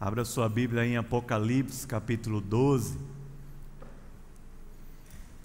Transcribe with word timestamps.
Abra 0.00 0.24
sua 0.24 0.48
Bíblia 0.48 0.86
em 0.86 0.96
Apocalipse, 0.96 1.86
capítulo 1.86 2.40
12. 2.40 2.98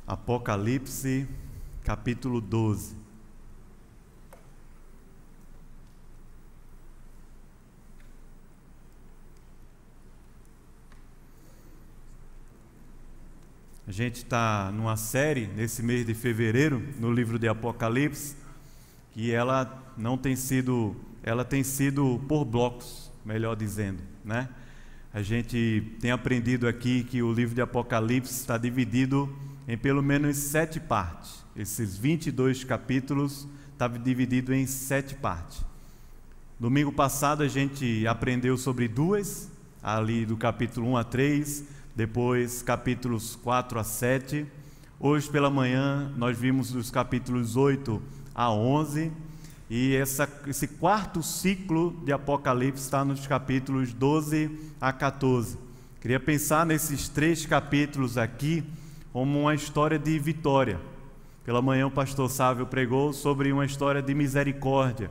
Apocalipse, 0.07 1.27
capítulo 1.83 2.39
12. 2.39 2.95
A 13.85 13.91
gente 13.91 14.15
está 14.15 14.71
numa 14.71 14.95
série 14.95 15.47
nesse 15.47 15.83
mês 15.83 16.05
de 16.05 16.13
fevereiro 16.13 16.81
no 16.97 17.11
livro 17.11 17.37
de 17.37 17.49
Apocalipse, 17.49 18.37
que 19.11 19.33
ela 19.33 19.93
não 19.97 20.17
tem 20.17 20.37
sido, 20.37 20.95
ela 21.21 21.43
tem 21.43 21.61
sido 21.61 22.23
por 22.29 22.45
blocos, 22.45 23.11
melhor 23.25 23.55
dizendo 23.55 24.01
né? 24.23 24.49
A 25.13 25.21
gente 25.21 25.95
tem 26.01 26.11
aprendido 26.11 26.67
aqui 26.67 27.03
que 27.03 27.23
o 27.23 27.31
livro 27.31 27.55
de 27.55 27.61
Apocalipse 27.61 28.33
está 28.33 28.57
dividido 28.57 29.33
em 29.65 29.77
pelo 29.77 30.03
menos 30.03 30.35
sete 30.35 30.77
partes. 30.77 31.45
Esses 31.55 31.95
22 31.95 32.65
capítulos 32.65 33.47
estavam 33.71 34.01
divididos 34.01 34.53
em 34.53 34.65
sete 34.65 35.15
partes. 35.15 35.63
Domingo 36.59 36.91
passado 36.91 37.43
a 37.43 37.47
gente 37.47 38.05
aprendeu 38.07 38.57
sobre 38.57 38.89
duas, 38.89 39.49
ali 39.81 40.25
do 40.25 40.35
capítulo 40.35 40.87
1 40.91 40.97
a 40.97 41.03
3, 41.05 41.63
depois 41.95 42.61
capítulos 42.61 43.37
4 43.37 43.79
a 43.79 43.83
7. 43.85 44.45
Hoje 44.99 45.29
pela 45.29 45.49
manhã 45.49 46.11
nós 46.17 46.37
vimos 46.37 46.75
os 46.75 46.91
capítulos 46.91 47.55
8 47.55 48.01
a 48.33 48.51
11 48.51 49.11
e 49.69 49.95
essa, 49.95 50.29
esse 50.47 50.67
quarto 50.67 51.23
ciclo 51.23 51.99
de 52.03 52.11
Apocalipse 52.11 52.83
está 52.83 53.03
nos 53.03 53.25
capítulos 53.25 53.93
12 53.93 54.51
a 54.79 54.93
14. 54.93 55.57
Queria 55.99 56.19
pensar 56.19 56.65
nesses 56.65 57.09
três 57.09 57.45
capítulos 57.47 58.15
aqui 58.15 58.63
como 59.11 59.41
uma 59.41 59.55
história 59.55 59.97
de 59.97 60.19
vitória. 60.19 60.79
Pela 61.43 61.63
manhã 61.63 61.87
o 61.87 61.91
pastor 61.91 62.29
Sávio 62.29 62.67
pregou 62.67 63.11
sobre 63.11 63.51
uma 63.51 63.65
história 63.65 64.03
de 64.03 64.13
misericórdia. 64.13 65.09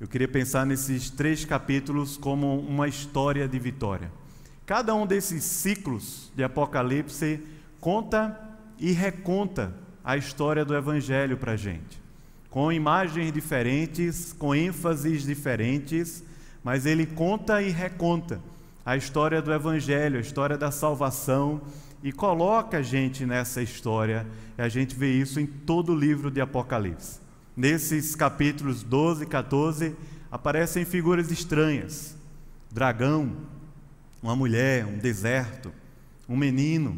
Eu 0.00 0.08
queria 0.08 0.26
pensar 0.26 0.66
nesses 0.66 1.08
três 1.08 1.44
capítulos 1.44 2.16
como 2.16 2.58
uma 2.58 2.88
história 2.88 3.46
de 3.46 3.58
vitória. 3.60 4.10
Cada 4.66 4.92
um 4.92 5.06
desses 5.06 5.44
ciclos 5.44 6.32
de 6.34 6.42
Apocalipse 6.42 7.40
conta 7.80 8.40
e 8.76 8.90
reconta 8.90 9.72
a 10.02 10.16
história 10.16 10.64
do 10.64 10.74
Evangelho 10.74 11.36
para 11.36 11.52
a 11.52 11.56
gente 11.56 12.03
com 12.54 12.70
imagens 12.70 13.32
diferentes, 13.32 14.32
com 14.32 14.54
ênfases 14.54 15.24
diferentes, 15.24 16.22
mas 16.62 16.86
ele 16.86 17.04
conta 17.04 17.60
e 17.60 17.68
reconta 17.68 18.40
a 18.86 18.96
história 18.96 19.42
do 19.42 19.52
Evangelho, 19.52 20.18
a 20.18 20.20
história 20.20 20.56
da 20.56 20.70
salvação 20.70 21.60
e 22.00 22.12
coloca 22.12 22.78
a 22.78 22.82
gente 22.82 23.26
nessa 23.26 23.60
história, 23.60 24.24
e 24.56 24.62
a 24.62 24.68
gente 24.68 24.94
vê 24.94 25.14
isso 25.14 25.40
em 25.40 25.46
todo 25.46 25.90
o 25.90 25.98
livro 25.98 26.30
de 26.30 26.40
Apocalipse. 26.40 27.18
Nesses 27.56 28.14
capítulos 28.14 28.84
12 28.84 29.24
e 29.24 29.26
14 29.26 29.96
aparecem 30.30 30.84
figuras 30.84 31.32
estranhas: 31.32 32.16
dragão, 32.70 33.32
uma 34.22 34.36
mulher, 34.36 34.86
um 34.86 34.98
deserto, 34.98 35.72
um 36.28 36.36
menino, 36.36 36.96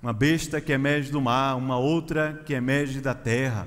uma 0.00 0.12
besta 0.12 0.60
que 0.60 0.70
emerge 0.70 1.10
do 1.10 1.20
mar, 1.20 1.56
uma 1.56 1.76
outra 1.76 2.40
que 2.46 2.54
emerge 2.54 3.00
da 3.00 3.14
terra 3.14 3.66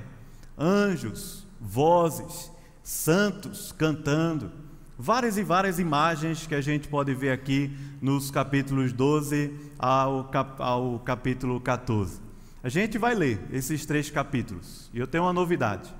anjos, 0.59 1.47
vozes, 1.59 2.51
santos 2.83 3.71
cantando, 3.71 4.51
várias 4.97 5.37
e 5.37 5.43
várias 5.43 5.79
imagens 5.79 6.45
que 6.45 6.53
a 6.53 6.59
gente 6.59 6.89
pode 6.89 7.13
ver 7.13 7.31
aqui 7.31 7.73
nos 8.01 8.29
capítulos 8.29 8.91
12 8.91 9.57
ao, 9.79 10.25
cap, 10.25 10.61
ao 10.61 10.99
capítulo 10.99 11.61
14. 11.61 12.19
A 12.61 12.67
gente 12.67 12.97
vai 12.97 13.15
ler 13.15 13.39
esses 13.51 13.85
três 13.85 14.09
capítulos 14.09 14.89
e 14.93 14.99
eu 14.99 15.07
tenho 15.07 15.23
uma 15.23 15.31
novidade. 15.31 15.93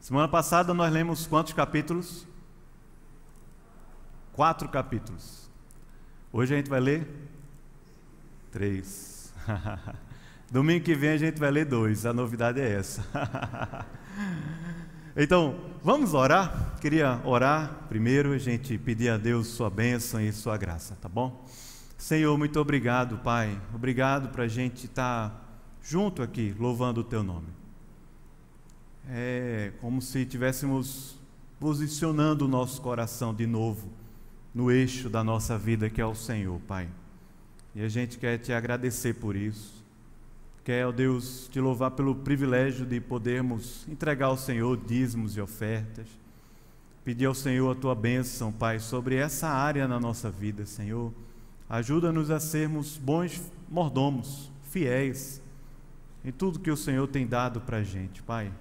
Semana 0.00 0.26
passada 0.26 0.72
nós 0.72 0.90
lemos 0.90 1.26
quantos 1.26 1.52
capítulos? 1.52 2.26
Quatro 4.32 4.66
capítulos. 4.70 5.50
Hoje 6.32 6.54
a 6.54 6.56
gente 6.56 6.70
vai 6.70 6.80
ler 6.80 7.06
três. 8.50 9.34
Domingo 10.50 10.84
que 10.84 10.96
vem 10.96 11.10
a 11.10 11.16
gente 11.16 11.38
vai 11.38 11.48
ler 11.48 11.64
dois, 11.64 12.04
a 12.04 12.12
novidade 12.12 12.60
é 12.60 12.72
essa. 12.72 13.06
então, 15.16 15.60
vamos 15.80 16.12
orar? 16.12 16.74
Queria 16.80 17.20
orar 17.24 17.86
primeiro, 17.88 18.32
a 18.32 18.38
gente 18.38 18.76
pedir 18.76 19.10
a 19.10 19.16
Deus 19.16 19.46
sua 19.46 19.70
bênção 19.70 20.20
e 20.20 20.32
sua 20.32 20.56
graça, 20.56 20.98
tá 21.00 21.08
bom? 21.08 21.46
Senhor, 21.96 22.36
muito 22.36 22.58
obrigado, 22.58 23.18
Pai. 23.18 23.60
Obrigado 23.72 24.30
para 24.30 24.42
a 24.42 24.48
gente 24.48 24.86
estar 24.86 25.30
tá 25.30 25.40
junto 25.80 26.20
aqui, 26.20 26.52
louvando 26.58 27.02
o 27.02 27.04
Teu 27.04 27.22
nome. 27.22 27.46
É 29.08 29.70
como 29.80 30.02
se 30.02 30.22
estivéssemos 30.22 31.16
posicionando 31.60 32.46
o 32.46 32.48
nosso 32.48 32.82
coração 32.82 33.32
de 33.32 33.46
novo 33.46 33.88
no 34.52 34.68
eixo 34.68 35.08
da 35.08 35.22
nossa 35.22 35.56
vida, 35.56 35.88
que 35.88 36.00
é 36.00 36.06
o 36.06 36.14
Senhor, 36.16 36.58
Pai. 36.66 36.88
E 37.72 37.82
a 37.82 37.88
gente 37.88 38.18
quer 38.18 38.36
te 38.38 38.52
agradecer 38.52 39.14
por 39.14 39.36
isso. 39.36 39.79
Quer, 40.62 40.86
ó 40.86 40.92
Deus, 40.92 41.48
te 41.50 41.58
louvar 41.58 41.92
pelo 41.92 42.14
privilégio 42.14 42.84
de 42.84 43.00
podermos 43.00 43.88
entregar 43.88 44.26
ao 44.26 44.36
Senhor 44.36 44.76
dízimos 44.76 45.36
e 45.36 45.40
ofertas. 45.40 46.06
Pedir 47.02 47.24
ao 47.24 47.34
Senhor 47.34 47.70
a 47.70 47.74
tua 47.74 47.94
bênção, 47.94 48.52
Pai, 48.52 48.78
sobre 48.78 49.14
essa 49.14 49.48
área 49.48 49.88
na 49.88 49.98
nossa 49.98 50.30
vida, 50.30 50.66
Senhor. 50.66 51.12
Ajuda-nos 51.68 52.30
a 52.30 52.38
sermos 52.38 52.98
bons 52.98 53.40
mordomos, 53.70 54.50
fiéis 54.64 55.40
em 56.22 56.30
tudo 56.30 56.58
que 56.58 56.70
o 56.70 56.76
Senhor 56.76 57.06
tem 57.08 57.26
dado 57.26 57.62
para 57.62 57.78
a 57.78 57.82
gente, 57.82 58.22
Pai. 58.22 58.52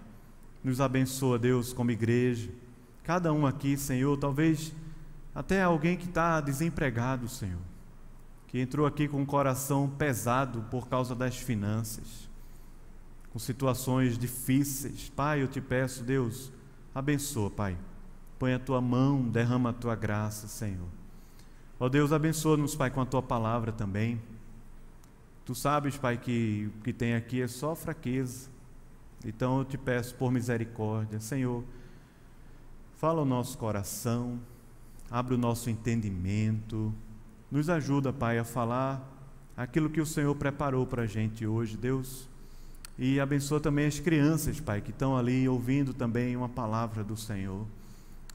Nos 0.64 0.80
abençoa, 0.80 1.38
Deus, 1.38 1.74
como 1.74 1.92
igreja. 1.92 2.50
Cada 3.04 3.34
um 3.34 3.46
aqui, 3.46 3.76
Senhor, 3.76 4.16
talvez 4.18 4.74
até 5.36 5.62
alguém 5.62 5.98
que 5.98 6.06
está 6.06 6.40
desempregado, 6.40 7.28
Senhor 7.28 7.69
que 8.50 8.60
entrou 8.60 8.88
aqui 8.88 9.08
com 9.08 9.22
o 9.22 9.26
coração 9.28 9.88
pesado 9.88 10.66
por 10.72 10.88
causa 10.88 11.14
das 11.14 11.38
finanças, 11.38 12.28
com 13.32 13.38
situações 13.38 14.18
difíceis. 14.18 15.08
Pai, 15.16 15.44
eu 15.44 15.48
te 15.48 15.62
peço, 15.62 16.04
Deus, 16.04 16.52
abençoa, 16.94 17.52
Pai. 17.52 17.78
Põe 18.40 18.56
a 18.56 18.60
tua 18.60 18.82
mão, 18.82 19.22
derrama 19.22 19.70
a 19.70 19.74
tua 19.74 19.96
graça, 19.96 20.48
Senhor. 20.48 20.88
Ó 21.80 21.88
Deus, 21.88 22.12
abençoa-nos, 22.12 22.76
Pai, 22.76 22.90
com 22.90 23.02
a 23.02 23.06
tua 23.06 23.22
palavra 23.22 23.72
também. 23.72 24.20
Tu 25.46 25.54
sabes, 25.54 25.96
Pai, 25.96 26.18
que 26.18 26.72
o 26.76 26.81
que 26.81 26.92
tem 26.92 27.14
aqui 27.14 27.44
é 27.44 27.48
só 27.48 27.76
fraqueza. 27.76 28.50
Então 29.24 29.60
eu 29.60 29.66
te 29.66 29.78
peço 29.78 30.16
por 30.16 30.31
misericórdia, 30.31 31.20
Senhor, 31.20 31.64
fala 32.98 33.22
o 33.22 33.26
nosso 33.26 33.60
coração, 33.60 34.40
abre 35.12 35.36
o 35.36 35.38
nosso 35.38 35.70
entendimento 35.70 36.92
nos 37.52 37.70
ajuda, 37.70 38.14
Pai, 38.14 38.38
a 38.38 38.44
falar 38.44 39.02
aquilo 39.58 39.90
que 39.90 40.00
o 40.00 40.06
Senhor 40.06 40.34
preparou 40.36 40.86
para 40.86 41.04
a 41.04 41.08
gente 41.08 41.46
hoje, 41.46 41.76
Deus. 41.76 42.28
E 42.98 43.20
abençoa 43.20 43.60
também 43.60 43.88
as 43.88 44.00
crianças, 44.00 44.60
Pai, 44.60 44.82
que 44.82 44.92
estão 44.92 45.18
ali 45.18 45.48
ouvindo 45.48 45.94
também 45.94 46.36
uma 46.36 46.50
palavra 46.50 47.04
do 47.04 47.16
Senhor. 47.16 47.66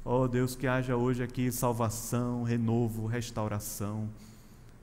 Oh 0.05 0.27
Deus, 0.29 0.55
que 0.55 0.67
haja 0.67 0.97
hoje 0.97 1.23
aqui 1.23 1.51
salvação, 1.53 2.43
renovo, 2.43 3.07
restauração. 3.07 4.09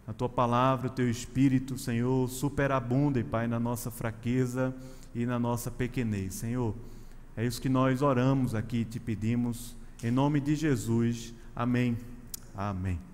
A 0.08 0.14
tua 0.14 0.30
palavra, 0.30 0.88
o 0.88 0.92
teu 0.92 1.10
espírito, 1.10 1.78
Senhor, 1.78 2.28
superabundem, 2.30 3.24
Pai, 3.24 3.48
na 3.48 3.60
nossa 3.60 3.92
fraqueza 3.92 4.74
e 5.14 5.26
na 5.26 5.38
nossa 5.38 5.70
pequenez. 5.70 6.36
Senhor, 6.36 6.74
é 7.36 7.46
isso 7.46 7.62
que 7.62 7.70
nós 7.70 8.02
oramos 8.02 8.56
aqui 8.56 8.78
e 8.78 8.86
te 8.86 9.00
pedimos. 9.00 9.76
Em 10.04 10.12
nome 10.12 10.40
de 10.40 10.56
Jesus. 10.56 11.34
Amém. 11.56 11.98
Amém. 12.56 13.11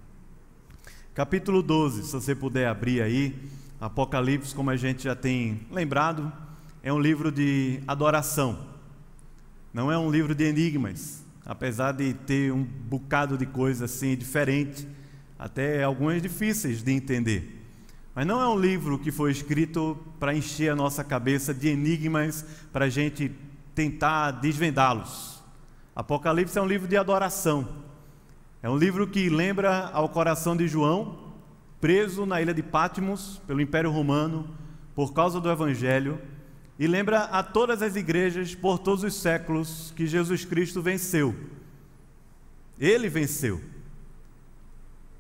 Capítulo 1.17 1.64
12, 1.64 2.03
se 2.03 2.11
você 2.11 2.35
puder 2.35 2.67
abrir 2.67 3.02
aí, 3.02 3.35
Apocalipse, 3.81 4.53
como 4.53 4.69
a 4.69 4.75
gente 4.75 5.05
já 5.05 5.16
tem 5.16 5.61
lembrado, 5.72 6.31
é 6.84 6.93
um 6.93 6.99
livro 6.99 7.31
de 7.31 7.79
adoração, 7.87 8.59
não 9.73 9.91
é 9.91 9.97
um 9.97 10.11
livro 10.11 10.35
de 10.35 10.43
enigmas, 10.43 11.25
apesar 11.43 11.93
de 11.93 12.14
ter 12.14 12.53
um 12.53 12.64
bocado 12.64 13.35
de 13.35 13.47
coisa 13.47 13.85
assim 13.85 14.16
diferente, 14.16 14.87
até 15.40 15.81
algumas 15.81 16.22
difíceis 16.22 16.84
de 16.84 16.91
entender. 16.91 17.66
Mas 18.14 18.28
não 18.28 18.40
é 18.40 18.47
um 18.47 18.59
livro 18.59 18.99
que 18.99 19.11
foi 19.11 19.31
escrito 19.31 19.97
para 20.19 20.35
encher 20.35 20.72
a 20.72 20.75
nossa 20.75 21.03
cabeça 21.03 21.52
de 21.52 21.67
enigmas 21.67 22.46
para 22.72 22.85
a 22.85 22.90
gente 22.90 23.31
tentar 23.73 24.29
desvendá-los. 24.29 25.41
Apocalipse 25.96 26.59
é 26.59 26.61
um 26.61 26.67
livro 26.67 26.87
de 26.87 26.96
adoração. 26.96 27.87
É 28.61 28.67
um 28.67 28.75
livro 28.75 29.05
que 29.05 29.29
lembra 29.29 29.89
ao 29.93 30.09
coração 30.09 30.57
de 30.57 30.67
João, 30.67 31.19
preso 31.79 32.25
na 32.25 32.41
ilha 32.41 32.55
de 32.55 32.63
Patmos 32.63 33.39
pelo 33.45 33.61
Império 33.61 33.91
Romano 33.91 34.49
por 34.95 35.13
causa 35.13 35.39
do 35.39 35.49
Evangelho, 35.49 36.19
e 36.79 36.87
lembra 36.87 37.25
a 37.25 37.43
todas 37.43 37.83
as 37.83 37.95
igrejas 37.95 38.55
por 38.55 38.79
todos 38.79 39.03
os 39.03 39.13
séculos 39.13 39.93
que 39.95 40.07
Jesus 40.07 40.43
Cristo 40.43 40.81
venceu. 40.81 41.35
Ele 42.79 43.07
venceu. 43.09 43.61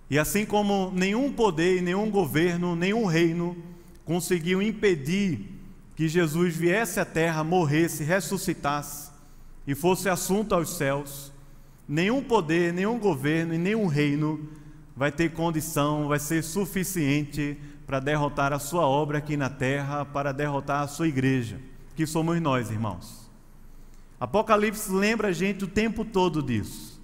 E 0.09 0.17
assim 0.17 0.43
como 0.43 0.91
nenhum 0.91 1.31
poder, 1.31 1.81
nenhum 1.81 2.09
governo, 2.09 2.75
nenhum 2.75 3.05
reino 3.05 3.55
conseguiu 4.03 4.63
impedir 4.63 5.47
que 5.95 6.07
Jesus 6.07 6.55
viesse 6.55 6.99
à 6.99 7.05
terra, 7.05 7.43
morresse, 7.43 8.03
ressuscitasse 8.03 9.11
e 9.65 9.75
fosse 9.75 10.09
assunto 10.09 10.55
aos 10.55 10.75
céus, 10.75 11.31
nenhum 11.87 12.21
poder, 12.21 12.73
nenhum 12.73 12.99
governo 12.99 13.53
e 13.53 13.57
nenhum 13.57 13.87
reino 13.87 14.49
vai 14.95 15.11
ter 15.11 15.31
condição, 15.31 16.07
vai 16.07 16.19
ser 16.19 16.43
suficiente 16.43 17.57
para 17.85 17.99
derrotar 17.99 18.51
a 18.51 18.59
sua 18.59 18.85
obra 18.85 19.19
aqui 19.19 19.37
na 19.37 19.49
terra, 19.49 20.03
para 20.03 20.33
derrotar 20.33 20.81
a 20.81 20.87
sua 20.87 21.07
igreja, 21.07 21.59
que 21.95 22.05
somos 22.05 22.41
nós, 22.41 22.69
irmãos. 22.69 23.29
Apocalipse 24.19 24.91
lembra 24.91 25.29
a 25.29 25.31
gente 25.31 25.63
o 25.63 25.67
tempo 25.67 26.03
todo 26.03 26.41
disso. 26.41 26.99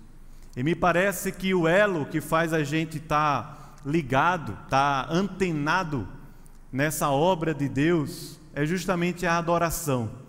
E 0.57 0.63
me 0.63 0.75
parece 0.75 1.31
que 1.31 1.53
o 1.53 1.67
elo 1.67 2.05
que 2.05 2.19
faz 2.19 2.51
a 2.51 2.63
gente 2.63 2.97
estar 2.97 3.43
tá 3.43 3.75
ligado, 3.85 4.57
estar 4.63 5.07
tá 5.07 5.13
antenado 5.13 6.07
nessa 6.71 7.09
obra 7.09 7.53
de 7.53 7.69
Deus, 7.69 8.39
é 8.53 8.65
justamente 8.65 9.25
a 9.25 9.37
adoração. 9.37 10.22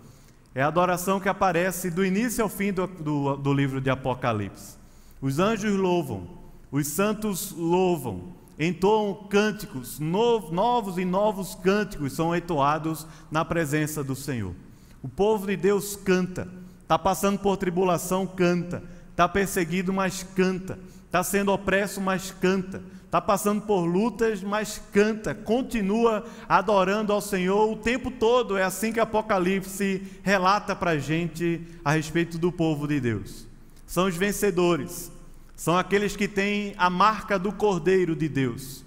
É 0.55 0.61
a 0.61 0.67
adoração 0.67 1.19
que 1.19 1.27
aparece 1.27 1.91
do 1.91 2.05
início 2.05 2.41
ao 2.41 2.47
fim 2.47 2.71
do, 2.71 2.87
do, 2.87 3.35
do 3.35 3.53
livro 3.53 3.81
de 3.81 3.89
Apocalipse. 3.89 4.77
Os 5.21 5.37
anjos 5.37 5.75
louvam, 5.75 6.29
os 6.71 6.87
santos 6.87 7.51
louvam, 7.51 8.33
entoam 8.57 9.27
cânticos, 9.29 9.99
novos 9.99 10.97
e 10.97 11.03
novos 11.03 11.55
cânticos 11.55 12.13
são 12.13 12.33
entoados 12.33 13.05
na 13.29 13.43
presença 13.43 14.01
do 14.01 14.15
Senhor. 14.15 14.55
O 15.03 15.09
povo 15.09 15.45
de 15.45 15.57
Deus 15.57 15.97
canta, 15.97 16.47
está 16.81 16.97
passando 16.97 17.37
por 17.37 17.57
tribulação, 17.57 18.25
canta, 18.25 18.81
está 19.11 19.27
perseguido, 19.27 19.91
mas 19.91 20.23
canta, 20.23 20.79
está 21.05 21.21
sendo 21.21 21.51
opresso, 21.51 21.99
mas 21.99 22.31
canta, 22.31 22.81
está 23.15 23.21
passando 23.21 23.61
por 23.61 23.85
lutas, 23.85 24.43
mas 24.43 24.81
canta, 24.91 25.33
continua 25.33 26.25
adorando 26.49 27.13
ao 27.13 27.21
Senhor 27.21 27.71
o 27.71 27.77
tempo 27.77 28.11
todo. 28.11 28.57
É 28.57 28.63
assim 28.63 28.91
que 28.91 28.99
Apocalipse 28.99 30.01
relata 30.21 30.75
para 30.75 30.91
a 30.91 30.97
gente 30.97 31.61
a 31.83 31.93
respeito 31.93 32.37
do 32.37 32.51
povo 32.51 32.85
de 32.85 32.99
Deus. 32.99 33.47
São 33.87 34.07
os 34.07 34.17
vencedores, 34.17 35.09
são 35.55 35.77
aqueles 35.77 36.17
que 36.17 36.27
têm 36.27 36.75
a 36.77 36.89
marca 36.89 37.39
do 37.39 37.53
Cordeiro 37.53 38.17
de 38.17 38.27
Deus. 38.27 38.83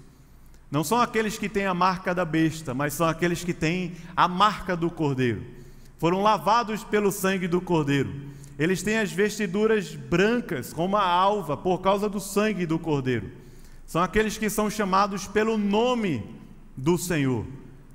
Não 0.71 0.85
são 0.85 1.01
aqueles 1.01 1.39
que 1.39 1.49
têm 1.49 1.65
a 1.65 1.73
marca 1.73 2.15
da 2.15 2.27
besta, 2.27 2.75
mas 2.75 2.93
são 2.93 3.09
aqueles 3.09 3.43
que 3.43 3.55
têm 3.55 3.95
a 4.15 4.29
marca 4.29 4.77
do 4.77 4.91
Cordeiro. 4.91 5.43
Foram 5.97 6.23
lavados 6.23 6.85
pelo 6.85 7.11
sangue 7.11 7.49
do 7.49 7.63
Cordeiro. 7.63 8.13
Eles 8.59 8.83
têm 8.83 8.99
as 8.99 9.11
vestiduras 9.11 9.95
brancas, 9.95 10.71
como 10.71 10.99
a 10.99 11.07
alva, 11.07 11.57
por 11.57 11.79
causa 11.79 12.11
do 12.11 12.21
sangue 12.21 12.67
do 12.67 12.79
Cordeiro. 12.79 13.38
São 13.89 14.03
aqueles 14.03 14.37
que 14.37 14.51
são 14.51 14.69
chamados 14.69 15.27
pelo 15.27 15.57
nome 15.57 16.23
do 16.77 16.99
Senhor. 16.99 17.47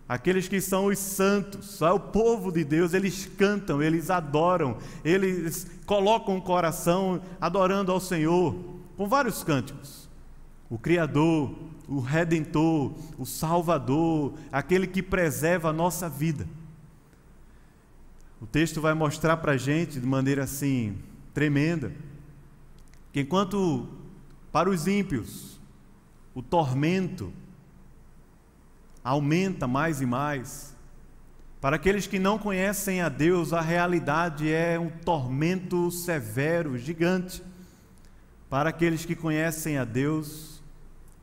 Aqueles 0.09 0.47
que 0.47 0.59
são 0.59 0.87
os 0.87 0.97
santos, 0.97 1.79
é 1.83 1.91
o 1.91 1.99
povo 1.99 2.51
de 2.51 2.63
Deus, 2.63 2.95
eles 2.95 3.29
cantam, 3.37 3.79
eles 3.79 4.09
adoram, 4.09 4.79
eles 5.05 5.67
colocam 5.85 6.35
o 6.35 6.41
coração 6.41 7.21
adorando 7.39 7.91
ao 7.91 7.99
Senhor 7.99 8.55
com 8.97 9.07
vários 9.07 9.43
cânticos. 9.43 10.09
O 10.67 10.79
Criador, 10.79 11.53
o 11.87 11.99
Redentor, 11.99 12.93
o 13.15 13.23
Salvador, 13.23 14.33
aquele 14.51 14.87
que 14.87 15.03
preserva 15.03 15.69
a 15.69 15.73
nossa 15.73 16.09
vida. 16.09 16.47
O 18.41 18.47
texto 18.47 18.81
vai 18.81 18.95
mostrar 18.95 19.37
para 19.37 19.51
a 19.51 19.57
gente 19.57 19.99
de 19.99 20.07
maneira 20.07 20.45
assim 20.45 20.97
tremenda 21.35 21.91
que 23.11 23.21
enquanto 23.21 23.87
para 24.51 24.71
os 24.71 24.87
ímpios 24.87 25.53
o 26.33 26.41
tormento 26.41 27.31
aumenta 29.03 29.67
mais 29.67 30.01
e 30.01 30.05
mais. 30.05 30.75
Para 31.59 31.75
aqueles 31.77 32.07
que 32.07 32.19
não 32.19 32.37
conhecem 32.37 33.01
a 33.01 33.09
Deus, 33.09 33.53
a 33.53 33.61
realidade 33.61 34.51
é 34.51 34.77
um 34.79 34.89
tormento 34.89 35.89
severo, 35.91 36.77
gigante. 36.77 37.43
Para 38.49 38.69
aqueles 38.69 39.05
que 39.05 39.15
conhecem 39.15 39.77
a 39.77 39.85
Deus, 39.85 40.61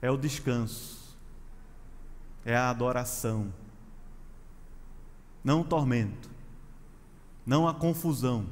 é 0.03 0.11
o 0.11 0.17
descanso, 0.17 1.17
é 2.45 2.57
a 2.57 2.71
adoração, 2.71 3.53
não 5.45 5.61
o 5.61 5.65
tormento, 5.65 6.31
não 7.45 7.69
a 7.69 7.75
confusão, 7.75 8.47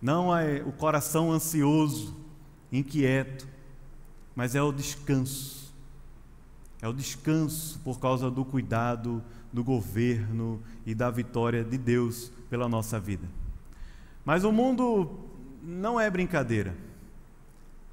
não 0.00 0.28
o 0.66 0.72
coração 0.72 1.32
ansioso, 1.32 2.16
inquieto, 2.70 3.48
mas 4.34 4.54
é 4.54 4.62
o 4.62 4.72
descanso 4.72 5.62
é 6.82 6.88
o 6.88 6.92
descanso 6.92 7.78
por 7.84 8.00
causa 8.00 8.28
do 8.28 8.44
cuidado, 8.44 9.22
do 9.52 9.62
governo 9.62 10.60
e 10.84 10.96
da 10.96 11.08
vitória 11.10 11.62
de 11.62 11.78
Deus 11.78 12.32
pela 12.50 12.68
nossa 12.68 12.98
vida. 12.98 13.28
Mas 14.24 14.42
o 14.42 14.50
mundo 14.50 15.08
não 15.62 15.98
é 15.98 16.10
brincadeira. 16.10 16.74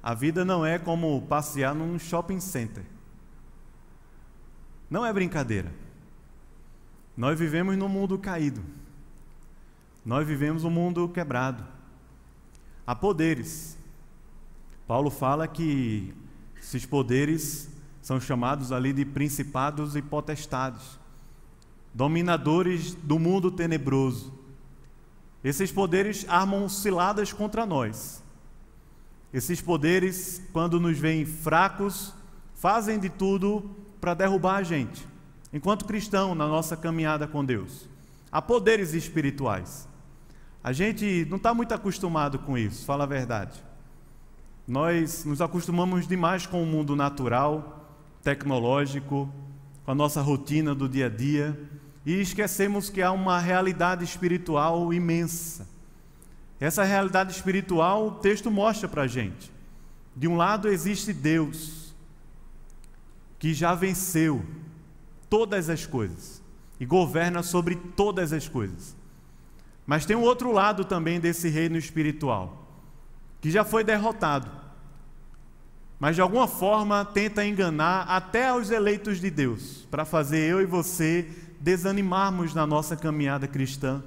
A 0.02 0.12
vida 0.12 0.44
não 0.44 0.66
é 0.66 0.76
como 0.76 1.22
passear 1.22 1.72
num 1.72 2.00
shopping 2.00 2.40
center. 2.40 2.84
Não 4.90 5.06
é 5.06 5.12
brincadeira. 5.12 5.72
Nós 7.16 7.38
vivemos 7.38 7.76
num 7.76 7.88
mundo 7.88 8.18
caído. 8.18 8.60
Nós 10.04 10.26
vivemos 10.26 10.64
um 10.64 10.70
mundo 10.70 11.08
quebrado. 11.08 11.64
Há 12.84 12.96
poderes. 12.96 13.78
Paulo 14.88 15.10
fala 15.10 15.46
que 15.46 16.12
esses 16.60 16.84
poderes 16.84 17.68
são 18.02 18.20
chamados 18.20 18.70
ali 18.70 18.92
de 18.92 19.04
principados 19.04 19.96
e 19.96 20.02
potestades, 20.02 20.98
dominadores 21.92 22.94
do 22.94 23.18
mundo 23.18 23.50
tenebroso. 23.50 24.32
Esses 25.42 25.72
poderes 25.72 26.26
armam 26.28 26.68
ciladas 26.68 27.32
contra 27.32 27.64
nós. 27.64 28.22
Esses 29.32 29.60
poderes, 29.60 30.42
quando 30.52 30.78
nos 30.78 30.98
veem 30.98 31.24
fracos, 31.24 32.12
fazem 32.54 32.98
de 32.98 33.08
tudo 33.08 33.70
para 34.00 34.14
derrubar 34.14 34.56
a 34.56 34.62
gente, 34.62 35.06
enquanto 35.52 35.84
cristão 35.84 36.34
na 36.34 36.46
nossa 36.46 36.76
caminhada 36.76 37.26
com 37.26 37.44
Deus. 37.44 37.88
Há 38.30 38.42
poderes 38.42 38.92
espirituais. 38.92 39.88
A 40.62 40.72
gente 40.72 41.26
não 41.30 41.38
está 41.38 41.54
muito 41.54 41.72
acostumado 41.72 42.38
com 42.40 42.56
isso, 42.56 42.84
fala 42.84 43.04
a 43.04 43.06
verdade. 43.06 43.69
Nós 44.70 45.24
nos 45.24 45.40
acostumamos 45.40 46.06
demais 46.06 46.46
com 46.46 46.62
o 46.62 46.66
mundo 46.66 46.94
natural, 46.94 47.92
tecnológico, 48.22 49.28
com 49.84 49.90
a 49.90 49.94
nossa 49.96 50.22
rotina 50.22 50.76
do 50.76 50.88
dia 50.88 51.06
a 51.06 51.08
dia 51.08 51.60
e 52.06 52.20
esquecemos 52.20 52.88
que 52.88 53.02
há 53.02 53.10
uma 53.10 53.40
realidade 53.40 54.04
espiritual 54.04 54.94
imensa. 54.94 55.66
Essa 56.60 56.84
realidade 56.84 57.32
espiritual 57.32 58.06
o 58.06 58.10
texto 58.12 58.48
mostra 58.48 58.88
para 58.88 59.02
a 59.02 59.06
gente. 59.08 59.50
De 60.14 60.28
um 60.28 60.36
lado 60.36 60.68
existe 60.68 61.12
Deus, 61.12 61.92
que 63.40 63.52
já 63.52 63.74
venceu 63.74 64.46
todas 65.28 65.68
as 65.68 65.84
coisas 65.84 66.40
e 66.78 66.86
governa 66.86 67.42
sobre 67.42 67.74
todas 67.74 68.32
as 68.32 68.46
coisas. 68.46 68.94
Mas 69.84 70.06
tem 70.06 70.14
um 70.14 70.22
outro 70.22 70.52
lado 70.52 70.84
também 70.84 71.18
desse 71.18 71.48
reino 71.48 71.76
espiritual, 71.76 72.68
que 73.40 73.50
já 73.50 73.64
foi 73.64 73.82
derrotado 73.82 74.59
mas 76.00 76.16
de 76.16 76.22
alguma 76.22 76.48
forma 76.48 77.04
tenta 77.04 77.44
enganar 77.44 78.06
até 78.08 78.52
os 78.54 78.70
eleitos 78.70 79.20
de 79.20 79.30
Deus, 79.30 79.86
para 79.90 80.06
fazer 80.06 80.38
eu 80.50 80.62
e 80.62 80.64
você 80.64 81.28
desanimarmos 81.60 82.54
na 82.54 82.66
nossa 82.66 82.96
caminhada 82.96 83.46
cristã, 83.46 84.02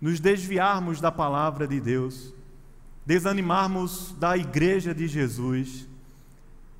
nos 0.00 0.20
desviarmos 0.20 1.00
da 1.00 1.10
palavra 1.10 1.66
de 1.66 1.80
Deus, 1.80 2.32
desanimarmos 3.04 4.14
da 4.16 4.36
igreja 4.36 4.94
de 4.94 5.08
Jesus 5.08 5.88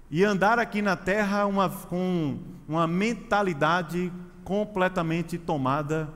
e 0.09 0.23
andar 0.23 0.61
aqui 0.61 0.81
na 0.81 0.95
terra 0.95 1.45
uma, 1.45 1.69
com 1.69 2.39
uma 2.69 2.87
mentalidade 2.87 4.13
completamente 4.45 5.37
tomada 5.37 6.09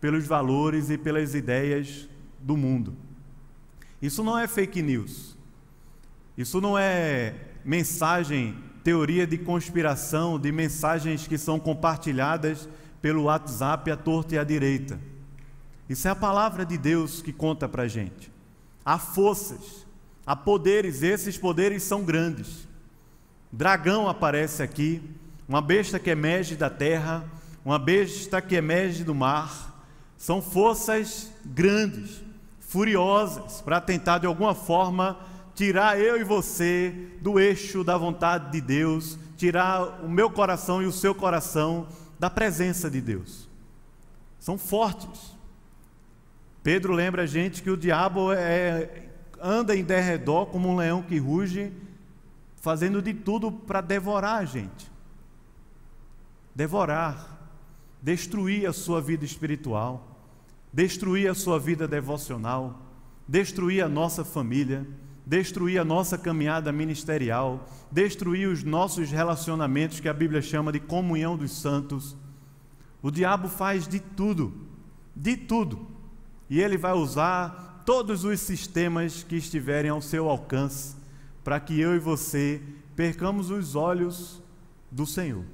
pelos 0.00 0.24
valores 0.24 0.88
e 0.88 0.96
pelas 0.96 1.34
ideias 1.34 2.08
do 2.40 2.56
mundo. 2.56 2.94
Isso 4.00 4.22
não 4.22 4.38
é 4.38 4.46
fake 4.46 4.80
news. 4.82 5.36
Isso 6.38 6.60
não 6.60 6.78
é 6.78 7.34
mensagem, 7.66 8.56
teoria 8.84 9.26
de 9.26 9.36
conspiração, 9.36 10.38
de 10.38 10.52
mensagens 10.52 11.26
que 11.26 11.36
são 11.36 11.58
compartilhadas 11.58 12.68
pelo 13.02 13.24
WhatsApp 13.24 13.90
à 13.90 13.96
torta 13.96 14.36
e 14.36 14.38
à 14.38 14.44
direita. 14.44 15.00
Isso 15.88 16.06
é 16.06 16.12
a 16.12 16.16
palavra 16.16 16.64
de 16.64 16.78
Deus 16.78 17.20
que 17.20 17.32
conta 17.32 17.68
para 17.68 17.82
a 17.82 17.88
gente. 17.88 18.32
Há 18.84 18.98
forças, 18.98 19.84
há 20.24 20.36
poderes, 20.36 21.02
esses 21.02 21.36
poderes 21.36 21.82
são 21.82 22.04
grandes. 22.04 22.68
Dragão 23.52 24.08
aparece 24.08 24.62
aqui, 24.62 25.02
uma 25.48 25.60
besta 25.60 25.98
que 25.98 26.10
emerge 26.10 26.54
da 26.54 26.70
terra, 26.70 27.24
uma 27.64 27.80
besta 27.80 28.40
que 28.40 28.54
emerge 28.54 29.02
do 29.02 29.14
mar. 29.14 29.74
São 30.16 30.40
forças 30.40 31.32
grandes, 31.44 32.22
furiosas, 32.60 33.60
para 33.60 33.80
tentar 33.80 34.18
de 34.18 34.26
alguma 34.26 34.54
forma 34.54 35.18
tirar 35.56 35.98
eu 35.98 36.20
e 36.20 36.22
você 36.22 36.94
do 37.22 37.40
eixo 37.40 37.82
da 37.82 37.96
vontade 37.96 38.52
de 38.52 38.60
Deus, 38.60 39.18
tirar 39.38 40.04
o 40.04 40.08
meu 40.08 40.30
coração 40.30 40.82
e 40.82 40.86
o 40.86 40.92
seu 40.92 41.14
coração 41.14 41.88
da 42.18 42.28
presença 42.28 42.90
de 42.90 43.00
Deus. 43.00 43.48
São 44.38 44.58
fortes. 44.58 45.34
Pedro 46.62 46.92
lembra 46.92 47.22
a 47.22 47.26
gente 47.26 47.62
que 47.62 47.70
o 47.70 47.76
diabo 47.76 48.32
é, 48.34 49.08
anda 49.40 49.74
em 49.74 49.82
derredor 49.82 50.46
como 50.46 50.68
um 50.68 50.76
leão 50.76 51.02
que 51.02 51.16
ruge, 51.18 51.72
fazendo 52.56 53.00
de 53.00 53.14
tudo 53.14 53.50
para 53.50 53.80
devorar 53.80 54.40
a 54.40 54.44
gente. 54.44 54.90
Devorar, 56.54 57.48
destruir 58.02 58.68
a 58.68 58.74
sua 58.74 59.00
vida 59.00 59.24
espiritual, 59.24 60.20
destruir 60.70 61.30
a 61.30 61.34
sua 61.34 61.58
vida 61.58 61.88
devocional, 61.88 62.78
destruir 63.26 63.82
a 63.82 63.88
nossa 63.88 64.22
família 64.22 64.86
destruir 65.26 65.80
a 65.80 65.84
nossa 65.84 66.16
caminhada 66.16 66.70
ministerial, 66.70 67.68
destruir 67.90 68.48
os 68.48 68.62
nossos 68.62 69.10
relacionamentos, 69.10 69.98
que 69.98 70.08
a 70.08 70.14
Bíblia 70.14 70.40
chama 70.40 70.70
de 70.70 70.78
comunhão 70.78 71.36
dos 71.36 71.50
santos. 71.50 72.16
O 73.02 73.10
diabo 73.10 73.48
faz 73.48 73.88
de 73.88 73.98
tudo, 73.98 74.54
de 75.14 75.36
tudo, 75.36 75.88
e 76.48 76.60
ele 76.60 76.78
vai 76.78 76.92
usar 76.92 77.82
todos 77.84 78.24
os 78.24 78.38
sistemas 78.40 79.24
que 79.24 79.36
estiverem 79.36 79.90
ao 79.90 80.00
seu 80.00 80.28
alcance 80.28 80.94
para 81.42 81.58
que 81.58 81.78
eu 81.78 81.94
e 81.94 81.98
você 81.98 82.60
percamos 82.94 83.50
os 83.50 83.74
olhos 83.74 84.42
do 84.90 85.06
Senhor. 85.06 85.44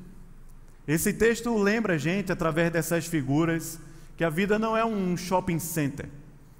Esse 0.86 1.12
texto 1.12 1.56
lembra 1.56 1.94
a 1.94 1.98
gente, 1.98 2.32
através 2.32 2.70
dessas 2.72 3.06
figuras, 3.06 3.78
que 4.16 4.24
a 4.24 4.30
vida 4.30 4.58
não 4.58 4.76
é 4.76 4.84
um 4.84 5.16
shopping 5.16 5.58
center, 5.58 6.08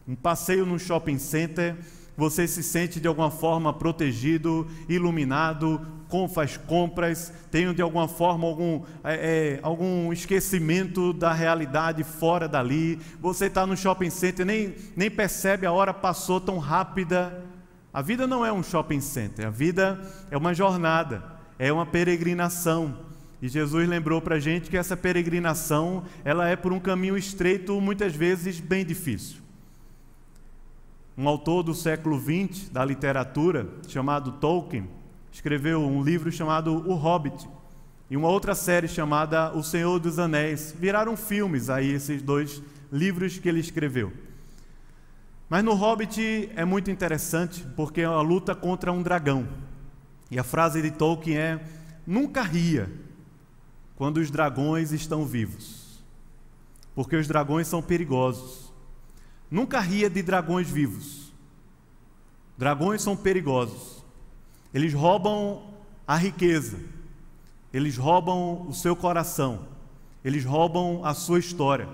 um 0.06 0.14
passeio 0.14 0.64
num 0.64 0.78
shopping 0.78 1.18
center 1.18 1.76
você 2.16 2.46
se 2.46 2.62
sente 2.62 3.00
de 3.00 3.08
alguma 3.08 3.30
forma 3.30 3.72
protegido, 3.72 4.66
iluminado, 4.88 5.80
com, 6.08 6.28
faz 6.28 6.58
compras, 6.58 7.32
tem 7.50 7.72
de 7.72 7.80
alguma 7.80 8.06
forma 8.06 8.46
algum, 8.46 8.82
é, 9.02 9.14
é, 9.14 9.60
algum 9.62 10.12
esquecimento 10.12 11.12
da 11.12 11.32
realidade 11.32 12.04
fora 12.04 12.46
dali. 12.46 12.98
Você 13.20 13.46
está 13.46 13.66
no 13.66 13.76
shopping 13.76 14.10
center, 14.10 14.44
nem, 14.44 14.74
nem 14.94 15.10
percebe 15.10 15.64
a 15.64 15.72
hora 15.72 15.94
passou 15.94 16.38
tão 16.38 16.58
rápida. 16.58 17.42
A 17.94 18.02
vida 18.02 18.26
não 18.26 18.44
é 18.44 18.52
um 18.52 18.62
shopping 18.62 19.00
center, 19.00 19.46
a 19.46 19.50
vida 19.50 20.00
é 20.30 20.36
uma 20.36 20.52
jornada, 20.52 21.22
é 21.58 21.72
uma 21.72 21.86
peregrinação. 21.86 23.10
E 23.40 23.48
Jesus 23.48 23.88
lembrou 23.88 24.20
para 24.20 24.36
a 24.36 24.40
gente 24.40 24.70
que 24.70 24.76
essa 24.76 24.96
peregrinação 24.96 26.04
ela 26.24 26.46
é 26.46 26.56
por 26.56 26.72
um 26.72 26.78
caminho 26.78 27.16
estreito, 27.16 27.80
muitas 27.80 28.14
vezes 28.14 28.60
bem 28.60 28.84
difícil 28.84 29.41
um 31.16 31.28
autor 31.28 31.62
do 31.62 31.74
século 31.74 32.18
XX 32.18 32.68
da 32.70 32.84
literatura, 32.84 33.68
chamado 33.86 34.32
Tolkien, 34.32 34.88
escreveu 35.30 35.80
um 35.80 36.02
livro 36.02 36.30
chamado 36.32 36.72
O 36.88 36.94
Hobbit 36.94 37.48
e 38.10 38.16
uma 38.16 38.28
outra 38.28 38.54
série 38.54 38.88
chamada 38.88 39.52
O 39.52 39.62
Senhor 39.62 39.98
dos 39.98 40.18
Anéis. 40.18 40.74
Viraram 40.78 41.16
filmes 41.16 41.70
aí 41.70 41.90
esses 41.90 42.22
dois 42.22 42.62
livros 42.90 43.38
que 43.38 43.48
ele 43.48 43.60
escreveu. 43.60 44.12
Mas 45.48 45.62
no 45.64 45.74
Hobbit 45.74 46.50
é 46.56 46.64
muito 46.64 46.90
interessante 46.90 47.62
porque 47.76 48.00
é 48.00 48.08
uma 48.08 48.22
luta 48.22 48.54
contra 48.54 48.92
um 48.92 49.02
dragão. 49.02 49.46
E 50.30 50.38
a 50.38 50.44
frase 50.44 50.80
de 50.80 50.90
Tolkien 50.90 51.36
é: 51.36 51.60
Nunca 52.06 52.42
ria 52.42 52.90
quando 53.96 54.16
os 54.16 54.30
dragões 54.30 54.92
estão 54.92 55.26
vivos, 55.26 56.02
porque 56.94 57.16
os 57.16 57.28
dragões 57.28 57.66
são 57.66 57.82
perigosos. 57.82 58.61
Nunca 59.52 59.80
ria 59.80 60.08
de 60.08 60.22
dragões 60.22 60.70
vivos. 60.70 61.30
Dragões 62.56 63.02
são 63.02 63.14
perigosos. 63.14 64.02
Eles 64.72 64.94
roubam 64.94 65.74
a 66.08 66.16
riqueza. 66.16 66.80
Eles 67.70 67.98
roubam 67.98 68.66
o 68.66 68.72
seu 68.72 68.96
coração. 68.96 69.68
Eles 70.24 70.42
roubam 70.42 71.04
a 71.04 71.12
sua 71.12 71.38
história. 71.38 71.86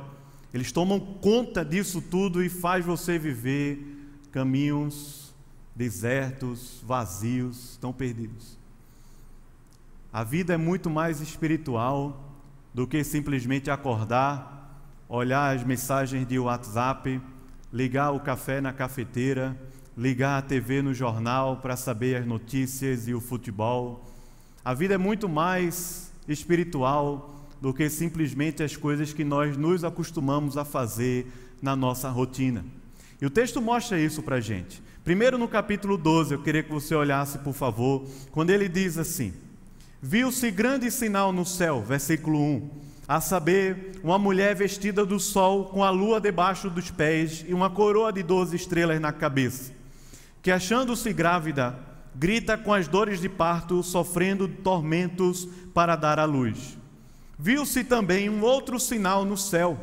Eles 0.55 0.71
tomam 0.71 1.01
conta 1.01 1.65
disso 1.65 2.01
tudo 2.01 2.45
e 2.45 2.49
faz 2.49 2.85
você 2.85 3.19
viver 3.19 4.07
caminhos 4.31 5.35
desertos, 5.75 6.81
vazios, 6.87 7.77
tão 7.81 7.93
perdidos. 7.93 8.57
A 10.13 10.23
vida 10.23 10.55
é 10.55 10.57
muito 10.57 10.89
mais 10.89 11.21
espiritual 11.21 12.25
do 12.73 12.87
que 12.87 13.03
simplesmente 13.03 13.69
acordar, 13.69 14.81
olhar 15.09 15.57
as 15.57 15.65
mensagens 15.65 16.25
de 16.25 16.39
WhatsApp 16.39 17.21
ligar 17.73 18.13
o 18.13 18.21
café 18.21 18.61
na 18.61 18.73
cafeteira, 18.73 19.57
ligar 19.97 20.39
a 20.39 20.43
TV 20.43 20.81
no 20.81 20.95
jornal 20.95 21.59
para 21.59 21.77
saber 21.77 22.17
as 22.17 22.27
notícias 22.27 23.09
e 23.09 23.15
o 23.15 23.21
futebol. 23.21 24.07
A 24.65 24.73
vida 24.73 24.95
é 24.95 24.99
muito 24.99 25.29
mais 25.29 26.13
espiritual 26.27 27.47
do 27.61 27.75
que 27.75 27.89
simplesmente 27.91 28.63
as 28.63 28.77
coisas 28.77 29.13
que 29.13 29.25
nós 29.25 29.57
nos 29.57 29.85
acostumamos 29.85 30.57
a 30.57 30.65
fazer 30.65 31.27
na 31.61 31.75
nossa 31.75 32.09
rotina. 32.09 32.65
E 33.21 33.27
o 33.27 33.31
texto 33.31 33.61
mostra 33.61 34.01
isso 34.01 34.23
para 34.23 34.37
a 34.37 34.41
gente. 34.41 34.83
Primeiro 35.05 35.37
no 35.37 35.49
capítulo 35.49 35.97
12, 35.97 36.35
eu 36.35 36.43
queria 36.43 36.63
que 36.63 36.73
você 36.73 36.95
olhasse, 36.95 37.39
por 37.39 37.53
favor, 37.53 38.07
quando 38.31 38.51
ele 38.51 38.69
diz 38.69 38.97
assim: 38.97 39.33
Viu-se 40.01 40.51
grande 40.51 40.91
sinal 40.91 41.33
no 41.33 41.45
céu, 41.45 41.83
versículo 41.83 42.39
1 42.39 42.88
a 43.09 43.23
saber, 43.23 43.99
uma 44.05 44.19
mulher 44.19 44.55
vestida 44.55 45.07
do 45.07 45.19
sol 45.19 45.65
com 45.65 45.83
a 45.83 45.89
lua 45.89 46.21
debaixo 46.21 46.69
dos 46.69 46.91
pés 46.91 47.43
e 47.49 47.55
uma 47.55 47.71
coroa 47.71 48.13
de 48.13 48.23
doze 48.23 48.55
estrelas 48.55 49.01
na 49.01 49.11
cabeça, 49.11 49.73
que 50.43 50.51
achando-se 50.51 51.11
grávida, 51.15 51.75
grita 52.15 52.59
com 52.59 52.75
as 52.75 52.87
dores 52.87 53.19
de 53.19 53.29
parto, 53.29 53.83
sofrendo 53.83 54.47
tormentos 54.47 55.49
para 55.73 55.97
dar 55.97 56.19
à 56.19 56.27
luz. 56.27 56.77
Viu-se 57.39 57.83
também 57.83 58.29
um 58.29 58.43
outro 58.43 58.79
sinal 58.79 59.25
no 59.25 59.39
céu, 59.39 59.79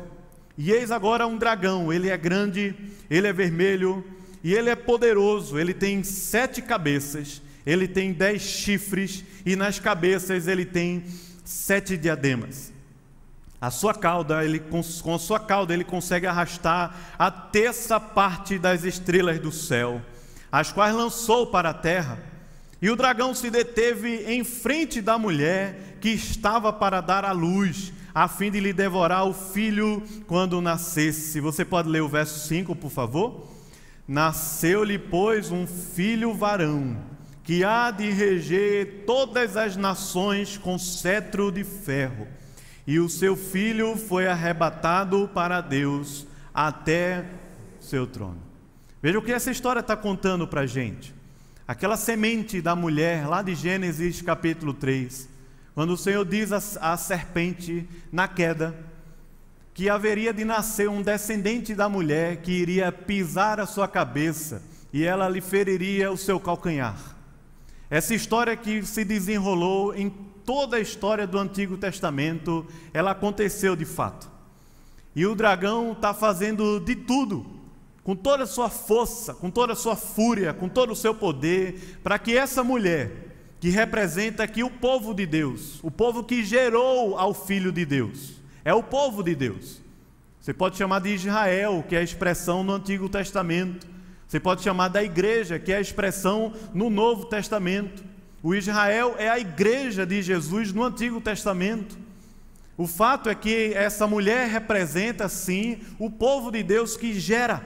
e 0.56 0.70
eis 0.70 0.92
agora 0.92 1.26
um 1.26 1.36
dragão, 1.36 1.92
ele 1.92 2.08
é 2.08 2.16
grande, 2.16 2.76
ele 3.10 3.26
é 3.26 3.32
vermelho, 3.32 4.04
e 4.44 4.54
ele 4.54 4.70
é 4.70 4.76
poderoso, 4.76 5.58
ele 5.58 5.74
tem 5.74 6.04
sete 6.04 6.62
cabeças, 6.62 7.42
ele 7.66 7.88
tem 7.88 8.12
dez 8.12 8.42
chifres, 8.42 9.24
e 9.44 9.56
nas 9.56 9.80
cabeças 9.80 10.46
ele 10.46 10.64
tem 10.64 11.02
sete 11.44 11.96
diademas. 11.96 12.75
A 13.66 13.70
sua 13.72 13.92
cauda, 13.92 14.44
ele, 14.44 14.60
com, 14.60 14.80
com 15.02 15.16
a 15.16 15.18
sua 15.18 15.40
cauda, 15.40 15.74
ele 15.74 15.82
consegue 15.82 16.24
arrastar 16.24 16.94
a 17.18 17.32
terça 17.32 17.98
parte 17.98 18.60
das 18.60 18.84
estrelas 18.84 19.40
do 19.40 19.50
céu, 19.50 20.00
as 20.52 20.70
quais 20.70 20.94
lançou 20.94 21.48
para 21.48 21.70
a 21.70 21.74
terra. 21.74 22.16
E 22.80 22.88
o 22.88 22.94
dragão 22.94 23.34
se 23.34 23.50
deteve 23.50 24.22
em 24.32 24.44
frente 24.44 25.00
da 25.00 25.18
mulher 25.18 25.98
que 26.00 26.10
estava 26.10 26.72
para 26.72 27.00
dar 27.00 27.24
à 27.24 27.32
luz, 27.32 27.92
a 28.14 28.28
fim 28.28 28.52
de 28.52 28.60
lhe 28.60 28.72
devorar 28.72 29.26
o 29.26 29.34
filho 29.34 30.00
quando 30.28 30.60
nascesse. 30.60 31.40
Você 31.40 31.64
pode 31.64 31.88
ler 31.88 32.02
o 32.02 32.08
verso 32.08 32.46
5, 32.46 32.76
por 32.76 32.92
favor? 32.92 33.48
Nasceu-lhe, 34.06 34.96
pois, 34.96 35.50
um 35.50 35.66
filho 35.66 36.34
varão, 36.34 36.96
que 37.42 37.64
há 37.64 37.90
de 37.90 38.12
reger 38.12 39.02
todas 39.04 39.56
as 39.56 39.76
nações 39.76 40.56
com 40.56 40.78
cetro 40.78 41.50
de 41.50 41.64
ferro 41.64 42.28
e 42.86 43.00
o 43.00 43.08
seu 43.08 43.36
filho 43.36 43.96
foi 43.96 44.28
arrebatado 44.28 45.28
para 45.34 45.60
Deus 45.60 46.26
até 46.54 47.24
seu 47.80 48.06
trono. 48.06 48.38
Veja 49.02 49.18
o 49.18 49.22
que 49.22 49.32
essa 49.32 49.50
história 49.50 49.80
está 49.80 49.96
contando 49.96 50.46
para 50.46 50.62
a 50.62 50.66
gente. 50.66 51.14
Aquela 51.66 51.96
semente 51.96 52.60
da 52.62 52.76
mulher, 52.76 53.26
lá 53.26 53.42
de 53.42 53.54
Gênesis 53.54 54.22
capítulo 54.22 54.72
3, 54.72 55.28
quando 55.74 55.90
o 55.90 55.96
Senhor 55.96 56.24
diz 56.24 56.52
à 56.52 56.96
serpente 56.96 57.88
na 58.12 58.28
queda 58.28 58.74
que 59.74 59.90
haveria 59.90 60.32
de 60.32 60.44
nascer 60.44 60.88
um 60.88 61.02
descendente 61.02 61.74
da 61.74 61.88
mulher 61.88 62.38
que 62.38 62.50
iria 62.50 62.90
pisar 62.90 63.60
a 63.60 63.66
sua 63.66 63.86
cabeça 63.86 64.62
e 64.90 65.04
ela 65.04 65.28
lhe 65.28 65.42
feriria 65.42 66.10
o 66.10 66.16
seu 66.16 66.40
calcanhar. 66.40 66.96
Essa 67.90 68.14
história 68.14 68.56
que 68.56 68.82
se 68.84 69.04
desenrolou 69.04 69.94
em 69.94 70.08
toda 70.46 70.76
a 70.76 70.80
história 70.80 71.26
do 71.26 71.38
Antigo 71.38 71.76
Testamento, 71.76 72.64
ela 72.94 73.10
aconteceu 73.10 73.74
de 73.74 73.84
fato. 73.84 74.30
E 75.14 75.26
o 75.26 75.34
dragão 75.34 75.92
está 75.92 76.14
fazendo 76.14 76.78
de 76.78 76.94
tudo, 76.94 77.44
com 78.04 78.14
toda 78.14 78.44
a 78.44 78.46
sua 78.46 78.70
força, 78.70 79.34
com 79.34 79.50
toda 79.50 79.72
a 79.72 79.76
sua 79.76 79.96
fúria, 79.96 80.54
com 80.54 80.68
todo 80.68 80.92
o 80.92 80.96
seu 80.96 81.12
poder, 81.12 81.98
para 82.04 82.18
que 82.18 82.36
essa 82.36 82.62
mulher, 82.62 83.10
que 83.58 83.68
representa 83.68 84.44
aqui 84.44 84.62
o 84.62 84.70
povo 84.70 85.12
de 85.12 85.26
Deus, 85.26 85.80
o 85.82 85.90
povo 85.90 86.22
que 86.22 86.44
gerou 86.44 87.18
ao 87.18 87.34
Filho 87.34 87.72
de 87.72 87.84
Deus, 87.84 88.40
é 88.64 88.72
o 88.72 88.82
povo 88.82 89.22
de 89.22 89.34
Deus. 89.34 89.82
Você 90.40 90.54
pode 90.54 90.76
chamar 90.76 91.00
de 91.00 91.08
Israel, 91.08 91.84
que 91.88 91.96
é 91.96 91.98
a 91.98 92.04
expressão 92.04 92.62
no 92.62 92.74
Antigo 92.74 93.08
Testamento. 93.08 93.84
Você 94.28 94.38
pode 94.38 94.62
chamar 94.62 94.86
da 94.88 95.02
igreja, 95.02 95.58
que 95.58 95.72
é 95.72 95.76
a 95.78 95.80
expressão 95.80 96.52
no 96.72 96.88
Novo 96.88 97.24
Testamento. 97.24 98.04
O 98.46 98.54
Israel 98.54 99.16
é 99.18 99.28
a 99.28 99.40
igreja 99.40 100.06
de 100.06 100.22
Jesus 100.22 100.72
no 100.72 100.84
Antigo 100.84 101.20
Testamento. 101.20 101.98
O 102.78 102.86
fato 102.86 103.28
é 103.28 103.34
que 103.34 103.72
essa 103.74 104.06
mulher 104.06 104.48
representa, 104.48 105.28
sim, 105.28 105.80
o 105.98 106.08
povo 106.08 106.52
de 106.52 106.62
Deus 106.62 106.96
que 106.96 107.18
gera, 107.18 107.60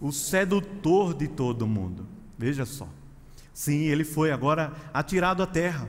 O 0.00 0.12
sedutor 0.12 1.14
de 1.14 1.26
todo 1.26 1.66
mundo. 1.66 2.06
Veja 2.38 2.64
só. 2.64 2.88
Sim, 3.52 3.86
ele 3.86 4.04
foi 4.04 4.30
agora 4.30 4.72
atirado 4.94 5.42
à 5.42 5.46
terra, 5.46 5.88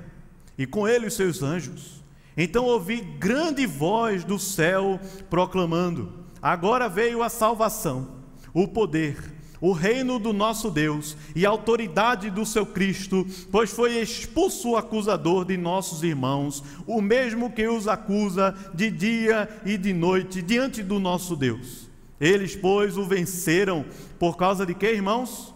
e 0.58 0.66
com 0.66 0.88
ele 0.88 1.06
os 1.06 1.14
seus 1.14 1.44
anjos. 1.44 2.04
Então 2.36 2.66
ouvi 2.66 3.02
grande 3.02 3.68
voz 3.68 4.24
do 4.24 4.40
céu 4.40 5.00
proclamando: 5.30 6.12
Agora 6.42 6.88
veio 6.88 7.22
a 7.22 7.30
salvação, 7.30 8.08
o 8.54 8.68
poder 8.68 9.40
o 9.62 9.72
reino 9.72 10.18
do 10.20 10.32
nosso 10.32 10.72
Deus 10.72 11.18
e 11.36 11.46
a 11.46 11.50
autoridade 11.50 12.30
do 12.30 12.46
seu 12.46 12.66
Cristo, 12.66 13.26
pois 13.52 13.72
foi 13.72 14.00
expulso 14.00 14.72
o 14.72 14.78
acusador 14.78 15.46
de 15.46 15.58
nossos 15.58 16.04
irmãos, 16.04 16.64
o 16.88 17.02
mesmo 17.02 17.52
que 17.52 17.68
os 17.68 17.88
acusa 17.88 18.56
de 18.74 18.90
dia 18.90 19.50
e 19.66 19.78
de 19.78 19.94
noite 19.94 20.42
diante 20.42 20.82
do 20.82 21.00
nosso 21.00 21.36
Deus. 21.36 21.90
Eles, 22.20 22.56
pois, 22.56 22.98
o 22.98 23.06
venceram 23.06 23.86
por 24.18 24.36
causa 24.38 24.66
de 24.66 24.74
quê, 24.74 24.94
irmãos? 24.94 25.54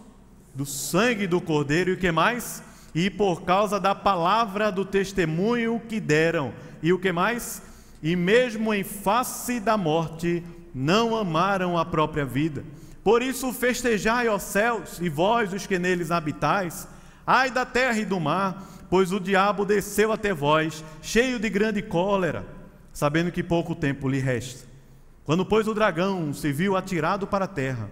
Do 0.54 0.64
sangue 0.64 1.26
do 1.26 1.40
Cordeiro 1.40 1.90
e 1.90 1.92
o 1.94 1.98
que 1.98 2.10
mais? 2.12 2.62
E 2.94 3.10
por 3.10 3.42
causa 3.42 3.80
da 3.80 3.94
palavra 3.94 4.70
do 4.70 4.84
testemunho 4.84 5.80
que 5.88 5.98
deram. 5.98 6.52
E 6.82 6.92
o 6.92 6.98
que 6.98 7.10
mais? 7.10 7.60
E 8.02 8.14
mesmo 8.14 8.72
em 8.72 8.84
face 8.84 9.58
da 9.58 9.76
morte, 9.76 10.42
não 10.74 11.14
amaram 11.16 11.78
a 11.78 11.84
própria 11.84 12.24
vida 12.24 12.64
por 13.04 13.20
isso 13.20 13.52
festejai, 13.52 14.28
ó 14.28 14.38
céus, 14.38 14.98
e 14.98 15.10
vós, 15.10 15.52
os 15.52 15.66
que 15.66 15.78
neles 15.78 16.10
habitais, 16.10 16.88
ai 17.26 17.50
da 17.50 17.66
terra 17.66 17.98
e 17.98 18.04
do 18.06 18.18
mar, 18.18 18.66
pois 18.88 19.12
o 19.12 19.20
diabo 19.20 19.66
desceu 19.66 20.10
até 20.10 20.32
vós, 20.32 20.82
cheio 21.02 21.38
de 21.38 21.50
grande 21.50 21.82
cólera, 21.82 22.46
sabendo 22.94 23.30
que 23.30 23.42
pouco 23.42 23.74
tempo 23.74 24.08
lhe 24.08 24.18
resta. 24.18 24.66
Quando, 25.22 25.44
pois, 25.44 25.68
o 25.68 25.74
dragão 25.74 26.32
se 26.32 26.50
viu 26.50 26.76
atirado 26.76 27.26
para 27.26 27.44
a 27.44 27.48
terra, 27.48 27.90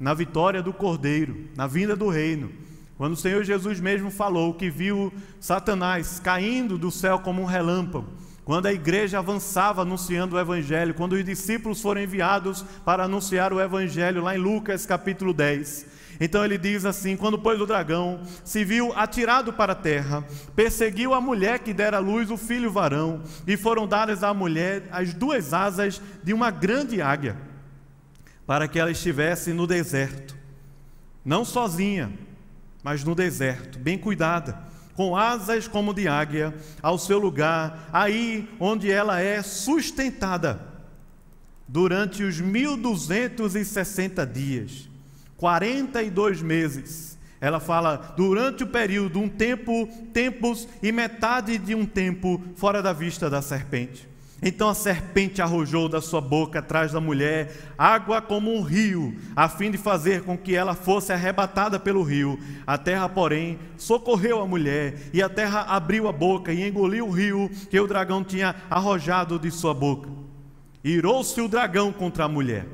na 0.00 0.14
vitória 0.14 0.62
do 0.62 0.72
cordeiro, 0.72 1.48
na 1.54 1.66
vinda 1.66 1.94
do 1.94 2.08
reino, 2.08 2.50
quando 2.96 3.12
o 3.12 3.16
Senhor 3.16 3.44
Jesus 3.44 3.78
mesmo 3.78 4.10
falou 4.10 4.54
que 4.54 4.70
viu 4.70 5.12
Satanás 5.38 6.18
caindo 6.18 6.78
do 6.78 6.90
céu 6.90 7.18
como 7.18 7.42
um 7.42 7.46
relâmpago, 7.46 8.06
quando 8.46 8.66
a 8.66 8.72
igreja 8.72 9.18
avançava 9.18 9.82
anunciando 9.82 10.36
o 10.36 10.38
Evangelho, 10.38 10.94
quando 10.94 11.14
os 11.14 11.24
discípulos 11.24 11.82
foram 11.82 12.00
enviados 12.00 12.64
para 12.84 13.02
anunciar 13.02 13.52
o 13.52 13.60
Evangelho, 13.60 14.22
lá 14.22 14.36
em 14.36 14.38
Lucas 14.38 14.86
capítulo 14.86 15.34
10. 15.34 15.84
Então 16.20 16.44
ele 16.44 16.56
diz 16.56 16.84
assim: 16.84 17.16
Quando, 17.16 17.40
pois, 17.40 17.60
o 17.60 17.66
dragão 17.66 18.20
se 18.44 18.64
viu 18.64 18.92
atirado 18.96 19.52
para 19.52 19.72
a 19.72 19.74
terra, 19.74 20.24
perseguiu 20.54 21.12
a 21.12 21.20
mulher 21.20 21.58
que 21.58 21.74
dera 21.74 21.96
à 21.96 22.00
luz 22.00 22.30
o 22.30 22.36
filho 22.36 22.70
varão, 22.70 23.20
e 23.48 23.56
foram 23.56 23.84
dadas 23.84 24.22
à 24.22 24.32
mulher 24.32 24.84
as 24.92 25.12
duas 25.12 25.52
asas 25.52 26.00
de 26.22 26.32
uma 26.32 26.52
grande 26.52 27.02
águia, 27.02 27.36
para 28.46 28.68
que 28.68 28.78
ela 28.78 28.92
estivesse 28.92 29.52
no 29.52 29.66
deserto, 29.66 30.36
não 31.24 31.44
sozinha, 31.44 32.12
mas 32.80 33.02
no 33.02 33.12
deserto, 33.12 33.76
bem 33.76 33.98
cuidada 33.98 34.66
com 34.96 35.14
asas 35.14 35.68
como 35.68 35.92
de 35.92 36.08
águia, 36.08 36.54
ao 36.82 36.98
seu 36.98 37.18
lugar, 37.18 37.88
aí 37.92 38.48
onde 38.58 38.90
ela 38.90 39.20
é 39.20 39.42
sustentada, 39.42 40.58
durante 41.68 42.22
os 42.22 42.40
1260 42.40 44.26
dias, 44.26 44.88
42 45.36 46.40
meses. 46.40 47.18
Ela 47.38 47.60
fala 47.60 48.14
durante 48.16 48.64
o 48.64 48.66
período, 48.66 49.20
um 49.20 49.28
tempo, 49.28 49.86
tempos 50.12 50.66
e 50.82 50.90
metade 50.90 51.58
de 51.58 51.74
um 51.74 51.84
tempo 51.84 52.42
fora 52.56 52.82
da 52.82 52.94
vista 52.94 53.28
da 53.28 53.42
serpente. 53.42 54.08
Então 54.42 54.68
a 54.68 54.74
serpente 54.74 55.40
arrojou 55.40 55.88
da 55.88 56.00
sua 56.02 56.20
boca 56.20 56.58
atrás 56.58 56.92
da 56.92 57.00
mulher 57.00 57.72
água 57.78 58.20
como 58.20 58.54
um 58.54 58.60
rio, 58.60 59.16
a 59.34 59.48
fim 59.48 59.70
de 59.70 59.78
fazer 59.78 60.22
com 60.22 60.36
que 60.36 60.54
ela 60.54 60.74
fosse 60.74 61.12
arrebatada 61.12 61.80
pelo 61.80 62.02
rio. 62.02 62.38
A 62.66 62.76
terra, 62.76 63.08
porém, 63.08 63.58
socorreu 63.78 64.40
a 64.40 64.46
mulher, 64.46 64.94
e 65.12 65.22
a 65.22 65.28
terra 65.28 65.62
abriu 65.62 66.06
a 66.06 66.12
boca 66.12 66.52
e 66.52 66.68
engoliu 66.68 67.06
o 67.06 67.10
rio 67.10 67.50
que 67.70 67.80
o 67.80 67.86
dragão 67.86 68.22
tinha 68.22 68.54
arrojado 68.68 69.38
de 69.38 69.50
sua 69.50 69.72
boca. 69.72 70.10
Irou-se 70.84 71.40
o 71.40 71.48
dragão 71.48 71.90
contra 71.90 72.24
a 72.24 72.28
mulher 72.28 72.66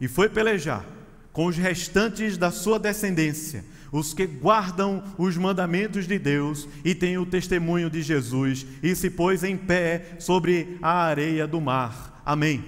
e 0.00 0.06
foi 0.06 0.28
pelejar 0.28 0.84
com 1.32 1.46
os 1.46 1.56
restantes 1.56 2.38
da 2.38 2.50
sua 2.52 2.78
descendência 2.78 3.64
os 3.94 4.12
que 4.12 4.26
guardam 4.26 5.04
os 5.16 5.36
mandamentos 5.36 6.08
de 6.08 6.18
Deus 6.18 6.68
e 6.84 6.96
têm 6.96 7.16
o 7.16 7.24
testemunho 7.24 7.88
de 7.88 8.02
Jesus, 8.02 8.66
e 8.82 8.92
se 8.96 9.08
pôs 9.08 9.44
em 9.44 9.56
pé 9.56 10.16
sobre 10.18 10.76
a 10.82 11.04
areia 11.04 11.46
do 11.46 11.60
mar. 11.60 12.20
Amém. 12.26 12.64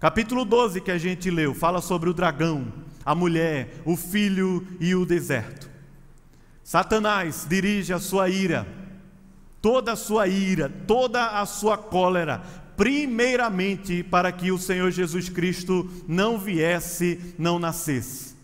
Capítulo 0.00 0.44
12 0.44 0.80
que 0.80 0.90
a 0.90 0.98
gente 0.98 1.30
leu 1.30 1.54
fala 1.54 1.80
sobre 1.80 2.10
o 2.10 2.12
dragão, 2.12 2.72
a 3.04 3.14
mulher, 3.14 3.80
o 3.84 3.96
filho 3.96 4.66
e 4.80 4.96
o 4.96 5.06
deserto. 5.06 5.70
Satanás 6.64 7.46
dirige 7.48 7.92
a 7.92 8.00
sua 8.00 8.28
ira, 8.28 8.66
toda 9.62 9.92
a 9.92 9.96
sua 9.96 10.26
ira, 10.26 10.68
toda 10.88 11.40
a 11.40 11.46
sua 11.46 11.78
cólera, 11.78 12.42
primeiramente 12.76 14.02
para 14.02 14.32
que 14.32 14.50
o 14.50 14.58
Senhor 14.58 14.90
Jesus 14.90 15.28
Cristo 15.28 15.88
não 16.08 16.36
viesse, 16.36 17.36
não 17.38 17.60
nascesse. 17.60 18.35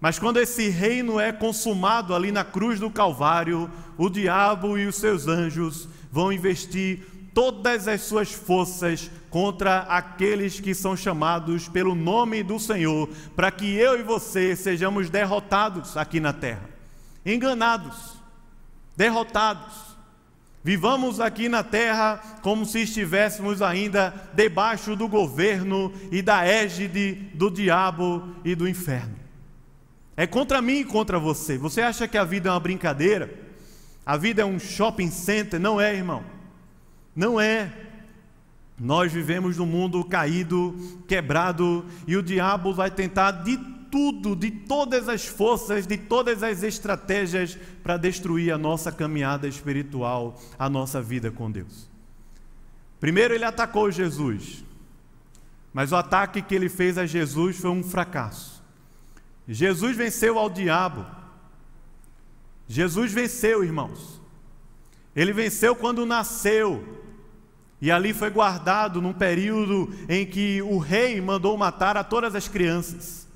Mas 0.00 0.18
quando 0.18 0.38
esse 0.38 0.68
reino 0.68 1.18
é 1.18 1.32
consumado 1.32 2.14
ali 2.14 2.30
na 2.30 2.44
cruz 2.44 2.78
do 2.78 2.90
Calvário, 2.90 3.70
o 3.96 4.08
diabo 4.08 4.78
e 4.78 4.86
os 4.86 4.94
seus 4.94 5.26
anjos 5.26 5.88
vão 6.10 6.32
investir 6.32 7.00
todas 7.34 7.88
as 7.88 8.02
suas 8.02 8.32
forças 8.32 9.10
contra 9.28 9.80
aqueles 9.80 10.60
que 10.60 10.74
são 10.74 10.96
chamados 10.96 11.68
pelo 11.68 11.94
nome 11.94 12.42
do 12.42 12.58
Senhor, 12.58 13.08
para 13.34 13.50
que 13.50 13.76
eu 13.76 13.98
e 13.98 14.02
você 14.02 14.54
sejamos 14.54 15.10
derrotados 15.10 15.96
aqui 15.96 16.20
na 16.20 16.32
terra, 16.32 16.68
enganados, 17.26 18.16
derrotados. 18.96 19.88
Vivamos 20.62 21.20
aqui 21.20 21.48
na 21.48 21.62
terra 21.62 22.20
como 22.42 22.64
se 22.64 22.82
estivéssemos 22.82 23.62
ainda 23.62 24.14
debaixo 24.34 24.94
do 24.94 25.08
governo 25.08 25.92
e 26.12 26.20
da 26.20 26.44
égide 26.44 27.14
do 27.34 27.50
diabo 27.50 28.34
e 28.44 28.54
do 28.54 28.68
inferno. 28.68 29.17
É 30.18 30.26
contra 30.26 30.60
mim 30.60 30.80
e 30.80 30.84
contra 30.84 31.16
você. 31.16 31.56
Você 31.56 31.80
acha 31.80 32.08
que 32.08 32.18
a 32.18 32.24
vida 32.24 32.48
é 32.48 32.52
uma 32.52 32.58
brincadeira? 32.58 33.32
A 34.04 34.16
vida 34.16 34.42
é 34.42 34.44
um 34.44 34.58
shopping 34.58 35.12
center? 35.12 35.60
Não 35.60 35.80
é, 35.80 35.94
irmão. 35.94 36.24
Não 37.14 37.40
é. 37.40 37.72
Nós 38.76 39.12
vivemos 39.12 39.56
num 39.56 39.64
mundo 39.64 40.04
caído, 40.04 40.74
quebrado, 41.06 41.86
e 42.04 42.16
o 42.16 42.22
diabo 42.22 42.74
vai 42.74 42.90
tentar 42.90 43.30
de 43.30 43.56
tudo, 43.92 44.34
de 44.34 44.50
todas 44.50 45.08
as 45.08 45.24
forças, 45.24 45.86
de 45.86 45.96
todas 45.96 46.42
as 46.42 46.64
estratégias 46.64 47.56
para 47.84 47.96
destruir 47.96 48.52
a 48.52 48.58
nossa 48.58 48.90
caminhada 48.90 49.46
espiritual, 49.46 50.36
a 50.58 50.68
nossa 50.68 51.00
vida 51.00 51.30
com 51.30 51.48
Deus. 51.48 51.88
Primeiro 52.98 53.34
ele 53.34 53.44
atacou 53.44 53.88
Jesus, 53.88 54.64
mas 55.72 55.92
o 55.92 55.96
ataque 55.96 56.42
que 56.42 56.56
ele 56.56 56.68
fez 56.68 56.98
a 56.98 57.06
Jesus 57.06 57.56
foi 57.58 57.70
um 57.70 57.84
fracasso. 57.84 58.57
Jesus 59.48 59.96
venceu 59.96 60.38
ao 60.38 60.50
diabo. 60.50 61.06
Jesus 62.66 63.12
venceu, 63.12 63.64
irmãos. 63.64 64.20
Ele 65.16 65.32
venceu 65.32 65.74
quando 65.74 66.04
nasceu. 66.04 66.96
E 67.80 67.90
ali 67.90 68.12
foi 68.12 68.28
guardado 68.28 69.00
num 69.00 69.12
período 69.12 69.92
em 70.08 70.26
que 70.26 70.60
o 70.62 70.78
rei 70.78 71.20
mandou 71.20 71.56
matar 71.56 71.96
a 71.96 72.04
todas 72.04 72.34
as 72.34 72.48
crianças. 72.48 73.27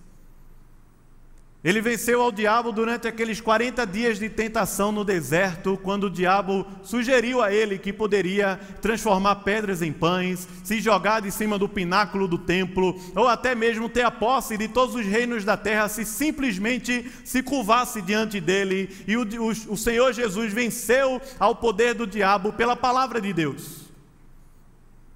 Ele 1.64 1.80
venceu 1.80 2.20
ao 2.20 2.32
diabo 2.32 2.72
durante 2.72 3.06
aqueles 3.06 3.40
40 3.40 3.86
dias 3.86 4.18
de 4.18 4.28
tentação 4.28 4.90
no 4.90 5.04
deserto, 5.04 5.78
quando 5.80 6.04
o 6.04 6.10
diabo 6.10 6.66
sugeriu 6.82 7.40
a 7.40 7.52
ele 7.52 7.78
que 7.78 7.92
poderia 7.92 8.58
transformar 8.80 9.36
pedras 9.36 9.80
em 9.80 9.92
pães, 9.92 10.48
se 10.64 10.80
jogar 10.80 11.20
de 11.20 11.30
cima 11.30 11.56
do 11.56 11.68
pináculo 11.68 12.26
do 12.26 12.36
templo, 12.36 13.00
ou 13.14 13.28
até 13.28 13.54
mesmo 13.54 13.88
ter 13.88 14.02
a 14.02 14.10
posse 14.10 14.58
de 14.58 14.66
todos 14.66 14.96
os 14.96 15.06
reinos 15.06 15.44
da 15.44 15.56
terra 15.56 15.88
se 15.88 16.04
simplesmente 16.04 17.08
se 17.24 17.44
curvasse 17.44 18.02
diante 18.02 18.40
dele. 18.40 18.90
E 19.06 19.16
o, 19.16 19.22
o, 19.22 19.48
o 19.50 19.76
Senhor 19.76 20.12
Jesus 20.12 20.52
venceu 20.52 21.22
ao 21.38 21.54
poder 21.54 21.94
do 21.94 22.08
diabo 22.08 22.52
pela 22.52 22.74
palavra 22.74 23.20
de 23.20 23.32
Deus 23.32 23.81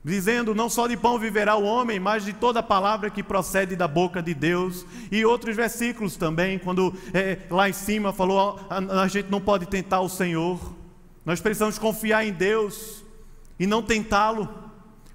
dizendo: 0.06 0.54
Não 0.54 0.70
só 0.70 0.86
de 0.86 0.96
pão 0.96 1.18
viverá 1.18 1.56
o 1.56 1.64
homem, 1.64 1.98
mas 1.98 2.24
de 2.24 2.32
toda 2.32 2.62
palavra 2.62 3.10
que 3.10 3.22
procede 3.22 3.74
da 3.74 3.88
boca 3.88 4.22
de 4.22 4.32
Deus. 4.32 4.86
E 5.10 5.24
outros 5.24 5.56
versículos 5.56 6.16
também, 6.16 6.58
quando 6.58 6.94
é, 7.12 7.40
lá 7.50 7.68
em 7.68 7.72
cima 7.72 8.12
falou: 8.12 8.60
a, 8.70 9.02
a 9.02 9.08
gente 9.08 9.30
não 9.30 9.40
pode 9.40 9.66
tentar 9.66 10.00
o 10.00 10.08
Senhor, 10.08 10.74
nós 11.24 11.40
precisamos 11.40 11.78
confiar 11.78 12.24
em 12.24 12.32
Deus 12.32 13.04
e 13.58 13.66
não 13.66 13.82
tentá-lo. 13.82 14.48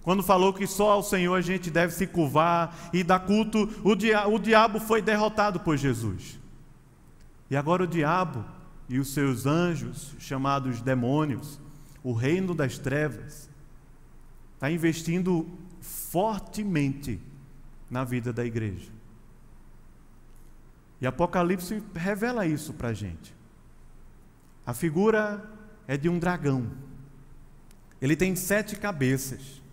Quando 0.03 0.23
falou 0.23 0.51
que 0.51 0.65
só 0.65 0.91
ao 0.91 1.03
Senhor 1.03 1.35
a 1.35 1.41
gente 1.41 1.69
deve 1.69 1.93
se 1.93 2.07
curvar 2.07 2.89
e 2.91 3.03
dar 3.03 3.19
culto, 3.19 3.69
o, 3.83 3.95
dia, 3.95 4.27
o 4.27 4.39
diabo 4.39 4.79
foi 4.79 4.99
derrotado 4.99 5.59
por 5.59 5.77
Jesus. 5.77 6.39
E 7.51 7.55
agora 7.55 7.83
o 7.83 7.87
diabo 7.87 8.43
e 8.89 8.97
os 8.97 9.13
seus 9.13 9.45
anjos, 9.45 10.15
chamados 10.17 10.81
demônios, 10.81 11.59
o 12.03 12.13
reino 12.13 12.55
das 12.55 12.79
trevas, 12.79 13.50
está 14.61 14.69
investindo 14.69 15.49
fortemente 15.81 17.19
na 17.89 18.03
vida 18.03 18.31
da 18.31 18.45
igreja. 18.45 18.91
E 21.01 21.07
Apocalipse 21.07 21.81
revela 21.95 22.45
isso 22.45 22.71
para 22.71 22.89
a 22.89 22.93
gente. 22.93 23.33
A 24.63 24.71
figura 24.71 25.49
é 25.87 25.97
de 25.97 26.07
um 26.07 26.19
dragão. 26.19 26.67
Ele 27.99 28.15
tem 28.15 28.35
sete 28.35 28.75
cabeças. 28.75 29.63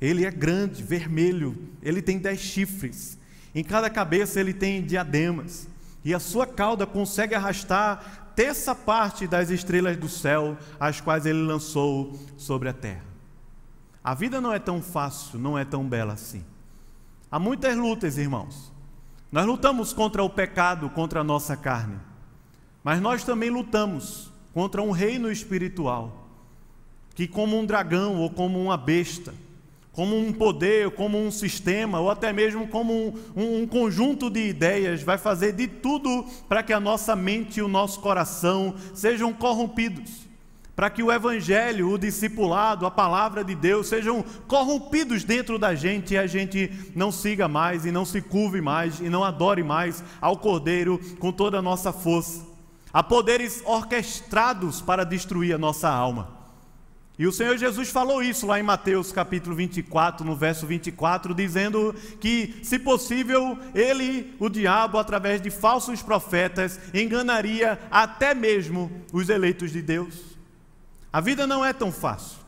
Ele 0.00 0.26
é 0.26 0.30
grande, 0.32 0.82
vermelho. 0.82 1.68
Ele 1.80 2.02
tem 2.02 2.18
dez 2.18 2.40
chifres. 2.40 3.16
Em 3.54 3.62
cada 3.62 3.88
cabeça 3.88 4.40
ele 4.40 4.52
tem 4.52 4.84
diademas. 4.84 5.68
E 6.04 6.12
a 6.12 6.18
sua 6.18 6.48
cauda 6.48 6.84
consegue 6.84 7.36
arrastar 7.36 8.32
terça 8.34 8.74
parte 8.74 9.28
das 9.28 9.50
estrelas 9.50 9.96
do 9.96 10.08
céu, 10.08 10.58
as 10.80 11.00
quais 11.00 11.26
ele 11.26 11.42
lançou 11.42 12.18
sobre 12.36 12.68
a 12.68 12.72
terra. 12.72 13.09
A 14.02 14.14
vida 14.14 14.40
não 14.40 14.52
é 14.52 14.58
tão 14.58 14.80
fácil, 14.80 15.38
não 15.38 15.58
é 15.58 15.64
tão 15.64 15.86
bela 15.86 16.14
assim. 16.14 16.44
Há 17.30 17.38
muitas 17.38 17.76
lutas, 17.76 18.16
irmãos. 18.16 18.72
Nós 19.30 19.46
lutamos 19.46 19.92
contra 19.92 20.22
o 20.22 20.30
pecado, 20.30 20.88
contra 20.90 21.20
a 21.20 21.24
nossa 21.24 21.56
carne. 21.56 21.98
Mas 22.82 23.00
nós 23.00 23.22
também 23.22 23.50
lutamos 23.50 24.32
contra 24.54 24.82
um 24.82 24.90
reino 24.90 25.30
espiritual 25.30 26.28
que, 27.14 27.28
como 27.28 27.58
um 27.58 27.66
dragão 27.66 28.16
ou 28.16 28.30
como 28.30 28.58
uma 28.58 28.76
besta, 28.76 29.34
como 29.92 30.16
um 30.16 30.32
poder, 30.32 30.90
como 30.92 31.18
um 31.18 31.30
sistema, 31.30 32.00
ou 32.00 32.10
até 32.10 32.32
mesmo 32.32 32.66
como 32.68 33.14
um, 33.36 33.62
um, 33.62 33.66
conjunto 33.66 34.30
de 34.30 34.48
ideias, 34.48 35.02
vai 35.02 35.18
fazer 35.18 35.52
de 35.52 35.68
tudo 35.68 36.24
para 36.48 36.62
que 36.62 36.72
a 36.72 36.80
nossa 36.80 37.14
mente 37.14 37.58
e 37.58 37.62
o 37.62 37.68
nosso 37.68 38.00
coração 38.00 38.74
sejam 38.94 39.32
corrompidos 39.32 40.29
para 40.80 40.88
que 40.88 41.02
o 41.02 41.12
Evangelho, 41.12 41.90
o 41.90 41.98
discipulado, 41.98 42.86
a 42.86 42.90
palavra 42.90 43.44
de 43.44 43.54
Deus 43.54 43.86
sejam 43.86 44.24
corrompidos 44.48 45.24
dentro 45.24 45.58
da 45.58 45.74
gente 45.74 46.14
e 46.14 46.16
a 46.16 46.26
gente 46.26 46.72
não 46.96 47.12
siga 47.12 47.46
mais 47.46 47.84
e 47.84 47.92
não 47.92 48.06
se 48.06 48.22
curve 48.22 48.62
mais 48.62 48.98
e 48.98 49.10
não 49.10 49.22
adore 49.22 49.62
mais 49.62 50.02
ao 50.22 50.38
Cordeiro 50.38 50.98
com 51.18 51.30
toda 51.32 51.58
a 51.58 51.62
nossa 51.62 51.92
força. 51.92 52.46
Há 52.90 53.02
poderes 53.02 53.62
orquestrados 53.66 54.80
para 54.80 55.04
destruir 55.04 55.54
a 55.54 55.58
nossa 55.58 55.86
alma. 55.86 56.30
E 57.18 57.26
o 57.26 57.32
Senhor 57.32 57.58
Jesus 57.58 57.90
falou 57.90 58.22
isso 58.22 58.46
lá 58.46 58.58
em 58.58 58.62
Mateus 58.62 59.12
capítulo 59.12 59.54
24, 59.54 60.24
no 60.24 60.34
verso 60.34 60.66
24, 60.66 61.34
dizendo 61.34 61.94
que, 62.18 62.58
se 62.62 62.78
possível, 62.78 63.58
ele, 63.74 64.34
o 64.40 64.48
diabo, 64.48 64.96
através 64.96 65.42
de 65.42 65.50
falsos 65.50 66.00
profetas, 66.00 66.80
enganaria 66.94 67.78
até 67.90 68.32
mesmo 68.32 68.90
os 69.12 69.28
eleitos 69.28 69.72
de 69.72 69.82
Deus. 69.82 70.29
A 71.12 71.20
vida 71.20 71.46
não 71.46 71.64
é 71.64 71.72
tão 71.72 71.90
fácil, 71.90 72.38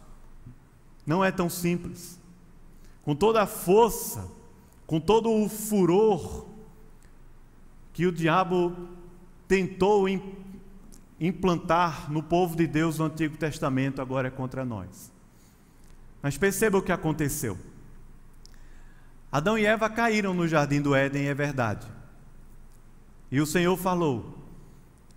não 1.07 1.25
é 1.25 1.33
tão 1.33 1.49
simples. 1.49 2.21
Com 3.03 3.15
toda 3.15 3.43
a 3.43 3.47
força, 3.47 4.31
com 4.87 5.01
todo 5.01 5.31
o 5.33 5.49
furor 5.49 6.47
que 7.93 8.07
o 8.07 8.13
diabo 8.13 8.89
tentou 9.49 10.07
implantar 11.21 12.11
no 12.11 12.23
povo 12.23 12.57
de 12.57 12.67
Deus 12.67 12.99
no 12.99 13.07
Antigo 13.07 13.37
Testamento, 13.37 14.01
agora 14.01 14.29
é 14.29 14.31
contra 14.31 14.65
nós. 14.65 15.13
Mas 16.23 16.39
perceba 16.39 16.79
o 16.79 16.83
que 16.83 16.93
aconteceu. 16.93 17.59
Adão 19.31 19.59
e 19.59 19.65
Eva 19.67 19.91
caíram 19.91 20.35
no 20.35 20.47
jardim 20.47 20.81
do 20.81 20.95
Éden, 20.95 21.27
é 21.27 21.35
verdade. 21.35 21.87
E 23.31 23.41
o 23.41 23.47
Senhor 23.47 23.77
falou: 23.77 24.42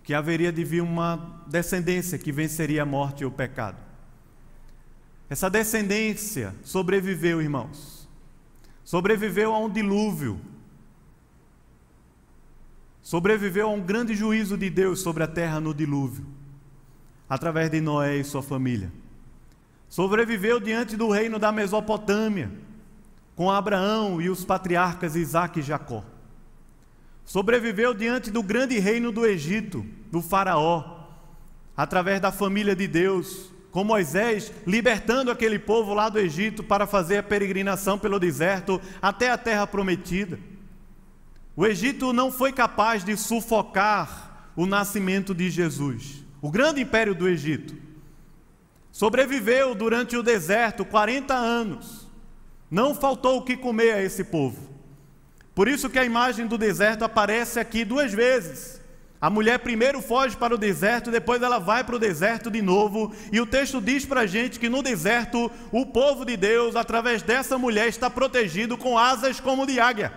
que 0.06 0.14
haveria 0.14 0.52
de 0.52 0.62
vir 0.62 0.82
uma 0.82 1.42
descendência 1.48 2.16
que 2.16 2.30
venceria 2.30 2.84
a 2.84 2.86
morte 2.86 3.22
e 3.22 3.26
o 3.26 3.30
pecado. 3.30 3.76
Essa 5.28 5.50
descendência 5.50 6.54
sobreviveu, 6.62 7.42
irmãos. 7.42 8.08
Sobreviveu 8.84 9.52
a 9.52 9.58
um 9.58 9.68
dilúvio. 9.68 10.40
Sobreviveu 13.02 13.66
a 13.66 13.72
um 13.72 13.80
grande 13.80 14.14
juízo 14.14 14.56
de 14.56 14.70
Deus 14.70 15.00
sobre 15.00 15.24
a 15.24 15.26
terra 15.26 15.58
no 15.58 15.74
dilúvio, 15.74 16.24
através 17.28 17.68
de 17.68 17.80
Noé 17.80 18.18
e 18.18 18.24
sua 18.24 18.44
família. 18.44 18.92
Sobreviveu 19.88 20.60
diante 20.60 20.96
do 20.96 21.10
reino 21.10 21.36
da 21.36 21.50
Mesopotâmia, 21.50 22.48
com 23.34 23.50
Abraão 23.50 24.22
e 24.22 24.30
os 24.30 24.44
patriarcas 24.44 25.16
Isaac 25.16 25.58
e 25.58 25.62
Jacó 25.62 26.04
sobreviveu 27.26 27.92
diante 27.92 28.30
do 28.30 28.42
grande 28.42 28.78
reino 28.78 29.10
do 29.10 29.26
Egito, 29.26 29.84
do 30.10 30.22
Faraó, 30.22 31.08
através 31.76 32.20
da 32.20 32.32
família 32.32 32.74
de 32.74 32.86
Deus, 32.86 33.52
com 33.72 33.84
Moisés 33.84 34.50
libertando 34.66 35.30
aquele 35.30 35.58
povo 35.58 35.92
lá 35.92 36.08
do 36.08 36.18
Egito 36.18 36.62
para 36.62 36.86
fazer 36.86 37.18
a 37.18 37.22
peregrinação 37.22 37.98
pelo 37.98 38.18
deserto 38.18 38.80
até 39.02 39.30
a 39.30 39.36
terra 39.36 39.66
prometida. 39.66 40.38
O 41.54 41.66
Egito 41.66 42.12
não 42.12 42.30
foi 42.30 42.52
capaz 42.52 43.04
de 43.04 43.16
sufocar 43.16 44.50
o 44.54 44.64
nascimento 44.64 45.34
de 45.34 45.50
Jesus, 45.50 46.24
o 46.40 46.50
grande 46.50 46.80
império 46.80 47.14
do 47.14 47.28
Egito. 47.28 47.74
Sobreviveu 48.92 49.74
durante 49.74 50.16
o 50.16 50.22
deserto 50.22 50.84
40 50.84 51.34
anos. 51.34 52.06
Não 52.70 52.94
faltou 52.94 53.38
o 53.38 53.42
que 53.42 53.56
comer 53.56 53.92
a 53.92 54.02
esse 54.02 54.24
povo. 54.24 54.75
Por 55.56 55.68
isso 55.68 55.88
que 55.88 55.98
a 55.98 56.04
imagem 56.04 56.46
do 56.46 56.58
deserto 56.58 57.02
aparece 57.02 57.58
aqui 57.58 57.82
duas 57.82 58.12
vezes. 58.12 58.78
A 59.18 59.30
mulher 59.30 59.60
primeiro 59.60 60.02
foge 60.02 60.36
para 60.36 60.54
o 60.54 60.58
deserto, 60.58 61.10
depois 61.10 61.40
ela 61.40 61.58
vai 61.58 61.82
para 61.82 61.96
o 61.96 61.98
deserto 61.98 62.50
de 62.50 62.60
novo, 62.60 63.14
e 63.32 63.40
o 63.40 63.46
texto 63.46 63.80
diz 63.80 64.04
para 64.04 64.20
a 64.20 64.26
gente 64.26 64.60
que 64.60 64.68
no 64.68 64.82
deserto 64.82 65.50
o 65.72 65.86
povo 65.86 66.26
de 66.26 66.36
Deus, 66.36 66.76
através 66.76 67.22
dessa 67.22 67.56
mulher, 67.56 67.88
está 67.88 68.10
protegido 68.10 68.76
com 68.76 68.98
asas 68.98 69.40
como 69.40 69.66
de 69.66 69.80
águia. 69.80 70.12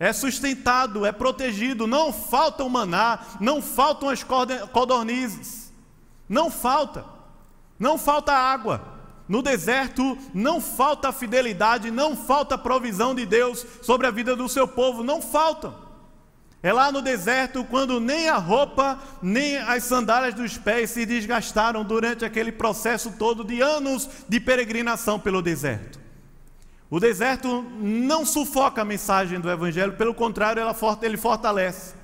É 0.00 0.10
sustentado, 0.10 1.04
é 1.04 1.12
protegido, 1.12 1.86
não 1.86 2.10
falta 2.10 2.64
o 2.64 2.70
maná, 2.70 3.18
não 3.38 3.60
faltam 3.60 4.08
as 4.08 4.24
codornizes, 4.24 5.70
não 6.26 6.50
falta, 6.50 7.04
não 7.78 7.98
falta 7.98 8.32
água. 8.32 8.95
No 9.28 9.42
deserto 9.42 10.16
não 10.32 10.60
falta 10.60 11.12
fidelidade, 11.12 11.90
não 11.90 12.16
falta 12.16 12.56
provisão 12.56 13.14
de 13.14 13.26
Deus 13.26 13.66
sobre 13.82 14.06
a 14.06 14.10
vida 14.10 14.36
do 14.36 14.48
seu 14.48 14.68
povo, 14.68 15.02
não 15.02 15.20
faltam. 15.20 15.86
É 16.62 16.72
lá 16.72 16.90
no 16.90 17.02
deserto 17.02 17.64
quando 17.64 18.00
nem 18.00 18.28
a 18.28 18.38
roupa, 18.38 18.98
nem 19.22 19.56
as 19.56 19.84
sandálias 19.84 20.34
dos 20.34 20.56
pés 20.56 20.90
se 20.90 21.04
desgastaram 21.04 21.84
durante 21.84 22.24
aquele 22.24 22.50
processo 22.50 23.12
todo 23.18 23.44
de 23.44 23.60
anos 23.60 24.08
de 24.28 24.40
peregrinação 24.40 25.18
pelo 25.18 25.42
deserto. 25.42 25.98
O 26.88 27.00
deserto 27.00 27.62
não 27.80 28.24
sufoca 28.24 28.82
a 28.82 28.84
mensagem 28.84 29.40
do 29.40 29.50
Evangelho, 29.50 29.94
pelo 29.94 30.14
contrário, 30.14 30.62
ele 31.02 31.16
fortalece. 31.16 31.94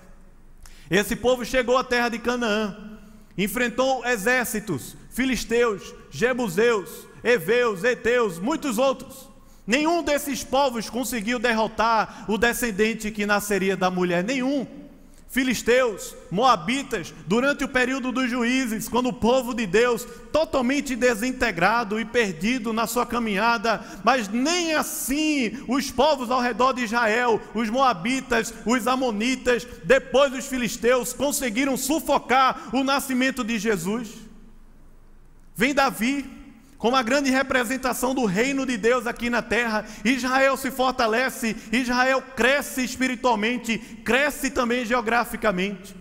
Esse 0.90 1.16
povo 1.16 1.44
chegou 1.44 1.78
à 1.78 1.84
terra 1.84 2.08
de 2.08 2.18
Canaã, 2.18 2.98
enfrentou 3.38 4.04
exércitos, 4.04 4.96
filisteus, 5.10 5.94
jebuseus, 6.10 7.06
heveus, 7.22 7.84
eteus, 7.84 8.38
muitos 8.38 8.78
outros. 8.78 9.28
Nenhum 9.66 10.02
desses 10.02 10.42
povos 10.42 10.90
conseguiu 10.90 11.38
derrotar 11.38 12.24
o 12.28 12.36
descendente 12.36 13.10
que 13.10 13.24
nasceria 13.26 13.76
da 13.76 13.90
mulher, 13.90 14.24
nenhum. 14.24 14.66
Filisteus, 15.32 16.14
Moabitas, 16.30 17.14
durante 17.26 17.64
o 17.64 17.68
período 17.68 18.12
dos 18.12 18.28
juízes, 18.28 18.86
quando 18.86 19.08
o 19.08 19.14
povo 19.14 19.54
de 19.54 19.66
Deus, 19.66 20.06
totalmente 20.30 20.94
desintegrado 20.94 21.98
e 21.98 22.04
perdido 22.04 22.70
na 22.70 22.86
sua 22.86 23.06
caminhada, 23.06 23.82
mas 24.04 24.28
nem 24.28 24.74
assim 24.74 25.64
os 25.66 25.90
povos 25.90 26.30
ao 26.30 26.42
redor 26.42 26.74
de 26.74 26.84
Israel, 26.84 27.40
os 27.54 27.70
Moabitas, 27.70 28.52
os 28.66 28.86
Amonitas, 28.86 29.66
depois 29.84 30.34
os 30.34 30.44
Filisteus, 30.44 31.14
conseguiram 31.14 31.78
sufocar 31.78 32.68
o 32.70 32.84
nascimento 32.84 33.42
de 33.42 33.58
Jesus. 33.58 34.10
Vem 35.56 35.72
Davi, 35.72 36.41
como 36.82 36.96
a 36.96 37.02
grande 37.04 37.30
representação 37.30 38.12
do 38.12 38.24
reino 38.24 38.66
de 38.66 38.76
Deus 38.76 39.06
aqui 39.06 39.30
na 39.30 39.40
terra. 39.40 39.86
Israel 40.04 40.56
se 40.56 40.68
fortalece, 40.68 41.54
Israel 41.70 42.20
cresce 42.34 42.82
espiritualmente, 42.82 43.78
cresce 44.04 44.50
também 44.50 44.84
geograficamente. 44.84 45.94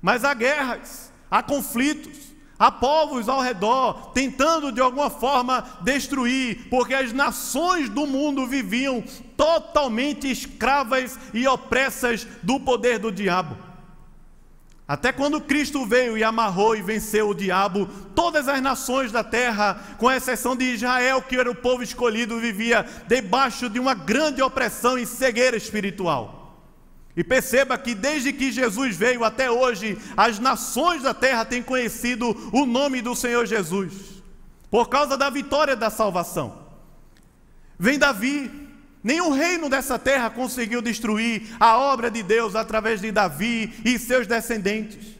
Mas 0.00 0.24
há 0.24 0.32
guerras, 0.32 1.12
há 1.30 1.42
conflitos, 1.42 2.16
há 2.58 2.72
povos 2.72 3.28
ao 3.28 3.42
redor 3.42 4.12
tentando 4.14 4.72
de 4.72 4.80
alguma 4.80 5.10
forma 5.10 5.62
destruir, 5.82 6.70
porque 6.70 6.94
as 6.94 7.12
nações 7.12 7.90
do 7.90 8.06
mundo 8.06 8.46
viviam 8.46 9.04
totalmente 9.36 10.30
escravas 10.30 11.18
e 11.34 11.46
opressas 11.46 12.26
do 12.42 12.58
poder 12.58 12.98
do 12.98 13.12
diabo. 13.12 13.73
Até 14.86 15.10
quando 15.12 15.40
Cristo 15.40 15.86
veio 15.86 16.16
e 16.18 16.22
amarrou 16.22 16.76
e 16.76 16.82
venceu 16.82 17.30
o 17.30 17.34
diabo, 17.34 17.88
todas 18.14 18.48
as 18.48 18.60
nações 18.60 19.10
da 19.10 19.24
terra, 19.24 19.82
com 19.96 20.10
exceção 20.10 20.54
de 20.54 20.64
Israel, 20.64 21.22
que 21.22 21.36
era 21.36 21.50
o 21.50 21.54
povo 21.54 21.82
escolhido, 21.82 22.38
vivia 22.38 22.84
debaixo 23.08 23.70
de 23.70 23.80
uma 23.80 23.94
grande 23.94 24.42
opressão 24.42 24.98
e 24.98 25.06
cegueira 25.06 25.56
espiritual. 25.56 26.60
E 27.16 27.24
perceba 27.24 27.78
que 27.78 27.94
desde 27.94 28.32
que 28.32 28.52
Jesus 28.52 28.94
veio 28.94 29.24
até 29.24 29.50
hoje, 29.50 29.96
as 30.16 30.38
nações 30.38 31.02
da 31.02 31.14
terra 31.14 31.46
têm 31.46 31.62
conhecido 31.62 32.36
o 32.52 32.66
nome 32.66 33.00
do 33.00 33.14
Senhor 33.14 33.46
Jesus, 33.46 34.22
por 34.70 34.90
causa 34.90 35.16
da 35.16 35.30
vitória 35.30 35.76
da 35.76 35.88
salvação. 35.88 36.58
Vem 37.78 37.98
Davi, 37.98 38.63
Nenhum 39.04 39.28
reino 39.28 39.68
dessa 39.68 39.98
terra 39.98 40.30
conseguiu 40.30 40.80
destruir 40.80 41.54
a 41.60 41.76
obra 41.76 42.10
de 42.10 42.22
Deus 42.22 42.56
através 42.56 43.02
de 43.02 43.12
Davi 43.12 43.70
e 43.84 43.98
seus 43.98 44.26
descendentes. 44.26 45.14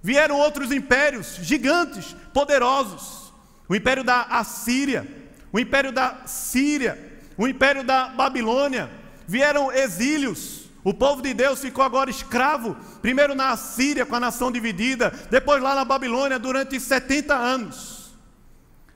Vieram 0.00 0.38
outros 0.38 0.70
impérios 0.70 1.40
gigantes, 1.42 2.14
poderosos. 2.32 3.32
O 3.68 3.74
império 3.74 4.04
da 4.04 4.22
Assíria, 4.22 5.04
o 5.52 5.58
império 5.58 5.90
da 5.90 6.22
Síria, 6.26 6.96
o 7.36 7.48
império 7.48 7.82
da 7.82 8.06
Babilônia. 8.06 8.88
Vieram 9.26 9.72
exílios. 9.72 10.70
O 10.84 10.94
povo 10.94 11.20
de 11.20 11.34
Deus 11.34 11.60
ficou 11.60 11.82
agora 11.82 12.10
escravo, 12.10 12.76
primeiro 13.02 13.34
na 13.34 13.50
Assíria, 13.50 14.06
com 14.06 14.14
a 14.14 14.20
nação 14.20 14.52
dividida, 14.52 15.12
depois 15.28 15.60
lá 15.60 15.74
na 15.74 15.84
Babilônia, 15.84 16.38
durante 16.38 16.78
70 16.78 17.34
anos. 17.34 17.93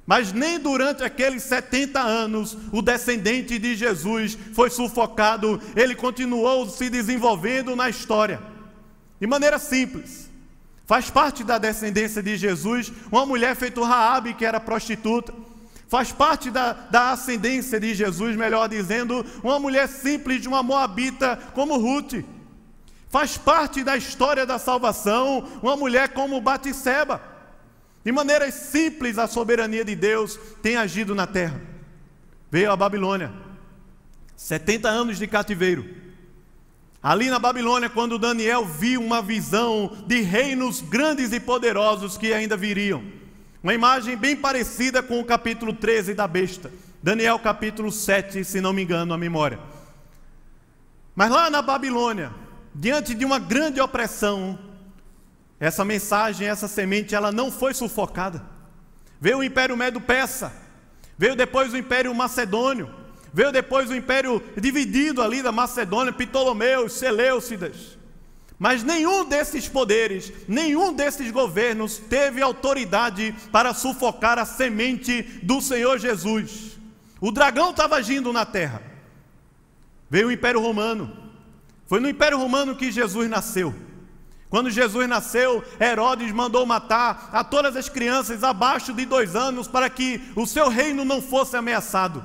Mas 0.09 0.33
nem 0.33 0.59
durante 0.59 1.05
aqueles 1.05 1.43
70 1.43 2.01
anos 2.01 2.57
o 2.73 2.81
descendente 2.81 3.59
de 3.59 3.77
Jesus 3.77 4.39
foi 4.55 4.71
sufocado, 4.71 5.61
ele 5.77 5.95
continuou 5.95 6.67
se 6.67 6.89
desenvolvendo 6.89 7.77
na 7.77 7.91
história. 7.91 8.41
De 9.21 9.27
maneira 9.27 9.59
simples. 9.59 10.31
Faz 10.87 11.11
parte 11.11 11.45
da 11.45 11.59
descendência 11.59 12.23
de 12.23 12.39
Jesus 12.39 12.91
uma 13.13 13.27
mulher 13.27 13.55
feita 13.55 13.85
Raabe, 13.85 14.33
que 14.33 14.47
era 14.47 14.59
prostituta. 14.59 15.35
Faz 15.89 16.11
parte 16.11 16.51
da, 16.51 16.73
da 16.73 17.11
ascendência 17.11 17.79
de 17.79 17.95
Jesus, 17.95 18.35
melhor 18.35 18.67
dizendo, 18.67 19.27
uma 19.43 19.61
mulher 19.61 19.87
simples 19.89 20.41
de 20.41 20.49
uma 20.49 20.63
moabita 20.63 21.39
como 21.53 21.77
Ruth. 21.77 22.25
Faz 23.11 23.37
parte 23.37 23.85
da 23.85 23.95
história 23.95 24.47
da 24.47 24.59
salvação 24.59 25.47
uma 25.63 25.77
mulher 25.77 26.15
como 26.15 26.41
Batisseba. 26.41 27.21
De 28.09 28.13
maneiras 28.13 28.55
simples, 28.55 29.19
a 29.19 29.27
soberania 29.27 29.85
de 29.85 29.95
Deus 29.95 30.41
tem 30.63 30.77
agido 30.77 31.15
na 31.15 31.27
terra. 31.27 31.61
Veio 32.51 32.73
a 32.73 32.75
Babilônia, 32.75 33.31
70 34.35 34.89
anos 34.89 35.19
de 35.19 35.27
cativeiro. 35.27 35.87
Ali 37.03 37.29
na 37.29 37.39
Babilônia, 37.39 37.91
quando 37.91 38.19
Daniel 38.19 38.65
viu 38.65 39.03
uma 39.03 39.21
visão 39.21 39.95
de 40.07 40.23
reinos 40.23 40.81
grandes 40.81 41.35
e 41.35 41.39
poderosos 41.39 42.17
que 42.17 42.33
ainda 42.33 42.57
viriam. 42.57 43.05
Uma 43.63 43.75
imagem 43.75 44.17
bem 44.17 44.35
parecida 44.35 45.03
com 45.03 45.21
o 45.21 45.25
capítulo 45.27 45.75
13 45.75 46.15
da 46.15 46.27
besta. 46.27 46.73
Daniel 47.03 47.39
capítulo 47.39 47.93
7, 47.93 48.43
se 48.43 48.59
não 48.59 48.73
me 48.73 48.85
engano 48.85 49.13
a 49.13 49.19
memória. 49.19 49.59
Mas 51.15 51.31
lá 51.31 51.51
na 51.51 51.61
Babilônia, 51.61 52.33
diante 52.75 53.15
de 53.15 53.27
uma 53.27 53.39
grande 53.39 53.83
opressão, 53.83 54.59
essa 55.61 55.85
mensagem, 55.85 56.49
essa 56.49 56.69
semente, 56.69 57.15
ela 57.15 57.33
não 57.33 57.51
foi 57.51 57.75
sufocada. 57.75 58.43
Veio 59.21 59.39
o 59.39 59.45
Império 59.45 59.77
Medo-Persa, 59.77 60.53
veio 61.17 61.35
depois 61.35 61.73
o 61.73 61.77
Império 61.77 62.15
Macedônio, 62.15 62.95
veio 63.33 63.51
depois 63.51 63.91
o 63.91 63.95
Império 63.95 64.43
dividido 64.57 65.21
ali 65.21 65.43
da 65.43 65.51
Macedônia, 65.51 66.13
Ptolomeus, 66.13 66.93
Seleucidas. 66.93 67.99
Mas 68.59 68.83
nenhum 68.83 69.25
desses 69.25 69.69
poderes, 69.69 70.33
nenhum 70.49 70.93
desses 70.93 71.31
governos 71.31 71.99
teve 71.99 72.43
autoridade 72.43 73.35
para 73.53 73.73
sufocar 73.73 74.39
a 74.39 74.45
semente 74.45 75.23
do 75.43 75.61
Senhor 75.61 75.99
Jesus. 75.99 76.77
O 77.21 77.31
dragão 77.31 77.71
estava 77.71 77.97
agindo 77.97 78.33
na 78.33 78.45
terra. 78.45 78.83
Veio 80.11 80.29
o 80.29 80.33
Império 80.33 80.61
Romano. 80.61 81.17
Foi 81.87 82.01
no 82.01 82.09
Império 82.09 82.39
Romano 82.39 82.75
que 82.75 82.91
Jesus 82.91 83.29
nasceu. 83.29 83.75
Quando 84.51 84.71
Jesus 84.71 85.07
nasceu, 85.07 85.63
Herodes 85.79 86.33
mandou 86.33 86.65
matar 86.65 87.29
a 87.33 87.45
todas 87.45 87.77
as 87.77 87.89
crianças 87.89 88.43
abaixo 88.43 88.95
de 88.95 89.05
dois 89.05 89.37
anos 89.37 89.69
para 89.69 89.91
que 89.91 90.23
o 90.35 90.47
seu 90.47 90.69
reino 90.69 91.05
não 91.05 91.21
fosse 91.21 91.57
ameaçado. 91.57 92.25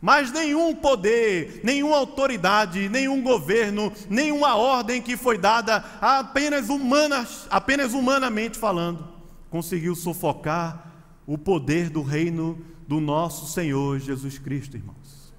Mas 0.00 0.30
nenhum 0.30 0.74
poder, 0.74 1.62
nenhuma 1.64 1.96
autoridade, 1.96 2.88
nenhum 2.88 3.22
governo, 3.22 3.92
nenhuma 4.10 4.56
ordem 4.56 5.00
que 5.00 5.16
foi 5.16 5.38
dada 5.38 5.84
apenas, 6.00 6.68
humanas, 6.68 7.48
apenas 7.50 7.94
humanamente 7.94 8.58
falando, 8.58 9.08
conseguiu 9.50 9.96
sufocar 9.96 10.92
o 11.26 11.38
poder 11.38 11.88
do 11.88 12.02
reino 12.02 12.62
do 12.86 13.00
nosso 13.00 13.50
Senhor 13.50 13.98
Jesus 13.98 14.38
Cristo, 14.38 14.76
irmãos. 14.76 15.32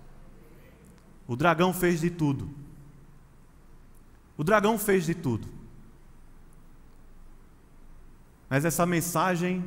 O 1.27 1.35
dragão 1.35 1.71
fez 1.71 2.01
de 2.01 2.09
tudo. 2.09 2.49
O 4.35 4.43
dragão 4.43 4.77
fez 4.77 5.05
de 5.05 5.13
tudo 5.13 5.58
mas 8.49 8.65
essa 8.65 8.85
mensagem, 8.85 9.63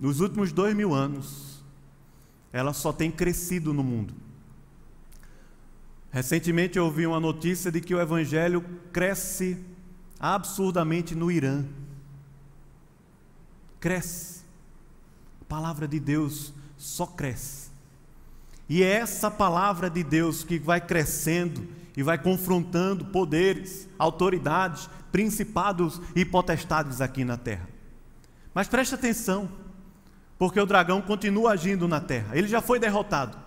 nos 0.00 0.20
últimos 0.20 0.52
dois 0.52 0.74
mil 0.74 0.94
anos, 0.94 1.62
ela 2.52 2.72
só 2.72 2.92
tem 2.92 3.10
crescido 3.10 3.72
no 3.74 3.84
mundo. 3.84 4.14
Recentemente 6.10 6.78
eu 6.78 6.84
ouvi 6.84 7.06
uma 7.06 7.20
notícia 7.20 7.72
de 7.72 7.80
que 7.80 7.94
o 7.94 8.00
Evangelho 8.00 8.62
cresce 8.92 9.58
absurdamente 10.20 11.14
no 11.14 11.30
Irã. 11.30 11.64
Cresce. 13.80 14.42
A 15.40 15.44
palavra 15.46 15.88
de 15.88 15.98
Deus 15.98 16.52
só 16.76 17.06
cresce. 17.06 17.70
E 18.68 18.82
é 18.82 18.92
essa 18.92 19.30
palavra 19.30 19.88
de 19.90 20.04
Deus 20.04 20.44
que 20.44 20.58
vai 20.58 20.80
crescendo 20.80 21.66
e 21.96 22.02
vai 22.02 22.16
confrontando 22.16 23.06
poderes, 23.06 23.88
autoridades, 23.98 24.88
principados 25.10 26.00
e 26.14 26.24
potestades 26.24 27.00
aqui 27.00 27.24
na 27.24 27.36
terra. 27.36 27.71
Mas 28.54 28.68
preste 28.68 28.94
atenção, 28.94 29.48
porque 30.38 30.60
o 30.60 30.66
dragão 30.66 31.00
continua 31.00 31.52
agindo 31.52 31.88
na 31.88 32.00
terra. 32.00 32.36
Ele 32.36 32.48
já 32.48 32.60
foi 32.60 32.78
derrotado, 32.78 33.38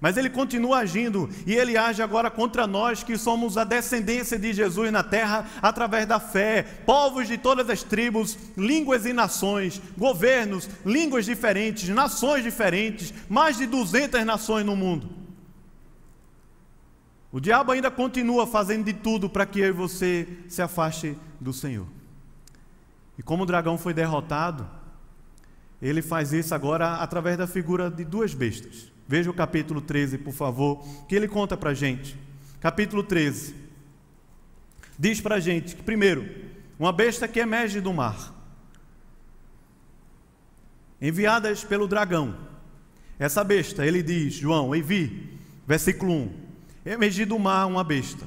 mas 0.00 0.16
ele 0.16 0.30
continua 0.30 0.78
agindo 0.78 1.28
e 1.46 1.54
ele 1.54 1.76
age 1.76 2.02
agora 2.02 2.30
contra 2.30 2.66
nós 2.66 3.02
que 3.02 3.16
somos 3.16 3.56
a 3.56 3.64
descendência 3.64 4.38
de 4.38 4.52
Jesus 4.52 4.92
na 4.92 5.02
terra 5.02 5.46
através 5.62 6.06
da 6.06 6.20
fé. 6.20 6.62
Povos 6.62 7.26
de 7.26 7.38
todas 7.38 7.68
as 7.70 7.82
tribos, 7.82 8.38
línguas 8.56 9.06
e 9.06 9.12
nações, 9.12 9.80
governos, 9.96 10.68
línguas 10.84 11.24
diferentes, 11.24 11.88
nações 11.88 12.42
diferentes, 12.42 13.12
mais 13.28 13.56
de 13.56 13.66
200 13.66 14.24
nações 14.24 14.64
no 14.64 14.76
mundo. 14.76 15.08
O 17.32 17.40
diabo 17.40 17.72
ainda 17.72 17.90
continua 17.90 18.46
fazendo 18.46 18.84
de 18.84 18.94
tudo 18.94 19.28
para 19.28 19.44
que 19.44 19.60
eu 19.60 19.66
e 19.66 19.72
você 19.72 20.26
se 20.48 20.62
afaste 20.62 21.18
do 21.40 21.52
Senhor. 21.52 21.86
E 23.18 23.22
como 23.22 23.42
o 23.42 23.46
dragão 23.46 23.78
foi 23.78 23.94
derrotado, 23.94 24.68
ele 25.80 26.02
faz 26.02 26.32
isso 26.32 26.54
agora 26.54 26.96
através 26.96 27.36
da 27.36 27.46
figura 27.46 27.90
de 27.90 28.04
duas 28.04 28.34
bestas. 28.34 28.90
Veja 29.08 29.30
o 29.30 29.34
capítulo 29.34 29.80
13, 29.80 30.18
por 30.18 30.32
favor, 30.32 30.84
que 31.08 31.14
ele 31.14 31.28
conta 31.28 31.56
para 31.56 31.70
a 31.70 31.74
gente. 31.74 32.18
Capítulo 32.60 33.02
13. 33.02 33.54
Diz 34.98 35.20
para 35.20 35.36
a 35.36 35.40
gente 35.40 35.76
que, 35.76 35.82
primeiro, 35.82 36.28
uma 36.78 36.92
besta 36.92 37.28
que 37.28 37.38
emerge 37.38 37.80
do 37.80 37.92
mar, 37.92 38.34
enviadas 41.00 41.62
pelo 41.62 41.86
dragão. 41.86 42.36
Essa 43.18 43.44
besta, 43.44 43.86
ele 43.86 44.02
diz, 44.02 44.34
João, 44.34 44.74
envi, 44.74 45.38
versículo 45.66 46.12
1, 46.12 46.34
emergi 46.86 47.24
do 47.24 47.38
mar 47.38 47.66
uma 47.66 47.84
besta. 47.84 48.26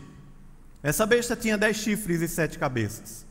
Essa 0.81 1.05
besta 1.05 1.35
tinha 1.35 1.57
dez 1.57 1.77
chifres 1.77 2.21
e 2.21 2.27
sete 2.27 2.57
cabeças, 2.57 3.25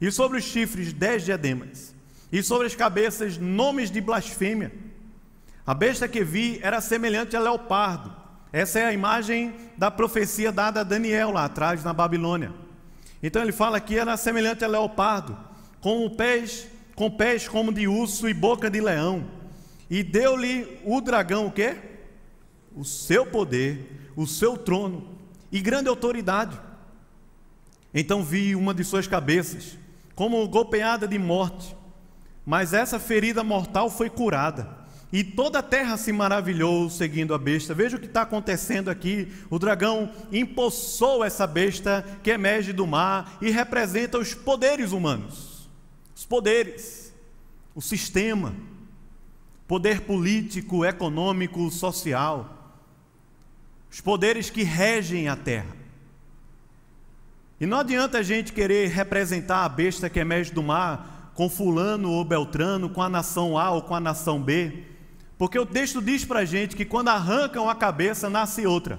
e 0.00 0.10
sobre 0.10 0.38
os 0.38 0.44
chifres 0.44 0.92
dez 0.92 1.24
diademas, 1.24 1.94
e 2.30 2.42
sobre 2.42 2.66
as 2.66 2.74
cabeças 2.74 3.38
nomes 3.38 3.90
de 3.90 4.00
blasfêmia. 4.00 4.72
A 5.66 5.74
besta 5.74 6.06
que 6.06 6.22
vi 6.22 6.60
era 6.62 6.80
semelhante 6.80 7.36
a 7.36 7.40
leopardo. 7.40 8.14
Essa 8.52 8.78
é 8.80 8.84
a 8.86 8.92
imagem 8.92 9.54
da 9.76 9.90
profecia 9.90 10.52
dada 10.52 10.80
a 10.80 10.84
Daniel 10.84 11.32
lá 11.32 11.44
atrás 11.44 11.82
na 11.82 11.92
Babilônia. 11.92 12.52
Então 13.22 13.42
ele 13.42 13.52
fala 13.52 13.80
que 13.80 13.98
era 13.98 14.16
semelhante 14.16 14.64
a 14.64 14.68
leopardo, 14.68 15.36
com 15.80 16.08
pés, 16.10 16.68
com 16.94 17.10
pés 17.10 17.48
como 17.48 17.72
de 17.72 17.88
urso 17.88 18.28
e 18.28 18.34
boca 18.34 18.70
de 18.70 18.80
leão. 18.80 19.26
E 19.90 20.02
deu-lhe 20.02 20.80
o 20.84 21.00
dragão 21.00 21.46
o 21.46 21.52
quê? 21.52 21.76
O 22.74 22.84
seu 22.84 23.26
poder, 23.26 24.10
o 24.14 24.26
seu 24.26 24.56
trono 24.56 25.16
e 25.50 25.60
grande 25.60 25.88
autoridade. 25.88 26.60
Então 27.94 28.22
vi 28.22 28.54
uma 28.54 28.74
de 28.74 28.84
suas 28.84 29.06
cabeças 29.06 29.76
como 30.16 30.48
golpeada 30.48 31.06
de 31.06 31.18
morte, 31.18 31.76
mas 32.44 32.72
essa 32.72 32.98
ferida 32.98 33.44
mortal 33.44 33.90
foi 33.90 34.08
curada. 34.08 34.84
E 35.12 35.22
toda 35.22 35.60
a 35.60 35.62
terra 35.62 35.96
se 35.96 36.12
maravilhou 36.12 36.90
seguindo 36.90 37.32
a 37.32 37.38
besta. 37.38 37.74
Veja 37.74 37.96
o 37.96 38.00
que 38.00 38.06
está 38.06 38.22
acontecendo 38.22 38.88
aqui. 38.88 39.32
O 39.48 39.58
dragão 39.58 40.10
empossou 40.32 41.22
essa 41.22 41.46
besta 41.46 42.04
que 42.22 42.30
emerge 42.30 42.72
do 42.72 42.86
mar 42.86 43.38
e 43.40 43.50
representa 43.50 44.18
os 44.18 44.34
poderes 44.34 44.90
humanos. 44.90 45.68
Os 46.14 46.24
poderes, 46.24 47.14
o 47.74 47.80
sistema, 47.80 48.54
poder 49.68 50.00
político, 50.00 50.84
econômico, 50.84 51.70
social. 51.70 52.74
Os 53.90 54.00
poderes 54.00 54.50
que 54.50 54.64
regem 54.64 55.28
a 55.28 55.36
terra. 55.36 55.75
E 57.60 57.66
não 57.66 57.78
adianta 57.78 58.18
a 58.18 58.22
gente 58.22 58.52
querer 58.52 58.88
representar 58.88 59.64
a 59.64 59.68
besta 59.68 60.10
que 60.10 60.18
emerge 60.18 60.52
do 60.52 60.62
mar 60.62 61.32
com 61.34 61.48
fulano 61.48 62.10
ou 62.10 62.24
beltrano, 62.24 62.88
com 62.88 63.02
a 63.02 63.08
nação 63.08 63.58
A 63.58 63.70
ou 63.70 63.82
com 63.82 63.94
a 63.94 64.00
nação 64.00 64.40
B 64.40 64.84
porque 65.38 65.58
o 65.58 65.66
texto 65.66 66.00
diz 66.00 66.24
para 66.24 66.40
a 66.40 66.44
gente 66.44 66.74
que 66.74 66.84
quando 66.84 67.08
arrancam 67.08 67.68
a 67.68 67.74
cabeça, 67.74 68.30
nasce 68.30 68.66
outra. 68.66 68.98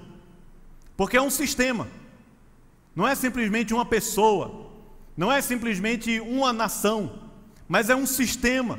Porque 0.96 1.16
é 1.16 1.22
um 1.22 1.30
sistema. 1.30 1.88
Não 2.94 3.06
é 3.06 3.14
simplesmente 3.14 3.74
uma 3.74 3.84
pessoa. 3.84 4.70
Não 5.16 5.32
é 5.32 5.40
simplesmente 5.40 6.20
uma 6.20 6.52
nação. 6.52 7.22
Mas 7.66 7.90
é 7.90 7.96
um 7.96 8.06
sistema 8.06 8.78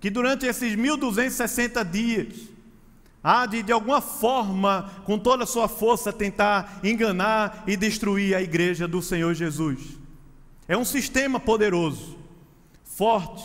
que 0.00 0.10
durante 0.10 0.44
esses 0.44 0.74
1260 0.74 1.84
dias 1.84 2.34
há 3.22 3.46
de, 3.46 3.62
de 3.62 3.72
alguma 3.72 4.00
forma, 4.00 4.90
com 5.04 5.18
toda 5.18 5.44
a 5.44 5.46
sua 5.46 5.68
força, 5.68 6.12
tentar 6.12 6.80
enganar 6.82 7.64
e 7.66 7.76
destruir 7.76 8.34
a 8.34 8.42
igreja 8.42 8.86
do 8.88 9.02
Senhor 9.02 9.34
Jesus. 9.34 9.98
É 10.66 10.76
um 10.76 10.84
sistema 10.84 11.40
poderoso, 11.40 12.16
forte, 12.84 13.42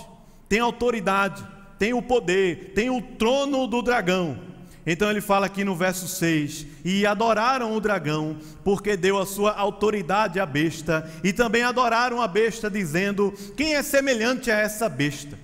tem 0.48 0.60
autoridade 0.60 1.54
tem 1.84 1.94
o 1.94 2.02
poder, 2.02 2.72
tem 2.74 2.90
o 2.90 3.02
trono 3.02 3.68
do 3.68 3.82
dragão. 3.82 4.40
Então 4.86 5.12
ele 5.12 5.20
fala 5.20 5.48
aqui 5.48 5.66
no 5.66 5.76
verso 5.76 6.08
6: 6.08 6.66
E 6.86 7.06
adoraram 7.06 7.76
o 7.76 7.80
dragão, 7.82 8.38
porque 8.64 8.96
deu 8.96 9.18
a 9.18 9.26
sua 9.26 9.52
autoridade 9.52 10.40
à 10.40 10.46
besta, 10.46 11.12
e 11.26 11.34
também 11.34 11.62
adoraram 11.62 12.22
a 12.22 12.28
besta, 12.28 12.70
dizendo: 12.70 13.34
Quem 13.58 13.76
é 13.76 13.84
semelhante 13.84 14.50
a 14.50 14.58
essa 14.58 14.88
besta? 14.88 15.38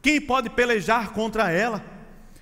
Quem 0.00 0.18
pode 0.18 0.48
pelejar 0.48 1.12
contra 1.12 1.50
ela? 1.50 1.84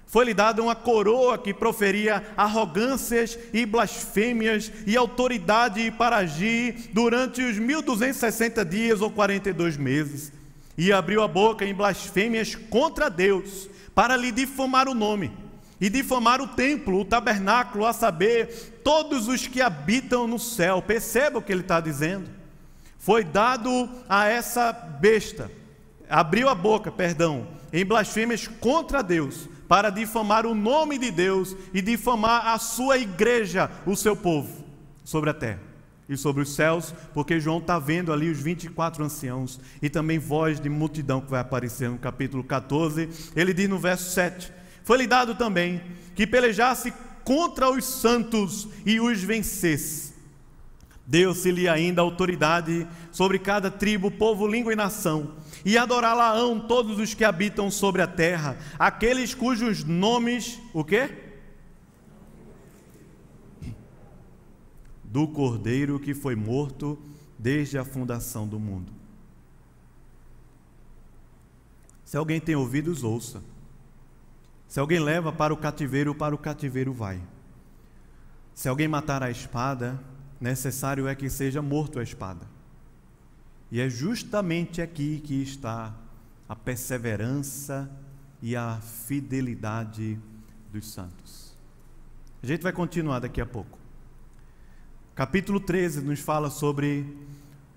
Foi-lhe 0.07 0.35
dada 0.35 0.63
uma 0.63 0.77
coroa 0.77 1.37
que 1.37 1.53
proferia 1.53 2.23
arrogâncias 2.37 3.39
e 3.53 3.67
blasfêmias 3.67 4.71
e 4.87 4.97
autoridade 4.97 5.91
para 5.91 6.19
agir 6.19 6.91
durante 6.93 7.43
os 7.43 7.59
1260 7.59 8.65
dias 8.65 9.01
ou 9.01 9.11
42 9.11 9.77
meses 9.77 10.33
e 10.77 10.93
abriu 10.93 11.23
a 11.23 11.29
boca 11.29 11.65
em 11.65 11.75
blasfêmias 11.75 12.55
contra 12.55 13.09
Deus, 13.09 13.69
para 13.95 14.17
lhe 14.17 14.33
difamar 14.33 14.89
o 14.89 14.95
nome, 14.95 15.33
e 15.81 15.89
difamar 15.89 16.41
o 16.41 16.49
templo, 16.49 17.01
o 17.01 17.05
tabernáculo, 17.05 17.87
a 17.87 17.93
saber, 17.93 18.81
todos 18.83 19.29
os 19.29 19.47
que 19.47 19.61
habitam 19.61 20.27
no 20.27 20.39
céu. 20.39 20.83
Perceba 20.83 21.39
o 21.39 21.43
que 21.43 21.53
ele 21.53 21.61
está 21.61 21.81
dizendo. 21.81 22.29
Foi 22.99 23.23
dado 23.23 23.89
a 24.09 24.27
essa 24.27 24.73
besta, 24.73 25.51
abriu 26.09 26.49
a 26.49 26.55
boca, 26.55 26.91
perdão, 26.91 27.47
em 27.73 27.85
blasfêmias 27.85 28.49
contra 28.49 29.03
Deus, 29.03 29.49
para 29.69 29.91
difamar 29.91 30.47
o 30.47 30.55
nome 30.55 30.99
de 30.99 31.11
Deus 31.11 31.57
e 31.73 31.81
difamar 31.81 32.49
a 32.49 32.59
sua 32.59 32.99
igreja, 32.99 33.71
o 33.87 33.97
seu 33.97 34.17
povo, 34.17 34.65
sobre 35.05 35.31
a 35.31 35.35
terra 35.35 35.75
e 36.09 36.17
sobre 36.17 36.43
os 36.43 36.55
céus, 36.55 36.95
porque 37.13 37.41
João 37.41 37.59
está 37.59 37.79
vendo 37.79 38.13
ali 38.13 38.31
os 38.31 38.39
24 38.39 39.05
anciãos 39.05 39.59
e 39.81 39.89
também 39.89 40.19
voz 40.19 40.61
de 40.61 40.69
multidão 40.69 41.21
que 41.21 41.31
vai 41.31 41.41
aparecer 41.41 41.89
no 41.89 41.99
capítulo 41.99 42.45
14. 42.45 43.09
Ele 43.35 43.55
diz 43.55 43.69
no 43.69 43.79
verso 43.79 44.11
7: 44.11 44.53
Foi-lhe 44.85 45.07
dado 45.07 45.35
também 45.35 45.83
que 46.15 46.27
pelejasse 46.27 46.93
contra 47.25 47.71
os 47.71 47.85
santos 47.85 48.69
e 48.85 49.01
os 49.01 49.23
vencesse. 49.23 50.15
Deu-se-lhe 51.07 51.69
ainda 51.69 52.01
autoridade 52.01 52.87
sobre 53.13 53.39
cada 53.39 53.71
tribo, 53.71 54.11
povo, 54.11 54.47
língua 54.47 54.73
e 54.73 54.77
nação, 54.77 55.33
e 55.65 55.79
adorá-la-ão 55.79 56.61
todos 56.61 56.99
os 56.99 57.15
que 57.15 57.25
habitam 57.25 57.71
sobre 57.71 58.03
a 58.03 58.07
terra, 58.07 58.57
aqueles 58.79 59.35
cujos 59.35 59.83
nomes, 59.85 60.61
o 60.73 60.85
quê? 60.85 61.25
do 65.15 65.29
Cordeiro 65.29 66.01
que 66.01 66.13
foi 66.13 66.35
morto 66.35 66.99
desde 67.39 67.79
a 67.79 67.85
fundação 67.85 68.49
do 68.49 68.59
mundo. 68.59 68.93
Se 72.05 72.17
alguém 72.17 72.41
tem 72.41 72.57
ouvidos, 72.57 73.05
ouça. 73.05 73.41
Se 74.67 74.81
alguém 74.81 74.99
leva 74.99 75.33
para 75.33 75.55
o 75.55 75.57
cativeiro, 75.57 76.17
para 76.17 76.35
o 76.35 76.39
cativeiro 76.39 76.93
vai. 76.93 77.23
Se 78.57 78.69
alguém 78.69 78.89
matar 78.89 79.23
a 79.23 79.31
espada, 79.31 80.03
necessário 80.41 81.07
é 81.07 81.15
que 81.15 81.31
seja 81.31 81.63
morto 81.63 82.01
a 82.01 82.03
espada. 82.03 82.45
E 83.75 83.81
é 83.81 83.91
justamente 83.91 84.81
aqui 84.81 85.19
que 85.19 85.43
está 85.43 85.93
a 86.49 86.55
perseverança 86.55 87.91
e 88.41 88.55
a 88.55 88.81
fidelidade 88.81 90.17
dos 90.73 90.93
santos. 90.93 91.59
A 92.41 92.47
gente 92.47 92.63
vai 92.63 92.73
continuar 92.73 93.19
daqui 93.19 93.41
a 93.41 93.47
pouco. 93.47 93.77
Capítulo 95.13 95.59
13 95.59 96.03
nos 96.03 96.21
fala 96.21 96.51
sobre 96.51 97.05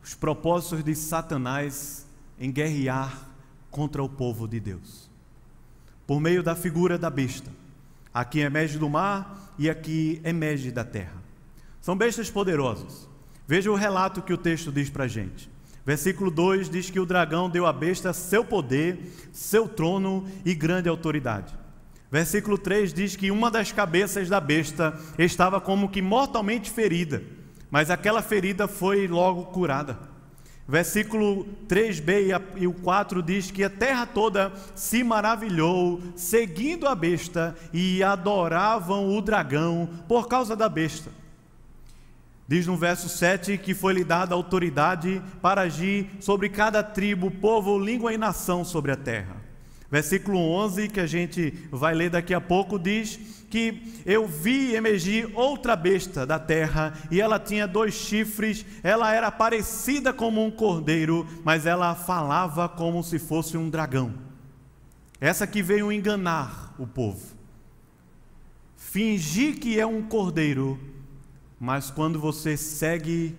os 0.04 0.14
propósitos 0.14 0.84
de 0.84 0.94
Satanás 0.94 2.06
em 2.40 2.52
guerrear 2.52 3.28
contra 3.72 4.04
o 4.04 4.08
povo 4.08 4.48
de 4.48 4.60
Deus. 4.60 5.10
Por 6.06 6.20
meio 6.20 6.44
da 6.44 6.56
figura 6.56 7.00
da 7.00 7.10
besta. 7.10 7.50
Aqui 8.14 8.42
emerge 8.42 8.78
do 8.78 8.88
mar 8.88 9.52
e 9.58 9.68
aqui 9.68 10.22
emerge 10.24 10.70
da 10.70 10.84
terra. 10.84 11.24
São 11.82 11.98
bestas 11.98 12.30
poderosas. 12.30 13.10
Veja 13.48 13.72
o 13.72 13.76
relato 13.76 14.22
que 14.22 14.32
o 14.32 14.38
texto 14.38 14.72
diz 14.72 14.92
para 14.92 15.06
a 15.06 15.08
gente. 15.08 15.57
Versículo 15.88 16.30
2 16.30 16.70
diz 16.70 16.90
que 16.90 17.00
o 17.00 17.06
dragão 17.06 17.50
deu 17.50 17.66
à 17.66 17.72
besta 17.72 18.12
seu 18.12 18.44
poder, 18.44 19.10
seu 19.32 19.70
trono 19.70 20.28
e 20.44 20.54
grande 20.54 20.90
autoridade. 20.90 21.56
Versículo 22.12 22.58
3 22.58 22.94
diz 22.94 23.16
que 23.16 23.32
uma 23.32 23.50
das 23.50 23.72
cabeças 23.72 24.28
da 24.28 24.42
besta 24.42 25.00
estava 25.18 25.62
como 25.62 25.88
que 25.88 26.02
mortalmente 26.02 26.70
ferida, 26.70 27.24
mas 27.72 27.90
aquela 27.90 28.22
ferida 28.22 28.68
foi 28.68 29.08
logo 29.08 29.46
curada. 29.46 29.98
Versículo 30.68 31.48
3b 31.70 32.42
e 32.58 32.68
o 32.68 32.74
4 32.74 33.24
diz 33.24 33.50
que 33.50 33.64
a 33.64 33.70
terra 33.70 34.06
toda 34.06 34.52
se 34.76 35.06
maravilhou, 35.06 36.02
seguindo 36.18 36.86
a 36.86 36.96
besta, 36.96 37.56
e 37.72 38.04
adoravam 38.04 39.16
o 39.16 39.22
dragão 39.22 39.88
por 40.06 40.28
causa 40.28 40.54
da 40.54 40.68
besta. 40.68 41.10
Diz 42.48 42.66
no 42.66 42.78
verso 42.78 43.10
7 43.10 43.58
que 43.58 43.74
foi-lhe 43.74 44.06
dada 44.06 44.34
autoridade 44.34 45.22
para 45.42 45.62
agir 45.62 46.10
sobre 46.22 46.48
cada 46.48 46.82
tribo, 46.82 47.30
povo, 47.30 47.78
língua 47.78 48.14
e 48.14 48.18
nação 48.18 48.64
sobre 48.64 48.92
a 48.92 48.96
terra. 48.96 49.36
Versículo 49.90 50.40
11, 50.40 50.90
que 50.90 51.00
a 51.00 51.08
gente 51.08 51.52
vai 51.72 51.94
ler 51.94 52.10
daqui 52.10 52.34
a 52.34 52.42
pouco, 52.42 52.78
diz 52.78 53.18
que 53.50 54.02
eu 54.06 54.28
vi 54.28 54.76
emergir 54.76 55.30
outra 55.34 55.76
besta 55.76 56.26
da 56.26 56.38
terra, 56.38 56.94
e 57.10 57.22
ela 57.22 57.40
tinha 57.40 57.66
dois 57.66 57.94
chifres, 57.94 58.66
ela 58.84 59.14
era 59.14 59.32
parecida 59.32 60.12
como 60.12 60.44
um 60.46 60.52
cordeiro, 60.52 61.26
mas 61.44 61.66
ela 61.66 61.96
falava 61.96 62.68
como 62.68 63.02
se 63.02 63.18
fosse 63.18 63.56
um 63.58 63.70
dragão. 63.70 64.14
Essa 65.20 65.48
que 65.48 65.62
veio 65.62 65.92
enganar 65.92 66.76
o 66.78 66.86
povo. 66.86 67.36
Fingir 68.76 69.60
que 69.60 69.80
é 69.80 69.86
um 69.86 70.04
cordeiro, 70.04 70.78
mas 71.60 71.90
quando 71.90 72.20
você 72.20 72.56
segue 72.56 73.36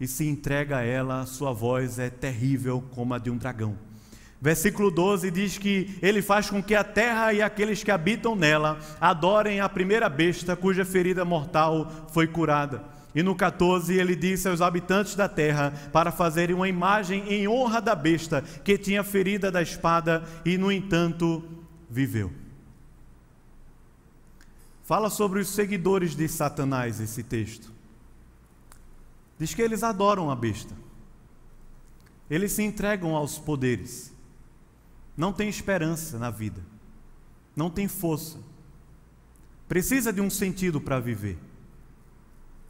e 0.00 0.06
se 0.06 0.26
entrega 0.26 0.78
a 0.78 0.82
ela, 0.82 1.26
sua 1.26 1.52
voz 1.52 1.98
é 1.98 2.08
terrível 2.08 2.82
como 2.94 3.14
a 3.14 3.18
de 3.18 3.30
um 3.30 3.36
dragão. 3.36 3.76
Versículo 4.40 4.90
12 4.90 5.30
diz 5.32 5.58
que 5.58 5.98
ele 6.00 6.22
faz 6.22 6.48
com 6.48 6.62
que 6.62 6.74
a 6.74 6.84
terra 6.84 7.32
e 7.32 7.42
aqueles 7.42 7.82
que 7.82 7.90
habitam 7.90 8.36
nela 8.36 8.78
adorem 9.00 9.60
a 9.60 9.68
primeira 9.68 10.08
besta 10.08 10.54
cuja 10.54 10.84
ferida 10.84 11.24
mortal 11.24 11.90
foi 12.12 12.28
curada. 12.28 12.84
E 13.12 13.22
no 13.22 13.34
14 13.34 13.92
ele 13.94 14.14
disse 14.14 14.48
aos 14.48 14.60
habitantes 14.60 15.16
da 15.16 15.28
terra 15.28 15.72
para 15.92 16.12
fazerem 16.12 16.54
uma 16.54 16.68
imagem 16.68 17.24
em 17.28 17.48
honra 17.48 17.80
da 17.80 17.96
besta 17.96 18.44
que 18.62 18.78
tinha 18.78 19.02
ferida 19.02 19.50
da 19.50 19.60
espada 19.60 20.22
e, 20.44 20.56
no 20.56 20.70
entanto, 20.70 21.42
viveu. 21.90 22.30
Fala 24.88 25.08
sobre 25.08 25.38
os 25.38 25.50
seguidores 25.50 26.16
de 26.16 26.26
Satanás 26.26 26.98
esse 26.98 27.22
texto. 27.22 27.70
Diz 29.38 29.54
que 29.54 29.62
eles 29.62 29.84
adoram 29.84 30.30
a 30.30 30.34
besta. 30.34 30.74
Eles 32.28 32.50
se 32.52 32.64
entregam 32.64 33.14
aos 33.14 33.38
poderes 33.38 34.12
não 35.18 35.32
tem 35.32 35.48
esperança 35.48 36.16
na 36.16 36.30
vida, 36.30 36.60
não 37.56 37.68
tem 37.68 37.88
força, 37.88 38.38
precisa 39.66 40.12
de 40.12 40.20
um 40.20 40.30
sentido 40.30 40.80
para 40.80 41.00
viver, 41.00 41.36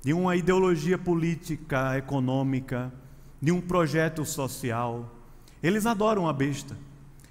de 0.03 0.15
uma 0.15 0.35
ideologia 0.35 0.97
política, 0.97 1.99
econômica, 1.99 2.91
de 3.39 3.53
um 3.53 3.61
projeto 3.61 4.25
social. 4.25 5.15
Eles 5.63 5.85
adoram 5.85 6.27
a 6.27 6.33
besta, 6.33 6.75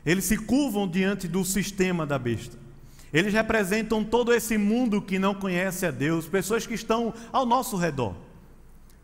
eles 0.05 0.25
se 0.25 0.37
curvam 0.37 0.87
diante 0.87 1.27
do 1.27 1.43
sistema 1.43 2.05
da 2.05 2.19
besta. 2.19 2.66
Eles 3.13 3.33
representam 3.33 4.03
todo 4.03 4.33
esse 4.33 4.57
mundo 4.57 5.01
que 5.01 5.17
não 5.17 5.33
conhece 5.33 5.85
a 5.85 5.91
Deus, 5.91 6.27
pessoas 6.27 6.67
que 6.67 6.73
estão 6.73 7.13
ao 7.31 7.45
nosso 7.45 7.77
redor. 7.77 8.15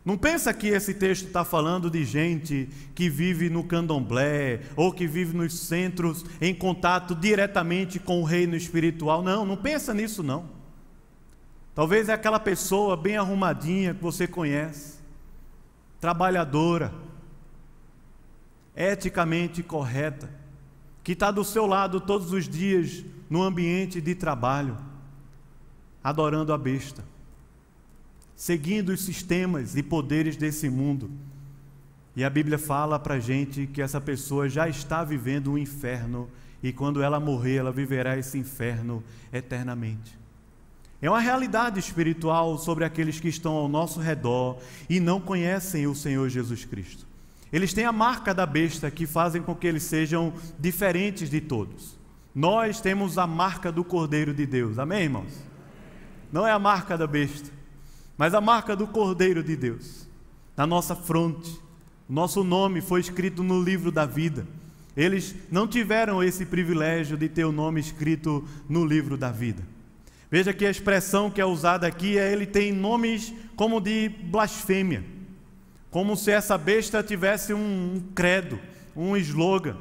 Não 0.04 0.18
pensa 0.18 0.52
que 0.52 0.68
esse 0.68 0.92
texto 0.92 1.26
está 1.26 1.46
falando 1.46 1.90
de 1.90 2.04
gente 2.04 2.68
que 2.94 3.08
vive 3.08 3.48
no 3.48 3.64
candomblé 3.64 4.60
ou 4.76 4.92
que 4.92 5.06
vive 5.06 5.34
nos 5.34 5.58
centros 5.58 6.26
em 6.42 6.54
contato 6.54 7.14
diretamente 7.14 7.98
com 7.98 8.20
o 8.20 8.24
reino 8.24 8.54
espiritual. 8.54 9.22
Não, 9.22 9.46
não 9.46 9.56
pensa 9.56 9.94
nisso 9.94 10.22
não. 10.22 10.44
Talvez 11.74 12.10
é 12.10 12.12
aquela 12.12 12.38
pessoa 12.38 12.96
bem 12.98 13.16
arrumadinha 13.16 13.94
que 13.94 14.02
você 14.02 14.28
conhece, 14.28 14.98
trabalhadora, 15.98 16.92
eticamente 18.76 19.62
correta, 19.62 20.28
que 21.02 21.12
está 21.12 21.30
do 21.30 21.42
seu 21.42 21.66
lado 21.66 21.98
todos 21.98 22.30
os 22.30 22.46
dias 22.46 23.02
no 23.34 23.42
ambiente 23.42 24.00
de 24.00 24.14
trabalho, 24.14 24.76
adorando 26.02 26.52
a 26.52 26.58
besta 26.58 27.04
seguindo 28.36 28.90
os 28.90 29.00
sistemas 29.00 29.76
e 29.76 29.82
poderes 29.82 30.36
desse 30.36 30.68
mundo. 30.68 31.10
E 32.16 32.22
a 32.22 32.30
Bíblia 32.30 32.58
fala 32.58 32.98
para 32.98 33.14
a 33.14 33.20
gente 33.20 33.66
que 33.66 33.82
essa 33.82 34.00
pessoa 34.00 34.48
já 34.48 34.68
está 34.68 35.02
vivendo 35.02 35.52
um 35.52 35.58
inferno 35.58 36.28
e 36.62 36.72
quando 36.72 37.02
ela 37.02 37.20
morrer, 37.20 37.56
ela 37.56 37.72
viverá 37.72 38.16
esse 38.16 38.38
inferno 38.38 39.02
eternamente. 39.32 40.18
É 41.02 41.10
uma 41.10 41.20
realidade 41.20 41.78
espiritual 41.78 42.56
sobre 42.56 42.84
aqueles 42.84 43.20
que 43.20 43.28
estão 43.28 43.52
ao 43.52 43.68
nosso 43.68 44.00
redor 44.00 44.58
e 44.88 44.98
não 45.00 45.20
conhecem 45.20 45.86
o 45.86 45.94
Senhor 45.94 46.28
Jesus 46.28 46.64
Cristo. 46.64 47.06
Eles 47.52 47.74
têm 47.74 47.84
a 47.84 47.92
marca 47.92 48.32
da 48.32 48.46
besta 48.46 48.90
que 48.90 49.06
fazem 49.06 49.42
com 49.42 49.54
que 49.54 49.66
eles 49.66 49.82
sejam 49.82 50.32
diferentes 50.58 51.28
de 51.28 51.40
todos. 51.40 52.03
Nós 52.34 52.80
temos 52.80 53.18
a 53.18 53.26
marca 53.26 53.70
do 53.70 53.84
Cordeiro 53.84 54.34
de 54.34 54.44
Deus, 54.44 54.78
amém, 54.78 55.04
irmãos? 55.04 55.32
Não 56.32 56.46
é 56.46 56.50
a 56.50 56.58
marca 56.58 56.98
da 56.98 57.06
besta 57.06 57.54
mas 58.16 58.34
a 58.34 58.40
marca 58.40 58.76
do 58.76 58.86
Cordeiro 58.86 59.42
de 59.42 59.56
Deus, 59.56 60.06
na 60.56 60.66
nossa 60.66 60.94
fronte. 60.94 61.60
Nosso 62.08 62.44
nome 62.44 62.80
foi 62.80 63.00
escrito 63.00 63.42
no 63.42 63.60
livro 63.60 63.90
da 63.90 64.06
vida. 64.06 64.46
Eles 64.96 65.34
não 65.50 65.66
tiveram 65.66 66.22
esse 66.22 66.46
privilégio 66.46 67.16
de 67.16 67.28
ter 67.28 67.44
o 67.44 67.52
nome 67.52 67.80
escrito 67.80 68.46
no 68.68 68.84
livro 68.84 69.16
da 69.16 69.32
vida. 69.32 69.62
Veja 70.30 70.52
que 70.52 70.66
a 70.66 70.70
expressão 70.70 71.30
que 71.30 71.40
é 71.40 71.46
usada 71.46 71.86
aqui 71.86 72.18
é 72.18 72.32
ele 72.32 72.46
tem 72.46 72.72
nomes 72.72 73.32
como 73.56 73.80
de 73.80 74.08
blasfêmia, 74.08 75.04
como 75.90 76.16
se 76.16 76.30
essa 76.30 76.56
besta 76.56 77.02
tivesse 77.02 77.52
um, 77.52 78.02
credo, 78.14 78.58
um 78.94 79.16
slogan, 79.16 79.76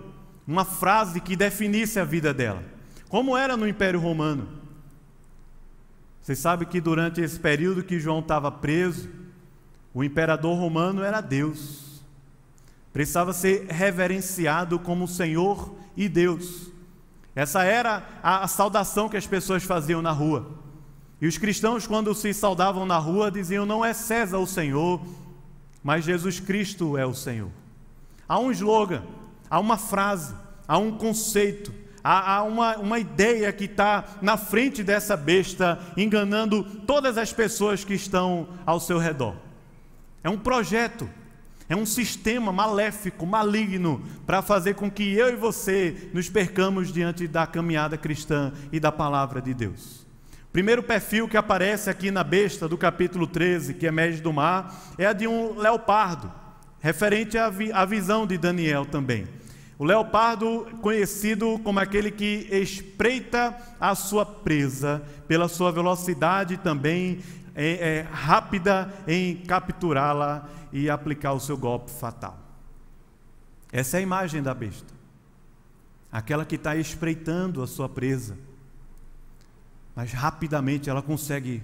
uma 0.48 0.66
frase 0.66 1.22
que 1.22 1.36
definisse 1.36 2.00
a 2.00 2.04
vida 2.04 2.34
dela, 2.34 2.64
como 3.10 3.38
era 3.38 3.56
no 3.56 3.68
Império 3.68 4.00
Romano. 4.00 4.48
Você 6.22 6.36
sabe 6.36 6.66
que 6.66 6.80
durante 6.80 7.22
esse 7.22 7.40
período 7.40 7.84
que 7.84 8.00
João 8.00 8.20
estava 8.20 8.52
preso, 8.52 9.10
o 9.94 10.04
imperador 10.04 10.58
romano 10.58 11.04
era 11.04 11.22
Deus. 11.22 12.02
Precisava 12.94 13.34
ser 13.34 13.66
reverenciado 13.68 14.80
como 14.80 15.08
Senhor 15.08 15.76
e 15.98 16.08
Deus. 16.08 16.72
Essa 17.36 17.64
era 17.64 18.08
a, 18.22 18.44
a 18.44 18.48
saudação 18.48 19.10
que 19.10 19.18
as 19.18 19.28
pessoas 19.28 19.64
faziam 19.64 20.02
na 20.02 20.12
rua. 20.12 20.52
E 21.20 21.28
os 21.28 21.38
cristãos, 21.38 21.88
quando 21.88 22.14
se 22.14 22.34
saudavam 22.34 22.86
na 22.86 22.98
rua, 22.98 23.32
diziam: 23.32 23.66
Não 23.66 23.84
é 23.84 23.94
César 23.94 24.38
o 24.38 24.48
Senhor, 24.48 25.02
mas 25.84 26.06
Jesus 26.06 26.40
Cristo 26.40 26.98
é 26.98 27.06
o 27.06 27.14
Senhor. 27.14 27.50
Há 28.28 28.40
um 28.40 28.52
slogan, 28.52 29.04
há 29.54 29.60
uma 29.60 29.78
frase, 29.78 30.34
há 30.68 30.78
um 30.78 30.98
conceito 30.98 31.84
há, 32.04 32.36
há 32.36 32.44
uma, 32.44 32.78
uma 32.78 33.00
ideia 33.00 33.52
que 33.54 33.66
está 33.66 34.04
na 34.22 34.36
frente 34.36 34.84
dessa 34.84 35.16
besta, 35.16 35.80
enganando 35.96 36.64
todas 36.64 37.18
as 37.18 37.32
pessoas 37.32 37.86
que 37.86 37.94
estão 37.94 38.50
ao 38.66 38.80
seu 38.80 38.98
redor. 38.98 39.36
É 40.24 40.30
um 40.30 40.38
projeto, 40.38 41.10
é 41.70 41.76
um 41.76 41.86
sistema 41.86 42.52
maléfico, 42.52 43.26
maligno, 43.26 44.04
para 44.26 44.42
fazer 44.42 44.76
com 44.76 44.92
que 44.92 45.14
eu 45.14 45.30
e 45.30 45.36
você 45.36 46.10
nos 46.14 46.30
percamos 46.30 46.92
diante 46.92 47.28
da 47.28 47.48
caminhada 47.48 47.98
cristã 47.98 48.52
e 48.72 48.80
da 48.80 48.92
palavra 48.92 49.42
de 49.42 49.54
Deus. 49.54 50.04
Primeiro 50.52 50.84
perfil 50.84 51.28
que 51.28 51.38
aparece 51.38 51.90
aqui 51.90 52.12
na 52.12 52.24
besta 52.24 52.68
do 52.68 52.78
capítulo 52.78 53.26
13, 53.26 53.74
que 53.74 53.88
emerge 53.88 54.22
do 54.22 54.32
mar, 54.32 54.94
é 55.00 55.06
a 55.08 55.14
de 55.14 55.28
um 55.28 55.58
leopardo, 55.58 56.32
referente 56.80 57.38
à, 57.40 57.50
vi 57.50 57.72
à 57.72 57.86
visão 57.86 58.28
de 58.28 58.38
Daniel 58.38 58.86
também. 58.86 59.28
O 59.78 59.86
leopardo, 59.86 60.68
conhecido 60.82 61.60
como 61.64 61.80
aquele 61.80 62.12
que 62.12 62.48
espreita 62.52 63.58
a 63.80 63.96
sua 63.96 64.26
presa 64.26 65.04
pela 65.28 65.48
sua 65.48 65.72
velocidade 65.72 66.58
também 66.58 67.24
é, 67.56 67.98
é, 67.98 68.02
rápida 68.02 68.94
em 69.08 69.38
capturá-la 69.38 70.48
e 70.72 70.90
aplicar 70.90 71.34
o 71.34 71.40
seu 71.40 71.58
golpe 71.58 71.90
fatal. 71.90 72.38
Essa 73.72 73.98
é 73.98 74.00
a 74.00 74.04
imagem 74.04 74.44
da 74.44 74.54
besta. 74.54 74.94
Aquela 76.12 76.46
que 76.46 76.56
está 76.56 76.76
espreitando 76.76 77.64
a 77.64 77.68
sua 77.68 77.90
presa, 77.90 78.38
mas 79.96 80.14
rapidamente 80.14 80.90
ela 80.90 81.02
consegue 81.02 81.64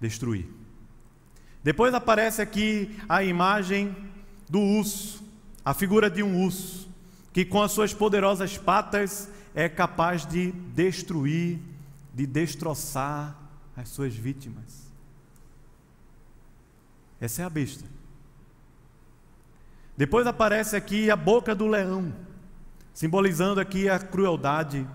destruir. 0.00 0.48
Depois 1.62 1.94
aparece 1.94 2.42
aqui 2.42 2.98
a 3.08 3.22
imagem 3.22 3.96
do 4.50 4.58
urso, 4.58 5.22
a 5.64 5.72
figura 5.72 6.10
de 6.10 6.24
um 6.24 6.44
urso 6.44 6.81
que 7.32 7.44
com 7.44 7.62
as 7.62 7.72
suas 7.72 7.94
poderosas 7.94 8.58
patas 8.58 9.28
é 9.54 9.68
capaz 9.68 10.26
de 10.26 10.52
destruir, 10.52 11.58
de 12.12 12.26
destroçar 12.26 13.36
as 13.76 13.88
suas 13.88 14.14
vítimas. 14.14 14.92
Essa 17.20 17.42
é 17.42 17.44
a 17.44 17.50
besta. 17.50 17.84
Depois 19.96 20.26
aparece 20.26 20.74
aqui 20.74 21.10
a 21.10 21.16
boca 21.16 21.54
do 21.54 21.66
leão, 21.66 22.12
simbolizando 22.92 23.60
aqui 23.60 23.88
a 23.88 23.98
crueldade, 23.98 24.86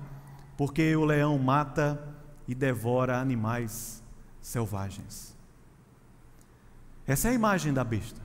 porque 0.57 0.95
o 0.95 1.05
leão 1.05 1.38
mata 1.38 2.03
e 2.47 2.53
devora 2.53 3.19
animais 3.19 4.03
selvagens. 4.41 5.35
Essa 7.05 7.29
é 7.29 7.31
a 7.31 7.35
imagem 7.35 7.73
da 7.73 7.83
besta. 7.83 8.21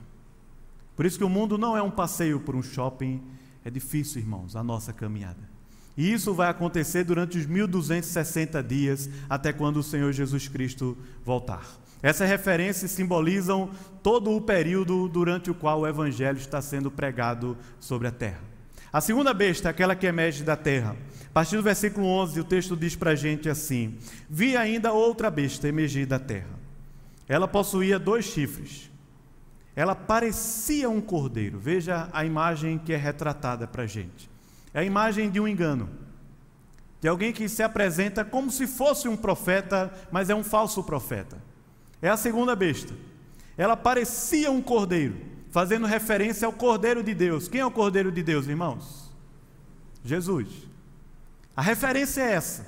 Por 0.95 1.05
isso 1.05 1.17
que 1.17 1.23
o 1.23 1.29
mundo 1.29 1.57
não 1.57 1.75
é 1.75 1.81
um 1.81 1.89
passeio 1.89 2.39
por 2.39 2.55
um 2.55 2.61
shopping 2.61 3.23
é 3.65 3.69
difícil, 3.69 4.21
irmãos, 4.21 4.55
a 4.55 4.63
nossa 4.63 4.91
caminhada. 4.91 5.53
E 5.95 6.11
isso 6.11 6.33
vai 6.33 6.49
acontecer 6.49 7.03
durante 7.03 7.37
os 7.37 7.45
1260 7.45 8.61
dias, 8.63 9.09
até 9.29 9.53
quando 9.53 9.77
o 9.77 9.83
Senhor 9.83 10.11
Jesus 10.11 10.47
Cristo 10.47 10.97
voltar. 11.23 11.79
Essas 12.01 12.27
referências 12.27 12.91
simbolizam 12.91 13.69
todo 14.01 14.31
o 14.31 14.41
período 14.41 15.07
durante 15.07 15.49
o 15.49 15.55
qual 15.55 15.81
o 15.81 15.87
Evangelho 15.87 16.37
está 16.37 16.61
sendo 16.61 16.91
pregado 16.91 17.57
sobre 17.79 18.07
a 18.07 18.11
terra. 18.11 18.41
A 18.91 18.99
segunda 18.99 19.33
besta 19.33 19.69
é 19.69 19.71
aquela 19.71 19.95
que 19.95 20.05
emerge 20.05 20.43
da 20.43 20.55
terra. 20.55 20.95
A 21.29 21.33
partir 21.33 21.55
do 21.55 21.63
versículo 21.63 22.05
11, 22.05 22.39
o 22.39 22.43
texto 22.43 22.75
diz 22.75 22.95
para 22.95 23.11
a 23.11 23.15
gente 23.15 23.49
assim: 23.49 23.97
Vi 24.29 24.57
ainda 24.57 24.91
outra 24.91 25.31
besta 25.31 25.67
emergir 25.67 26.05
da 26.05 26.19
terra. 26.19 26.59
Ela 27.27 27.47
possuía 27.47 27.97
dois 27.97 28.25
chifres. 28.25 28.91
Ela 29.75 29.95
parecia 29.95 30.89
um 30.89 31.01
cordeiro. 31.01 31.59
Veja 31.59 32.09
a 32.13 32.23
imagem 32.25 32.77
que 32.77 32.93
é 32.93 32.97
retratada 32.97 33.67
para 33.67 33.83
a 33.83 33.87
gente. 33.87 34.29
É 34.73 34.79
a 34.79 34.83
imagem 34.83 35.29
de 35.29 35.39
um 35.39 35.47
engano. 35.47 35.89
De 37.01 37.07
alguém 37.07 37.33
que 37.33 37.49
se 37.49 37.61
apresenta 37.61 38.23
como 38.23 38.49
se 38.51 38.65
fosse 38.65 39.07
um 39.07 39.17
profeta, 39.17 39.91
mas 40.11 40.29
é 40.29 40.35
um 40.35 40.43
falso 40.43 40.83
profeta. 40.83 41.37
É 42.01 42.09
a 42.09 42.17
segunda 42.17 42.55
besta. 42.55 42.93
Ela 43.57 43.75
parecia 43.75 44.51
um 44.51 44.61
cordeiro, 44.61 45.15
fazendo 45.51 45.85
referência 45.85 46.45
ao 46.45 46.53
cordeiro 46.53 47.03
de 47.03 47.13
Deus. 47.13 47.47
Quem 47.47 47.61
é 47.61 47.65
o 47.65 47.71
cordeiro 47.71 48.11
de 48.11 48.23
Deus, 48.23 48.47
irmãos? 48.47 49.11
Jesus. 50.03 50.47
A 51.55 51.61
referência 51.61 52.21
é 52.21 52.31
essa. 52.31 52.67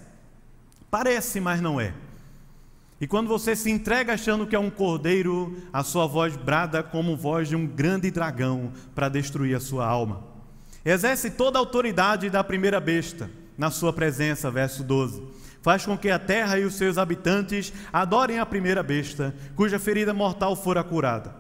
Parece, 0.92 1.40
mas 1.40 1.60
não 1.60 1.80
é. 1.80 1.94
E 3.00 3.06
quando 3.08 3.28
você 3.28 3.56
se 3.56 3.70
entrega 3.70 4.14
achando 4.14 4.48
que 4.48 4.56
é 4.56 4.60
um 4.60 4.70
cordeiro, 4.70 5.58
a 5.74 5.84
sua 5.84 6.08
voz 6.08 6.38
brada 6.38 6.82
como 6.82 7.18
voz 7.18 7.50
de 7.50 7.56
um 7.56 7.68
grande 7.68 8.10
dragão 8.10 8.72
para 8.94 9.10
destruir 9.10 9.56
a 9.56 9.60
sua 9.60 9.86
alma. 9.86 10.24
Exerce 10.84 11.32
toda 11.32 11.58
a 11.58 11.62
autoridade 11.62 12.30
da 12.30 12.44
primeira 12.44 12.80
besta 12.80 13.30
na 13.58 13.70
sua 13.70 13.92
presença, 13.92 14.52
verso 14.52 14.84
12. 14.84 15.24
Faz 15.62 15.86
com 15.86 15.98
que 15.98 16.10
a 16.10 16.20
terra 16.20 16.60
e 16.60 16.64
os 16.64 16.76
seus 16.76 16.98
habitantes 16.98 17.74
adorem 17.92 18.40
a 18.40 18.46
primeira 18.46 18.84
besta, 18.84 19.36
cuja 19.56 19.80
ferida 19.80 20.14
mortal 20.14 20.56
fora 20.56 20.84
curada. 20.84 21.36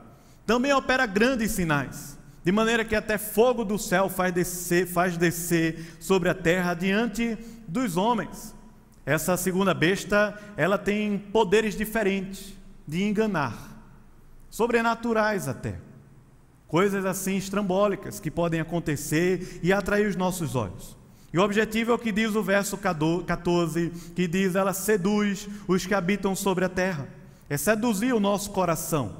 Também 0.45 0.73
opera 0.73 1.05
grandes 1.05 1.51
sinais 1.51 2.15
de 2.45 2.51
maneira 2.51 2.85
que 2.85 2.95
até 2.95 3.17
fogo 3.17 3.65
do 3.65 3.79
céu 3.79 4.07
faz 4.07 4.31
descer, 4.31 4.85
faz 4.85 5.17
descer 5.17 5.97
sobre 5.99 6.29
a 6.29 6.33
terra 6.35 6.75
diante 6.75 7.35
dos 7.67 7.97
homens. 7.97 8.54
Essa 9.05 9.37
segunda 9.37 9.73
besta, 9.73 10.37
ela 10.57 10.77
tem 10.77 11.17
poderes 11.17 11.75
diferentes 11.75 12.53
de 12.87 13.03
enganar, 13.03 13.55
sobrenaturais 14.49 15.47
até. 15.47 15.75
Coisas 16.67 17.05
assim 17.05 17.37
estrambólicas 17.37 18.19
que 18.19 18.31
podem 18.31 18.59
acontecer 18.59 19.59
e 19.61 19.71
atrair 19.71 20.07
os 20.07 20.15
nossos 20.15 20.55
olhos. 20.55 20.97
E 21.31 21.37
o 21.37 21.43
objetivo 21.43 21.91
é 21.91 21.95
o 21.95 21.99
que 21.99 22.11
diz 22.11 22.33
o 22.35 22.41
verso 22.41 22.77
14, 22.77 23.91
que 24.15 24.27
diz: 24.27 24.55
ela 24.55 24.73
seduz 24.73 25.47
os 25.67 25.85
que 25.85 25.93
habitam 25.93 26.35
sobre 26.35 26.65
a 26.65 26.69
terra. 26.69 27.07
É 27.47 27.57
seduzir 27.57 28.13
o 28.13 28.19
nosso 28.19 28.49
coração, 28.49 29.17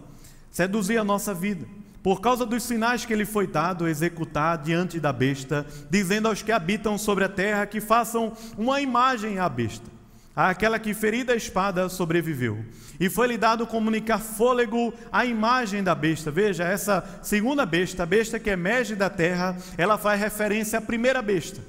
seduzir 0.49 0.97
a 0.97 1.03
nossa 1.03 1.33
vida 1.33 1.67
por 2.05 2.21
causa 2.21 2.45
dos 2.45 2.61
sinais 2.61 3.03
que 3.03 3.11
ele 3.11 3.25
foi 3.25 3.47
dado 3.47 3.87
executar 3.87 4.59
diante 4.59 4.99
da 4.99 5.11
besta, 5.11 5.65
dizendo 5.89 6.27
aos 6.27 6.43
que 6.43 6.51
habitam 6.51 6.99
sobre 6.99 7.23
a 7.23 7.27
terra 7.27 7.65
que 7.65 7.81
façam 7.81 8.31
uma 8.55 8.79
imagem 8.79 9.39
à 9.39 9.49
besta, 9.49 9.89
àquela 10.35 10.77
que 10.77 10.93
ferida 10.93 11.33
a 11.33 11.35
espada 11.35 11.89
sobreviveu. 11.89 12.63
E 12.99 13.09
foi-lhe 13.09 13.39
dado 13.39 13.65
comunicar 13.65 14.19
fôlego 14.19 14.93
à 15.11 15.25
imagem 15.25 15.81
da 15.83 15.95
besta. 15.95 16.29
Veja, 16.29 16.63
essa 16.63 17.03
segunda 17.23 17.65
besta, 17.65 18.03
a 18.03 18.05
besta 18.05 18.39
que 18.39 18.51
emerge 18.51 18.93
da 18.93 19.09
terra, 19.09 19.57
ela 19.75 19.97
faz 19.97 20.21
referência 20.21 20.77
à 20.77 20.81
primeira 20.83 21.23
besta, 21.23 21.59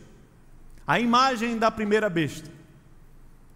à 0.86 1.00
imagem 1.00 1.56
da 1.56 1.70
primeira 1.70 2.10
besta. 2.10 2.55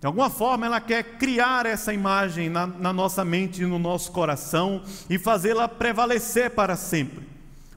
De 0.00 0.06
alguma 0.06 0.30
forma, 0.30 0.64
ela 0.64 0.80
quer 0.80 1.18
criar 1.18 1.66
essa 1.66 1.92
imagem 1.92 2.48
na, 2.48 2.66
na 2.66 2.90
nossa 2.90 3.22
mente 3.22 3.62
e 3.62 3.66
no 3.66 3.78
nosso 3.78 4.10
coração 4.12 4.82
e 5.10 5.18
fazê-la 5.18 5.68
prevalecer 5.68 6.50
para 6.52 6.74
sempre. 6.74 7.28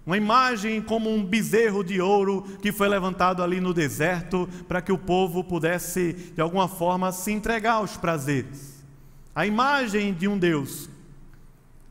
Uma 0.05 0.15
imagem 0.15 0.81
como 0.81 1.13
um 1.13 1.23
bezerro 1.23 1.83
de 1.83 1.99
ouro 1.99 2.43
que 2.61 2.71
foi 2.71 2.87
levantado 2.87 3.43
ali 3.43 3.59
no 3.59 3.73
deserto 3.73 4.47
para 4.69 4.81
que 4.81 4.91
o 4.91 4.97
povo 4.97 5.43
pudesse, 5.43 6.13
de 6.33 6.39
alguma 6.39 6.69
forma, 6.69 7.11
se 7.11 7.31
entregar 7.31 7.73
aos 7.73 7.97
prazeres. 7.97 8.81
A 9.35 9.45
imagem 9.45 10.13
de 10.13 10.25
um 10.25 10.37
Deus, 10.37 10.89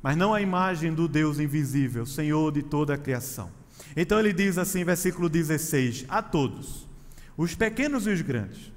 mas 0.03 0.17
não 0.17 0.33
a 0.33 0.41
imagem 0.41 0.95
do 0.95 1.09
Deus 1.09 1.41
invisível, 1.41 2.07
Senhor 2.07 2.53
de 2.53 2.63
toda 2.63 2.95
a 2.95 2.99
criação. 2.99 3.51
Então 3.95 4.19
ele 4.19 4.33
diz 4.33 4.57
assim, 4.57 4.83
versículo 4.83 5.29
16: 5.29 6.07
A 6.09 6.23
todos, 6.23 6.87
os 7.37 7.55
pequenos 7.55 8.07
e 8.07 8.11
os 8.11 8.23
grandes 8.23 8.72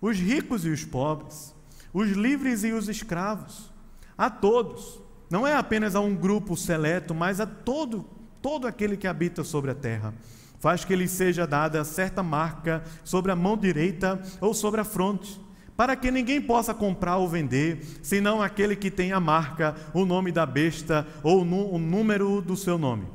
os 0.00 0.18
ricos 0.18 0.64
e 0.64 0.68
os 0.68 0.84
pobres, 0.84 1.54
os 1.92 2.10
livres 2.10 2.64
e 2.64 2.72
os 2.72 2.88
escravos, 2.88 3.72
a 4.16 4.30
todos. 4.30 5.00
Não 5.30 5.46
é 5.46 5.54
apenas 5.54 5.94
a 5.94 6.00
um 6.00 6.14
grupo 6.14 6.56
seleto, 6.56 7.14
mas 7.14 7.40
a 7.40 7.46
todo, 7.46 8.04
todo 8.40 8.66
aquele 8.66 8.96
que 8.96 9.06
habita 9.06 9.44
sobre 9.44 9.70
a 9.70 9.74
terra. 9.74 10.14
Faz 10.58 10.84
que 10.84 10.96
lhe 10.96 11.06
seja 11.06 11.46
dada 11.46 11.84
certa 11.84 12.22
marca 12.22 12.82
sobre 13.04 13.30
a 13.30 13.36
mão 13.36 13.56
direita 13.56 14.20
ou 14.40 14.54
sobre 14.54 14.80
a 14.80 14.84
fronte, 14.84 15.40
para 15.76 15.94
que 15.94 16.10
ninguém 16.10 16.40
possa 16.40 16.74
comprar 16.74 17.18
ou 17.18 17.28
vender, 17.28 17.84
senão 18.02 18.42
aquele 18.42 18.74
que 18.74 18.90
tem 18.90 19.12
a 19.12 19.20
marca, 19.20 19.76
o 19.94 20.04
nome 20.04 20.32
da 20.32 20.44
besta 20.44 21.06
ou 21.22 21.42
o 21.42 21.78
número 21.78 22.40
do 22.40 22.56
seu 22.56 22.76
nome. 22.76 23.06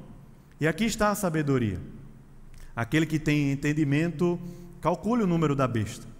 E 0.62 0.68
aqui 0.68 0.86
está 0.86 1.10
a 1.10 1.16
sabedoria. 1.16 1.82
Aquele 2.74 3.06
que 3.06 3.20
tem 3.20 3.52
entendimento, 3.52 4.40
calcule 4.80 5.24
o 5.24 5.28
número 5.28 5.56
da 5.56 5.68
besta 5.68 6.13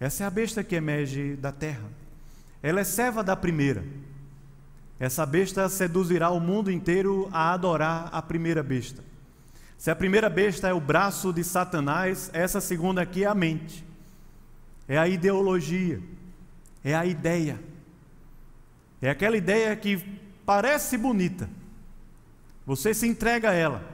Essa 0.00 0.24
é 0.24 0.26
a 0.26 0.30
besta 0.30 0.64
que 0.64 0.74
emerge 0.74 1.36
da 1.36 1.52
terra. 1.52 1.84
Ela 2.62 2.80
é 2.80 2.84
serva 2.84 3.22
da 3.22 3.36
primeira. 3.36 3.84
Essa 4.98 5.26
besta 5.26 5.68
seduzirá 5.68 6.30
o 6.30 6.40
mundo 6.40 6.70
inteiro 6.70 7.28
a 7.30 7.52
adorar 7.52 8.08
a 8.10 8.22
primeira 8.22 8.62
besta. 8.62 9.04
Se 9.76 9.90
a 9.90 9.94
primeira 9.94 10.30
besta 10.30 10.66
é 10.66 10.72
o 10.72 10.80
braço 10.80 11.30
de 11.30 11.44
Satanás, 11.44 12.30
essa 12.32 12.58
segunda 12.58 13.02
aqui 13.02 13.24
é 13.24 13.26
a 13.26 13.34
mente, 13.34 13.84
é 14.88 14.96
a 14.96 15.06
ideologia, 15.06 16.00
é 16.82 16.94
a 16.94 17.04
ideia. 17.04 17.60
É 19.02 19.10
aquela 19.10 19.36
ideia 19.36 19.76
que 19.76 20.23
parece 20.44 20.96
bonita, 20.96 21.48
você 22.66 22.94
se 22.94 23.06
entrega 23.06 23.50
a 23.50 23.54
ela, 23.54 23.84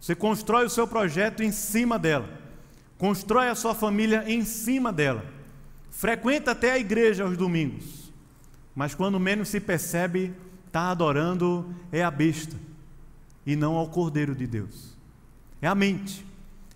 você 0.00 0.14
constrói 0.14 0.66
o 0.66 0.70
seu 0.70 0.86
projeto 0.86 1.42
em 1.42 1.52
cima 1.52 1.98
dela, 1.98 2.28
constrói 2.98 3.48
a 3.48 3.54
sua 3.54 3.74
família 3.74 4.24
em 4.26 4.44
cima 4.44 4.92
dela, 4.92 5.24
frequenta 5.90 6.52
até 6.52 6.72
a 6.72 6.78
igreja 6.78 7.24
aos 7.24 7.36
domingos, 7.36 8.12
mas 8.74 8.94
quando 8.94 9.18
menos 9.18 9.48
se 9.48 9.58
percebe, 9.60 10.34
está 10.66 10.90
adorando 10.90 11.74
é 11.90 12.04
a 12.04 12.10
besta 12.10 12.56
e 13.46 13.56
não 13.56 13.76
ao 13.76 13.88
Cordeiro 13.88 14.34
de 14.34 14.46
Deus. 14.46 14.94
É 15.62 15.66
a 15.66 15.74
mente. 15.74 16.26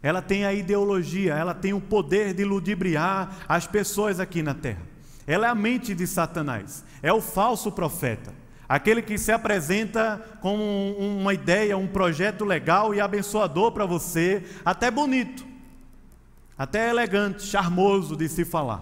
Ela 0.02 0.22
tem 0.22 0.46
a 0.46 0.54
ideologia, 0.54 1.34
ela 1.34 1.52
tem 1.52 1.74
o 1.74 1.80
poder 1.80 2.32
de 2.32 2.42
ludibriar 2.42 3.44
as 3.46 3.66
pessoas 3.66 4.18
aqui 4.18 4.42
na 4.42 4.54
terra. 4.54 4.80
Ela 5.26 5.48
é 5.48 5.50
a 5.50 5.54
mente 5.54 5.94
de 5.94 6.06
Satanás, 6.06 6.82
é 7.02 7.12
o 7.12 7.20
falso 7.20 7.70
profeta. 7.70 8.32
Aquele 8.70 9.02
que 9.02 9.18
se 9.18 9.32
apresenta 9.32 10.24
com 10.40 10.94
uma 10.96 11.34
ideia, 11.34 11.76
um 11.76 11.88
projeto 11.88 12.44
legal 12.44 12.94
e 12.94 13.00
abençoador 13.00 13.72
para 13.72 13.84
você, 13.84 14.44
até 14.64 14.92
bonito, 14.92 15.44
até 16.56 16.88
elegante, 16.88 17.42
charmoso 17.42 18.16
de 18.16 18.28
se 18.28 18.44
falar. 18.44 18.80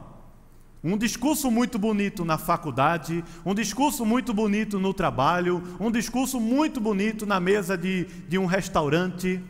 Um 0.85 0.99
discurso 0.99 1.51
muito 1.51 1.79
bonito 1.79 2.23
na 2.23 2.37
faculdade, 2.37 3.25
um 3.47 3.55
discurso 3.55 4.05
muito 4.05 4.35
bonito 4.35 4.79
no 4.79 4.93
trabalho, 4.93 5.63
um 5.81 5.91
discurso 5.91 6.39
muito 6.39 6.83
bonito 6.83 7.25
na 7.25 7.41
mesa 7.41 7.75
de, 7.75 8.05
de 8.05 8.37
um 8.37 8.45
restaurante, 8.45 9.43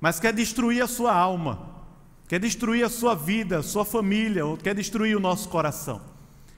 mas 0.00 0.18
quer 0.18 0.32
destruir 0.32 0.82
a 0.82 0.88
sua 0.88 1.14
alma, 1.14 1.84
quer 2.26 2.40
destruir 2.40 2.84
a 2.84 2.88
sua 2.88 3.14
vida, 3.14 3.62
sua 3.62 3.84
família, 3.84 4.42
quer 4.60 4.74
destruir 4.74 5.16
o 5.16 5.20
nosso 5.20 5.48
coração. 5.48 6.15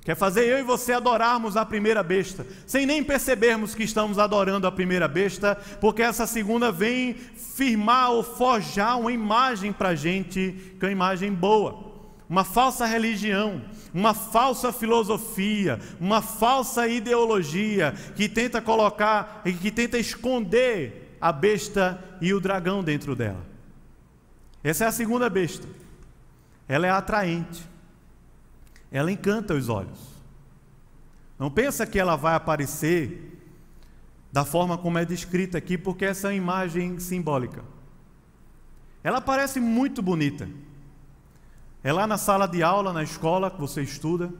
Quer 0.08 0.16
fazer 0.16 0.46
eu 0.46 0.58
e 0.58 0.62
você 0.62 0.94
adorarmos 0.94 1.54
a 1.54 1.66
primeira 1.66 2.02
besta, 2.02 2.46
sem 2.66 2.86
nem 2.86 3.04
percebermos 3.04 3.74
que 3.74 3.82
estamos 3.82 4.18
adorando 4.18 4.66
a 4.66 4.72
primeira 4.72 5.06
besta, 5.06 5.54
porque 5.82 6.00
essa 6.00 6.26
segunda 6.26 6.72
vem 6.72 7.12
firmar 7.12 8.12
ou 8.12 8.22
forjar 8.22 8.98
uma 8.98 9.12
imagem 9.12 9.70
para 9.70 9.90
a 9.90 9.94
gente, 9.94 10.74
que 10.80 10.86
é 10.86 10.88
uma 10.88 10.92
imagem 10.92 11.30
boa, 11.30 11.92
uma 12.26 12.42
falsa 12.42 12.86
religião, 12.86 13.60
uma 13.92 14.14
falsa 14.14 14.72
filosofia, 14.72 15.78
uma 16.00 16.22
falsa 16.22 16.88
ideologia 16.88 17.92
que 18.16 18.30
tenta 18.30 18.62
colocar 18.62 19.42
e 19.44 19.52
que 19.52 19.70
tenta 19.70 19.98
esconder 19.98 21.18
a 21.20 21.30
besta 21.30 22.02
e 22.18 22.32
o 22.32 22.40
dragão 22.40 22.82
dentro 22.82 23.14
dela. 23.14 23.44
Essa 24.64 24.84
é 24.84 24.86
a 24.86 24.92
segunda 24.92 25.28
besta. 25.28 25.68
Ela 26.66 26.86
é 26.86 26.90
atraente 26.90 27.62
ela 28.90 29.12
encanta 29.12 29.54
os 29.54 29.68
olhos. 29.68 29.98
Não 31.38 31.50
pensa 31.50 31.86
que 31.86 31.98
ela 31.98 32.16
vai 32.16 32.34
aparecer 32.34 33.38
da 34.32 34.44
forma 34.44 34.76
como 34.76 34.98
é 34.98 35.04
descrita 35.04 35.58
aqui, 35.58 35.78
porque 35.78 36.04
essa 36.04 36.28
é 36.28 36.30
uma 36.30 36.36
imagem 36.36 36.98
simbólica. 36.98 37.64
Ela 39.02 39.20
parece 39.20 39.60
muito 39.60 40.02
bonita. 40.02 40.48
É 41.82 41.92
lá 41.92 42.06
na 42.06 42.18
sala 42.18 42.46
de 42.46 42.62
aula, 42.62 42.92
na 42.92 43.02
escola 43.02 43.50
que 43.50 43.60
você 43.60 43.82
estuda. 43.82 44.32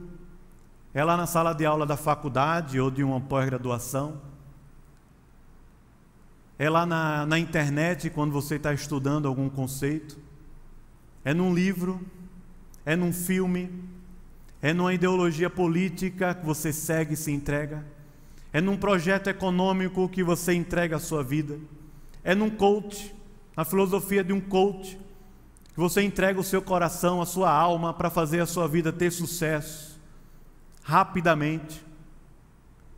É 0.93 1.03
lá 1.03 1.15
na 1.15 1.25
sala 1.25 1.53
de 1.53 1.65
aula 1.65 1.85
da 1.85 1.95
faculdade 1.95 2.79
ou 2.79 2.91
de 2.91 3.03
uma 3.03 3.21
pós-graduação. 3.21 4.21
É 6.57 6.69
lá 6.69 6.85
na, 6.85 7.25
na 7.25 7.39
internet 7.39 8.09
quando 8.09 8.31
você 8.31 8.55
está 8.55 8.73
estudando 8.73 9.27
algum 9.27 9.49
conceito. 9.49 10.19
É 11.23 11.33
num 11.33 11.53
livro. 11.53 12.05
É 12.85 12.95
num 12.95 13.13
filme. 13.13 13.71
É 14.61 14.73
numa 14.73 14.93
ideologia 14.93 15.49
política 15.49 16.33
que 16.35 16.45
você 16.45 16.73
segue 16.73 17.13
e 17.13 17.17
se 17.17 17.31
entrega. 17.31 17.85
É 18.51 18.59
num 18.59 18.75
projeto 18.75 19.27
econômico 19.27 20.09
que 20.09 20.23
você 20.23 20.53
entrega 20.53 20.97
a 20.97 20.99
sua 20.99 21.23
vida. 21.23 21.57
É 22.23 22.35
num 22.35 22.49
coach, 22.49 23.13
na 23.55 23.63
filosofia 23.63 24.23
de 24.23 24.33
um 24.33 24.41
coach, 24.41 24.99
que 25.73 25.79
você 25.79 26.01
entrega 26.01 26.39
o 26.39 26.43
seu 26.43 26.61
coração, 26.61 27.21
a 27.21 27.25
sua 27.25 27.51
alma 27.51 27.93
para 27.93 28.09
fazer 28.09 28.41
a 28.41 28.45
sua 28.45 28.67
vida 28.67 28.91
ter 28.91 29.11
sucesso 29.11 29.97
rapidamente. 30.83 31.85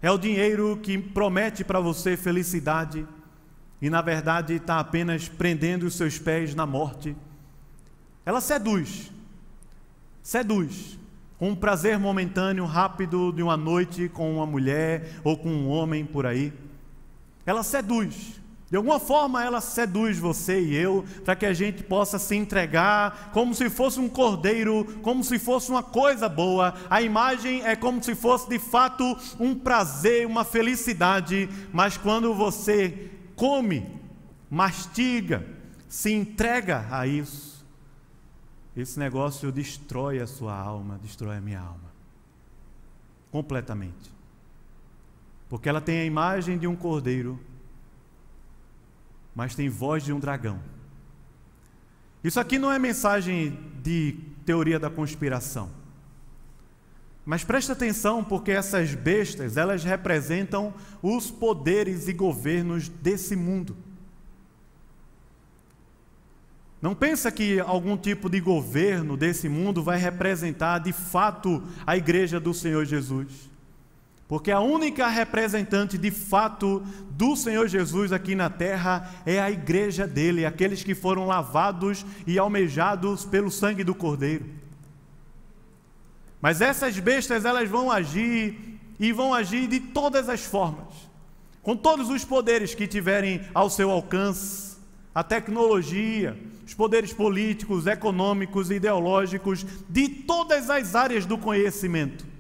É 0.02 0.10
o 0.10 0.18
dinheiro 0.18 0.80
que 0.82 0.98
promete 0.98 1.64
para 1.64 1.80
você 1.80 2.18
felicidade 2.18 3.06
e 3.82 3.90
na 3.90 4.02
verdade 4.02 4.54
está 4.54 4.80
apenas 4.80 5.28
prendendo 5.28 5.86
os 5.86 5.96
seus 5.96 6.18
pés 6.18 6.56
na 6.56 6.66
morte. 6.66 7.16
Ela 8.26 8.40
seduz, 8.40 9.12
seduz 10.24 11.01
um 11.42 11.56
prazer 11.56 11.98
momentâneo, 11.98 12.66
rápido 12.66 13.32
de 13.32 13.42
uma 13.42 13.58
noite 13.58 14.08
com 14.08 14.36
uma 14.36 14.46
mulher 14.46 15.20
ou 15.24 15.36
com 15.36 15.50
um 15.50 15.68
homem 15.68 16.06
por 16.06 16.28
aí. 16.28 16.54
Ela 17.46 17.64
seduz. 17.64 18.40
De 18.70 18.78
alguma 18.78 19.02
forma 19.02 19.44
ela 19.44 19.60
seduz 19.60 20.18
você 20.18 20.62
e 20.62 20.74
eu 20.74 21.04
para 21.26 21.36
que 21.36 21.46
a 21.46 21.52
gente 21.52 21.84
possa 21.84 22.18
se 22.18 22.36
entregar 22.36 23.32
como 23.34 23.54
se 23.54 23.70
fosse 23.70 24.00
um 24.00 24.08
cordeiro, 24.08 24.86
como 25.02 25.26
se 25.26 25.38
fosse 25.38 25.70
uma 25.70 25.84
coisa 25.84 26.30
boa. 26.30 26.74
A 26.90 27.02
imagem 27.02 27.66
é 27.66 27.76
como 27.76 28.02
se 28.02 28.16
fosse 28.16 28.48
de 28.48 28.58
fato 28.58 29.18
um 29.38 29.54
prazer, 29.54 30.26
uma 30.26 30.46
felicidade, 30.46 31.50
mas 31.74 31.98
quando 31.98 32.34
você 32.34 33.10
come, 33.36 33.86
mastiga, 34.50 35.46
se 35.90 36.14
entrega 36.14 36.86
a 36.90 37.06
isso, 37.06 37.51
esse 38.76 38.98
negócio 38.98 39.52
destrói 39.52 40.20
a 40.20 40.28
sua 40.28 40.58
alma, 40.58 41.00
destrói 41.02 41.38
a 41.38 41.42
minha 41.42 41.60
alma. 41.60 41.92
Completamente. 43.32 44.12
Porque 45.50 45.68
ela 45.68 45.82
tem 45.82 46.00
a 46.00 46.06
imagem 46.06 46.58
de 46.58 46.68
um 46.68 46.76
cordeiro, 46.76 47.40
mas 49.36 49.56
tem 49.56 49.68
voz 49.68 50.04
de 50.04 50.14
um 50.14 50.20
dragão. 50.20 50.60
Isso 52.24 52.40
aqui 52.40 52.58
não 52.58 52.72
é 52.72 52.80
mensagem 52.80 53.60
de 53.82 54.18
teoria 54.46 54.80
da 54.80 54.90
conspiração. 54.90 55.70
Mas 57.26 57.44
presta 57.44 57.74
atenção 57.74 58.24
porque 58.24 58.52
essas 58.52 58.96
bestas, 58.96 59.58
elas 59.58 59.84
representam 59.84 60.74
os 61.02 61.30
poderes 61.30 62.08
e 62.08 62.14
governos 62.14 62.88
desse 62.88 63.36
mundo. 63.36 63.76
Não 66.82 66.96
pensa 66.96 67.32
que 67.32 67.60
algum 67.60 67.96
tipo 67.96 68.28
de 68.28 68.40
governo 68.40 69.16
desse 69.16 69.48
mundo 69.48 69.84
vai 69.84 70.00
representar 70.00 70.80
de 70.80 70.92
fato 70.92 71.62
a 71.86 71.96
igreja 71.96 72.40
do 72.40 72.54
Senhor 72.54 72.86
Jesus. 72.86 73.52
Porque 74.28 74.50
a 74.50 74.62
única 74.62 75.08
representante 75.08 75.98
de 75.98 76.10
fato 76.10 76.82
do 77.12 77.36
Senhor 77.36 77.68
Jesus 77.68 78.12
aqui 78.12 78.34
na 78.34 78.50
terra 78.50 79.14
é 79.26 79.40
a 79.40 79.52
igreja 79.52 80.08
dele, 80.08 80.46
aqueles 80.46 80.84
que 80.84 80.96
foram 80.96 81.28
lavados 81.28 82.06
e 82.26 82.40
almejados 82.40 83.26
pelo 83.26 83.52
sangue 83.52 83.84
do 83.84 83.94
Cordeiro. 83.94 84.46
Mas 86.42 86.62
essas 86.62 86.98
bestas 86.98 87.46
elas 87.46 87.70
vão 87.70 87.92
agir 87.92 88.80
e 89.00 89.12
vão 89.12 89.34
agir 89.34 89.68
de 89.68 89.80
todas 89.80 90.30
as 90.30 90.46
formas, 90.46 90.96
com 91.62 91.76
todos 91.76 92.10
os 92.10 92.26
poderes 92.26 92.74
que 92.74 92.88
tiverem 92.88 93.42
ao 93.54 93.70
seu 93.70 93.92
alcance, 93.92 94.71
a 95.14 95.24
tecnologia, 95.24 96.38
os 96.66 96.74
poderes 96.74 97.12
políticos, 97.12 97.86
econômicos, 97.86 98.72
ideológicos, 98.72 99.66
de 99.90 100.08
todas 100.08 100.70
as 100.70 100.96
áreas 100.96 101.26
do 101.26 101.38
conhecimento. 101.38 102.32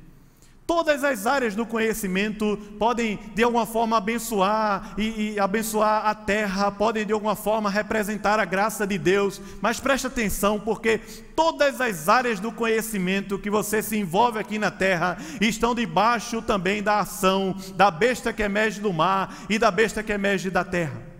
Todas 0.65 1.03
as 1.03 1.27
áreas 1.27 1.53
do 1.53 1.65
conhecimento 1.65 2.57
podem 2.79 3.19
de 3.35 3.43
alguma 3.43 3.65
forma 3.65 3.97
abençoar 3.97 4.93
e, 4.97 5.33
e, 5.33 5.39
abençoar 5.39 6.05
a 6.05 6.15
terra, 6.15 6.71
podem 6.71 7.05
de 7.05 7.11
alguma 7.11 7.35
forma 7.35 7.69
representar 7.69 8.39
a 8.39 8.45
graça 8.45 8.87
de 8.87 8.97
Deus, 8.97 9.41
mas 9.59 9.81
preste 9.81 10.07
atenção, 10.07 10.61
porque 10.61 10.99
todas 11.35 11.81
as 11.81 12.07
áreas 12.07 12.39
do 12.39 12.53
conhecimento 12.53 13.37
que 13.37 13.49
você 13.49 13.81
se 13.81 13.97
envolve 13.97 14.39
aqui 14.39 14.57
na 14.57 14.71
terra 14.71 15.17
estão 15.41 15.75
debaixo 15.75 16.41
também 16.41 16.81
da 16.81 16.99
ação 16.99 17.53
da 17.75 17.91
besta 17.91 18.31
que 18.31 18.41
emerge 18.41 18.79
do 18.79 18.93
mar 18.93 19.35
e 19.49 19.59
da 19.59 19.69
besta 19.69 20.01
que 20.01 20.13
emerge 20.13 20.49
da 20.49 20.63
terra 20.63 21.10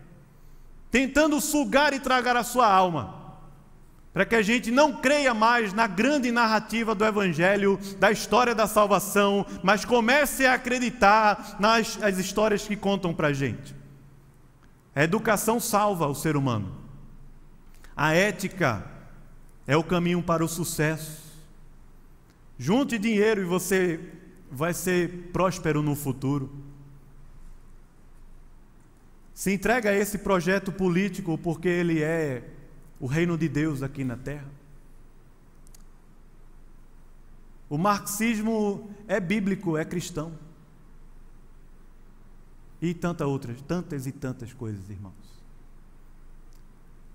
tentando 0.92 1.40
sugar 1.40 1.94
e 1.94 2.00
tragar 2.00 2.36
a 2.36 2.44
sua 2.44 2.72
alma, 2.72 3.16
para 4.14 4.26
que 4.26 4.36
a 4.36 4.42
gente 4.42 4.70
não 4.70 4.98
creia 4.98 5.34
mais 5.34 5.72
na 5.72 5.88
grande 5.88 6.32
narrativa 6.32 6.94
do 6.94 7.06
Evangelho, 7.06 7.80
da 7.98 8.12
história 8.12 8.54
da 8.54 8.68
salvação, 8.68 9.46
mas 9.64 9.86
comece 9.86 10.46
a 10.46 10.56
acreditar 10.56 11.56
nas 11.60 11.98
as 12.04 12.18
histórias 12.18 12.68
que 12.68 12.76
contam 12.76 13.14
para 13.14 13.30
a 13.30 13.34
gente. 13.34 13.74
A 14.94 15.04
educação 15.04 15.62
salva 15.62 16.08
o 16.08 16.14
ser 16.14 16.36
humano, 16.36 16.76
a 17.96 18.14
ética 18.14 18.86
é 19.66 19.78
o 19.78 19.84
caminho 19.84 20.22
para 20.22 20.44
o 20.44 20.50
sucesso. 20.50 21.22
Junte 22.60 22.98
dinheiro 22.98 23.42
e 23.42 23.46
você 23.46 24.00
vai 24.52 24.74
ser 24.74 25.30
próspero 25.32 25.82
no 25.82 25.96
futuro. 25.96 26.52
Se 29.42 29.52
entrega 29.52 29.90
a 29.90 29.96
esse 29.96 30.20
projeto 30.20 30.72
político 30.72 31.36
porque 31.36 31.68
ele 31.68 32.00
é 32.04 32.48
o 33.00 33.08
reino 33.08 33.36
de 33.36 33.50
Deus 33.50 33.82
aqui 33.82 34.04
na 34.04 34.16
terra. 34.16 34.48
O 37.68 37.76
marxismo 37.76 38.88
é 39.08 39.20
bíblico, 39.20 39.76
é 39.76 39.84
cristão. 39.84 40.38
E 42.80 42.94
tantas 42.94 43.28
outras, 43.28 43.60
tantas 43.64 44.06
e 44.06 44.12
tantas 44.12 44.54
coisas, 44.54 44.88
irmãos. 44.92 45.42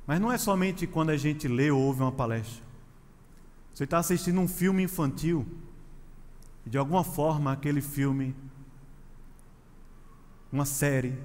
Mas 0.05 0.21
não 0.21 0.33
é 0.33 0.37
somente 0.37 0.85
quando 0.85 1.11
a 1.11 1.17
gente 1.17 1.47
lê 1.47 1.71
ou 1.71 1.81
ouve 1.81 2.01
uma 2.01 2.11
palestra. 2.11 2.65
Você 3.73 3.85
está 3.85 3.99
assistindo 3.99 4.41
um 4.41 4.49
filme 4.49 4.83
infantil 4.83 5.47
e 6.67 6.71
de 6.71 6.77
alguma 6.77 7.05
forma 7.05 7.53
aquele 7.53 7.81
filme, 7.81 8.35
uma 10.51 10.67
série, 10.67 11.17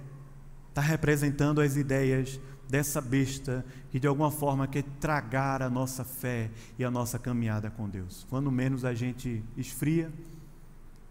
está 0.72 0.80
representando 0.80 1.59
as 1.59 1.76
ideias 1.76 2.39
dessa 2.69 3.01
besta 3.01 3.65
que 3.91 3.99
de 3.99 4.07
alguma 4.07 4.32
forma 4.32 4.65
quer 4.65 4.84
tragar 5.01 5.61
a 5.61 5.69
nossa 5.69 6.05
fé 6.05 6.49
e 6.80 6.86
a 6.86 6.89
nossa 6.89 7.19
caminhada 7.19 7.69
com 7.69 7.89
Deus. 7.89 8.26
Quando 8.30 8.49
menos 8.49 8.86
a 8.86 8.93
gente 8.93 9.43
esfria 9.57 10.09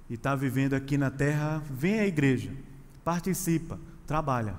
e 0.09 0.15
está 0.15 0.35
vivendo 0.35 0.73
aqui 0.73 0.97
na 0.97 1.11
terra, 1.11 1.63
vem 1.71 2.01
à 2.01 2.07
igreja, 2.07 2.51
participa, 3.05 3.79
trabalha, 4.07 4.57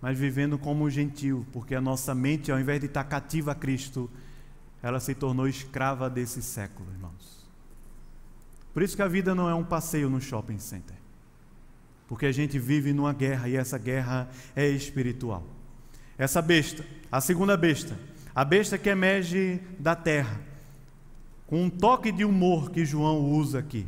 mas 0.00 0.18
vivendo 0.18 0.58
como 0.58 0.84
um 0.84 0.90
gentil, 0.90 1.46
porque 1.52 1.74
a 1.74 1.80
nossa 1.80 2.14
mente, 2.14 2.50
ao 2.50 2.58
invés 2.58 2.80
de 2.80 2.86
estar 2.86 3.04
cativa 3.04 3.52
a 3.52 3.54
Cristo, 3.54 4.10
ela 4.82 4.98
se 4.98 5.14
tornou 5.14 5.46
escrava 5.46 6.08
desse 6.08 6.40
século, 6.42 6.90
irmãos. 6.90 7.46
Por 8.72 8.82
isso 8.82 8.96
que 8.96 9.02
a 9.02 9.08
vida 9.08 9.34
não 9.34 9.48
é 9.50 9.54
um 9.54 9.62
passeio 9.62 10.08
no 10.08 10.20
shopping 10.20 10.58
center 10.58 11.01
porque 12.08 12.26
a 12.26 12.32
gente 12.32 12.58
vive 12.58 12.92
numa 12.92 13.12
guerra 13.12 13.48
e 13.48 13.56
essa 13.56 13.78
guerra 13.78 14.28
é 14.54 14.68
espiritual. 14.68 15.44
Essa 16.18 16.42
besta, 16.42 16.84
a 17.10 17.20
segunda 17.20 17.56
besta, 17.56 17.98
a 18.34 18.44
besta 18.44 18.78
que 18.78 18.88
emerge 18.88 19.60
da 19.78 19.94
terra, 19.94 20.40
com 21.46 21.64
um 21.64 21.70
toque 21.70 22.12
de 22.12 22.24
humor 22.24 22.70
que 22.70 22.84
João 22.84 23.20
usa 23.20 23.58
aqui, 23.58 23.86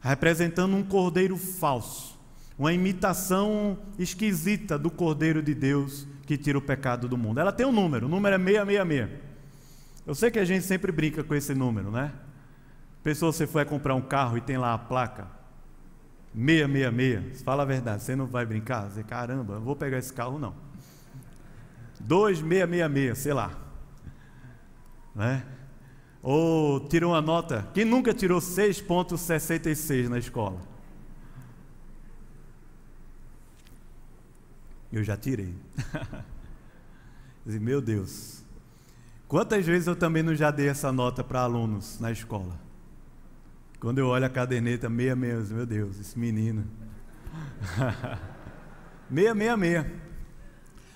representando 0.00 0.74
um 0.74 0.82
cordeiro 0.82 1.36
falso, 1.36 2.18
uma 2.58 2.72
imitação 2.72 3.78
esquisita 3.98 4.78
do 4.78 4.90
cordeiro 4.90 5.42
de 5.42 5.54
Deus 5.54 6.06
que 6.26 6.36
tira 6.36 6.58
o 6.58 6.62
pecado 6.62 7.08
do 7.08 7.16
mundo. 7.16 7.40
Ela 7.40 7.52
tem 7.52 7.66
um 7.66 7.72
número, 7.72 8.06
o 8.06 8.08
número 8.08 8.36
é 8.36 8.38
666. 8.38 9.10
Eu 10.06 10.14
sei 10.14 10.30
que 10.30 10.38
a 10.38 10.44
gente 10.44 10.64
sempre 10.64 10.92
brinca 10.92 11.24
com 11.24 11.34
esse 11.34 11.54
número, 11.54 11.90
né? 11.90 12.12
Pessoa, 13.02 13.32
você 13.32 13.46
foi 13.46 13.64
comprar 13.64 13.94
um 13.94 14.00
carro 14.00 14.36
e 14.36 14.40
tem 14.40 14.56
lá 14.56 14.74
a 14.74 14.78
placa 14.78 15.33
666. 16.34 17.42
Fala 17.42 17.62
a 17.62 17.66
verdade, 17.66 18.02
você 18.02 18.16
não 18.16 18.26
vai 18.26 18.44
brincar? 18.44 18.90
Você, 18.90 19.02
caramba, 19.02 19.54
não 19.54 19.62
vou 19.62 19.76
pegar 19.76 19.98
esse 19.98 20.12
carro 20.12 20.38
não. 20.38 20.54
2666, 22.00 23.18
sei 23.18 23.32
lá. 23.32 23.52
Né? 25.14 25.44
Ou 26.22 26.80
tirou 26.80 27.12
uma 27.12 27.22
nota. 27.22 27.68
Quem 27.72 27.84
nunca 27.84 28.12
tirou 28.12 28.40
6,66 28.40 30.08
na 30.08 30.18
escola? 30.18 30.60
Eu 34.92 35.04
já 35.04 35.16
tirei. 35.16 35.54
Meu 37.44 37.80
Deus. 37.80 38.42
Quantas 39.28 39.66
vezes 39.66 39.86
eu 39.86 39.96
também 39.96 40.22
não 40.22 40.34
já 40.34 40.50
dei 40.50 40.68
essa 40.68 40.92
nota 40.92 41.22
para 41.22 41.40
alunos 41.40 41.98
na 42.00 42.10
escola? 42.10 42.63
Quando 43.84 43.98
eu 43.98 44.06
olho 44.06 44.24
a 44.24 44.30
caderneta 44.30 44.88
666, 44.88 45.52
meu 45.52 45.66
Deus, 45.66 46.00
esse 46.00 46.18
menino. 46.18 46.64
666. 49.14 49.84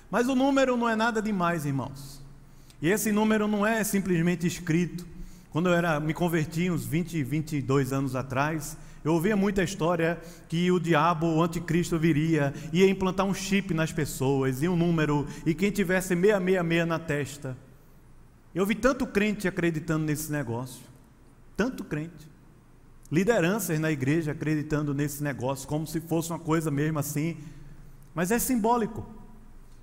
Mas 0.09 0.27
o 0.27 0.33
número 0.33 0.75
não 0.75 0.89
é 0.89 0.95
nada 0.95 1.21
demais, 1.21 1.67
irmãos. 1.67 2.19
E 2.81 2.89
esse 2.89 3.11
número 3.11 3.47
não 3.47 3.63
é 3.63 3.83
simplesmente 3.83 4.47
escrito. 4.47 5.05
Quando 5.51 5.69
eu 5.69 5.75
era, 5.75 5.99
me 5.99 6.15
converti 6.15 6.71
uns 6.71 6.83
20, 6.83 7.21
22 7.21 7.93
anos 7.93 8.15
atrás, 8.15 8.75
eu 9.03 9.13
ouvia 9.13 9.37
muita 9.37 9.61
história 9.61 10.19
que 10.47 10.71
o 10.71 10.79
diabo, 10.79 11.27
o 11.27 11.43
anticristo, 11.43 11.99
viria, 11.99 12.55
ia 12.73 12.89
implantar 12.89 13.27
um 13.27 13.35
chip 13.35 13.71
nas 13.71 13.91
pessoas, 13.91 14.63
e 14.63 14.67
um 14.67 14.75
número, 14.75 15.27
e 15.45 15.53
quem 15.53 15.69
tivesse 15.69 16.15
666 16.15 16.87
na 16.87 16.97
testa. 16.97 17.55
Eu 18.55 18.65
vi 18.65 18.73
tanto 18.73 19.05
crente 19.05 19.47
acreditando 19.47 20.05
nesse 20.05 20.31
negócio, 20.31 20.81
tanto 21.55 21.83
crente. 21.83 22.28
Lideranças 23.11 23.79
na 23.79 23.91
igreja 23.91 24.31
acreditando 24.31 24.93
nesse 24.93 25.23
negócio, 25.23 25.67
como 25.67 25.87
se 25.87 25.99
fosse 25.99 26.29
uma 26.29 26.39
coisa 26.39 26.69
mesmo 26.69 26.99
assim, 26.99 27.37
mas 28.13 28.31
é 28.31 28.37
simbólico. 28.37 29.05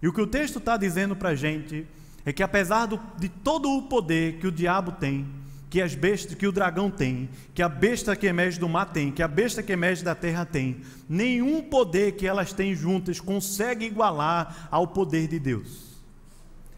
E 0.01 0.07
o 0.07 0.13
que 0.13 0.21
o 0.21 0.27
texto 0.27 0.59
está 0.59 0.77
dizendo 0.77 1.17
para 1.17 1.31
a 1.31 1.35
gente 1.35 1.87
é 2.25 2.33
que 2.33 2.43
apesar 2.43 2.87
do, 2.87 3.01
de 3.19 3.29
todo 3.29 3.71
o 3.71 3.83
poder 3.83 4.39
que 4.39 4.47
o 4.47 4.53
diabo 4.53 4.93
tem, 4.93 5.27
que 5.69 5.83
as 5.83 5.95
bestas, 5.95 6.35
que 6.35 6.47
o 6.47 6.53
dragão 6.53 6.91
tem, 6.91 7.29
que 7.53 7.63
a 7.63 7.69
besta 7.69 8.15
que 8.15 8.27
emerge 8.27 8.59
do 8.59 8.69
mar 8.69 8.87
tem, 8.87 9.11
que 9.11 9.23
a 9.23 9.29
besta 9.29 9.63
que 9.63 9.73
emerge 9.73 10.05
da 10.05 10.15
terra 10.15 10.45
tem, 10.45 10.81
nenhum 11.09 11.63
poder 11.63 12.13
que 12.13 12.27
elas 12.27 12.53
têm 12.53 12.75
juntas 12.75 13.21
consegue 13.21 13.85
igualar 13.85 14.69
ao 14.71 14.87
poder 14.87 15.29
de 15.29 15.39
Deus. 15.39 15.97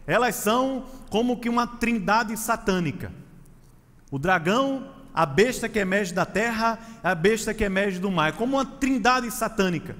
Elas 0.07 0.35
são 0.35 0.85
como 1.09 1.39
que 1.39 1.47
uma 1.47 1.67
trindade 1.67 2.35
satânica. 2.35 3.11
O 4.09 4.17
dragão, 4.17 4.91
a 5.13 5.25
besta 5.25 5.67
que 5.67 5.79
emerge 5.79 6.13
da 6.13 6.25
terra, 6.25 6.79
a 7.03 7.15
besta 7.15 7.53
que 7.53 7.63
emerge 7.63 7.99
do 7.99 8.11
mar, 8.11 8.29
é 8.29 8.31
como 8.31 8.57
uma 8.57 8.65
trindade 8.65 9.29
satânica. 9.31 9.95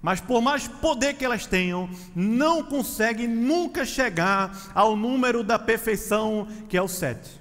Mas 0.00 0.20
por 0.20 0.42
mais 0.42 0.68
poder 0.68 1.14
que 1.14 1.24
elas 1.24 1.46
tenham, 1.46 1.88
não 2.14 2.62
conseguem 2.62 3.26
nunca 3.26 3.86
chegar 3.86 4.70
ao 4.74 4.94
número 4.94 5.42
da 5.42 5.58
perfeição 5.58 6.46
que 6.68 6.76
é 6.76 6.82
o 6.82 6.88
sete. 6.88 7.40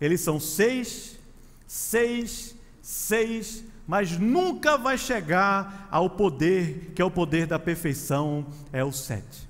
Eles 0.00 0.20
são 0.20 0.38
seis, 0.38 1.18
seis, 1.66 2.54
seis, 2.80 3.64
mas 3.86 4.16
nunca 4.16 4.78
vai 4.78 4.96
chegar 4.96 5.88
ao 5.90 6.08
poder 6.08 6.92
que 6.94 7.02
é 7.02 7.04
o 7.04 7.10
poder 7.10 7.46
da 7.46 7.58
perfeição, 7.58 8.46
é 8.72 8.84
o 8.84 8.92
sete, 8.92 9.48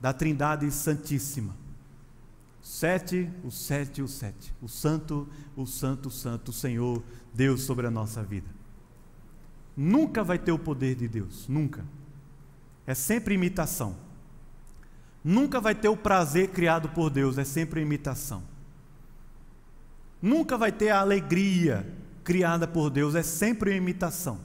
da 0.00 0.12
Trindade 0.12 0.68
Santíssima. 0.70 1.63
Sete, 2.64 3.30
o 3.44 3.50
sete, 3.50 4.00
o 4.00 4.08
sete, 4.08 4.54
o 4.62 4.66
Santo, 4.66 5.28
o 5.54 5.66
Santo, 5.66 6.08
o 6.08 6.10
Santo, 6.10 6.48
o 6.48 6.52
Senhor, 6.52 7.02
Deus 7.34 7.60
sobre 7.60 7.86
a 7.86 7.90
nossa 7.90 8.22
vida. 8.22 8.48
Nunca 9.76 10.24
vai 10.24 10.38
ter 10.38 10.50
o 10.50 10.58
poder 10.58 10.94
de 10.94 11.06
Deus, 11.06 11.46
nunca. 11.46 11.84
É 12.86 12.94
sempre 12.94 13.34
imitação. 13.34 13.94
Nunca 15.22 15.60
vai 15.60 15.74
ter 15.74 15.90
o 15.90 15.96
prazer 15.96 16.48
criado 16.52 16.88
por 16.88 17.10
Deus, 17.10 17.36
é 17.36 17.44
sempre 17.44 17.82
imitação. 17.82 18.42
Nunca 20.22 20.56
vai 20.56 20.72
ter 20.72 20.88
a 20.88 21.00
alegria 21.00 21.86
criada 22.24 22.66
por 22.66 22.88
Deus, 22.88 23.14
é 23.14 23.22
sempre 23.22 23.76
imitação. 23.76 24.40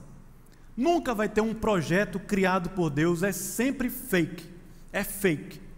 Nunca 0.76 1.14
vai 1.14 1.28
ter 1.28 1.40
um 1.40 1.54
projeto 1.54 2.20
criado 2.20 2.68
por 2.68 2.90
Deus, 2.90 3.22
é 3.22 3.32
sempre 3.32 3.88
fake. 3.88 4.46
É 4.92 5.02
fake. 5.02 5.69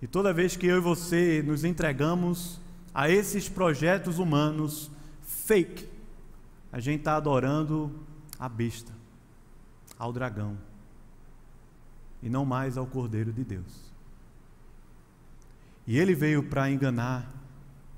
E 0.00 0.06
toda 0.06 0.32
vez 0.32 0.56
que 0.56 0.66
eu 0.66 0.76
e 0.76 0.80
você 0.80 1.42
nos 1.44 1.64
entregamos 1.64 2.60
a 2.94 3.10
esses 3.10 3.48
projetos 3.48 4.18
humanos 4.18 4.90
fake, 5.22 5.88
a 6.70 6.80
gente 6.80 7.00
está 7.00 7.16
adorando 7.16 7.92
a 8.38 8.48
besta, 8.48 8.92
ao 9.98 10.12
dragão, 10.12 10.56
e 12.22 12.28
não 12.28 12.44
mais 12.44 12.76
ao 12.76 12.86
Cordeiro 12.86 13.32
de 13.32 13.44
Deus. 13.44 13.92
E 15.86 15.98
ele 15.98 16.14
veio 16.14 16.42
para 16.42 16.70
enganar 16.70 17.32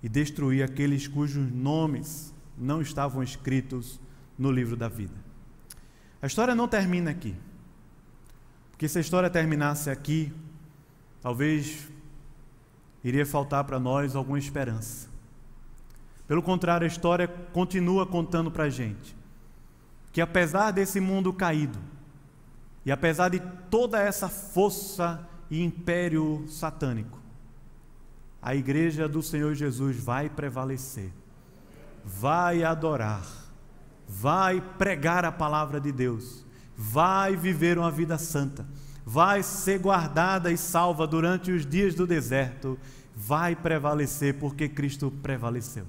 e 0.02 0.08
destruir 0.08 0.62
aqueles 0.62 1.06
cujos 1.08 1.50
nomes 1.52 2.32
não 2.56 2.80
estavam 2.80 3.22
escritos 3.22 4.00
no 4.38 4.50
livro 4.50 4.76
da 4.76 4.88
vida. 4.88 5.14
A 6.22 6.26
história 6.26 6.54
não 6.54 6.68
termina 6.68 7.10
aqui. 7.10 7.34
Porque 8.70 8.88
se 8.88 8.98
a 8.98 9.00
história 9.00 9.28
terminasse 9.28 9.90
aqui, 9.90 10.32
talvez 11.20 11.89
iria 13.02 13.24
faltar 13.24 13.64
para 13.64 13.78
nós 13.78 14.14
alguma 14.14 14.38
esperança. 14.38 15.08
Pelo 16.26 16.42
contrário, 16.42 16.84
a 16.84 16.88
história 16.88 17.26
continua 17.26 18.06
contando 18.06 18.50
para 18.50 18.64
a 18.64 18.70
gente 18.70 19.20
que 20.12 20.20
apesar 20.20 20.72
desse 20.72 21.00
mundo 21.00 21.32
caído, 21.32 21.78
e 22.84 22.90
apesar 22.90 23.28
de 23.28 23.40
toda 23.70 24.00
essa 24.00 24.28
força 24.28 25.28
e 25.50 25.62
império 25.62 26.44
satânico, 26.48 27.20
a 28.42 28.54
igreja 28.54 29.08
do 29.08 29.22
Senhor 29.22 29.54
Jesus 29.54 29.96
vai 29.98 30.28
prevalecer, 30.28 31.12
vai 32.04 32.64
adorar, 32.64 33.26
vai 34.08 34.60
pregar 34.60 35.24
a 35.24 35.30
palavra 35.30 35.80
de 35.80 35.92
Deus, 35.92 36.44
vai 36.76 37.36
viver 37.36 37.78
uma 37.78 37.90
vida 37.90 38.16
santa, 38.16 38.66
vai 39.04 39.42
ser 39.42 39.78
guardada 39.78 40.50
e 40.50 40.56
salva 40.56 41.06
durante 41.06 41.50
os 41.50 41.66
dias 41.66 41.94
do 41.94 42.06
deserto, 42.06 42.78
vai 43.14 43.54
prevalecer 43.54 44.34
porque 44.34 44.68
Cristo 44.68 45.10
prevaleceu. 45.22 45.86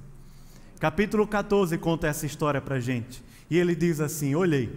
Capítulo 0.80 1.28
14 1.28 1.78
conta 1.78 2.07
essa 2.07 2.26
história 2.26 2.59
para 2.59 2.76
a 2.76 2.80
gente. 2.80 3.24
E 3.49 3.57
ele 3.57 3.76
diz 3.76 3.99
assim: 3.99 4.34
Olhei, 4.34 4.74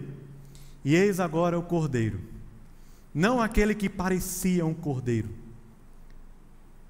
e 0.83 0.95
eis 0.95 1.19
agora 1.19 1.57
o 1.57 1.63
cordeiro, 1.63 2.19
não 3.13 3.41
aquele 3.41 3.73
que 3.73 3.89
parecia 3.89 4.65
um 4.65 4.73
cordeiro. 4.73 5.29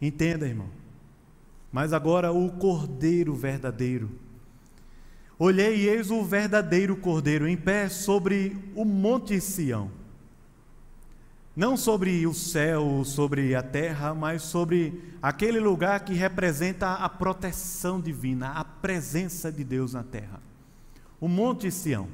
Entenda, 0.02 0.48
irmão. 0.48 0.70
Mas 1.72 1.94
agora 1.94 2.32
o 2.32 2.50
cordeiro 2.52 3.34
verdadeiro. 3.34 4.10
Olhei 5.38 5.82
e 5.82 5.88
eis 5.88 6.10
o 6.10 6.24
verdadeiro 6.24 6.96
cordeiro 6.96 7.48
em 7.48 7.58
pé 7.58 7.90
sobre 7.90 8.58
o 8.76 8.86
monte 8.86 9.40
Sião. 9.42 9.92
Não 11.56 11.78
sobre 11.78 12.28
o 12.28 12.34
céu, 12.34 13.04
sobre 13.06 13.56
a 13.56 13.64
terra, 13.64 14.14
mas 14.14 14.42
sobre 14.42 15.14
aquele 15.22 15.60
lugar 15.60 16.02
que 16.02 16.14
representa 16.14 16.94
a 16.94 17.08
proteção 17.08 18.02
divina, 18.02 18.52
a 18.52 18.64
presença 18.66 19.52
de 19.52 19.64
Deus 19.64 19.94
na 19.94 20.04
terra 20.04 20.42
o 21.20 21.28
Monte 21.28 21.72
Sião. 21.72 22.08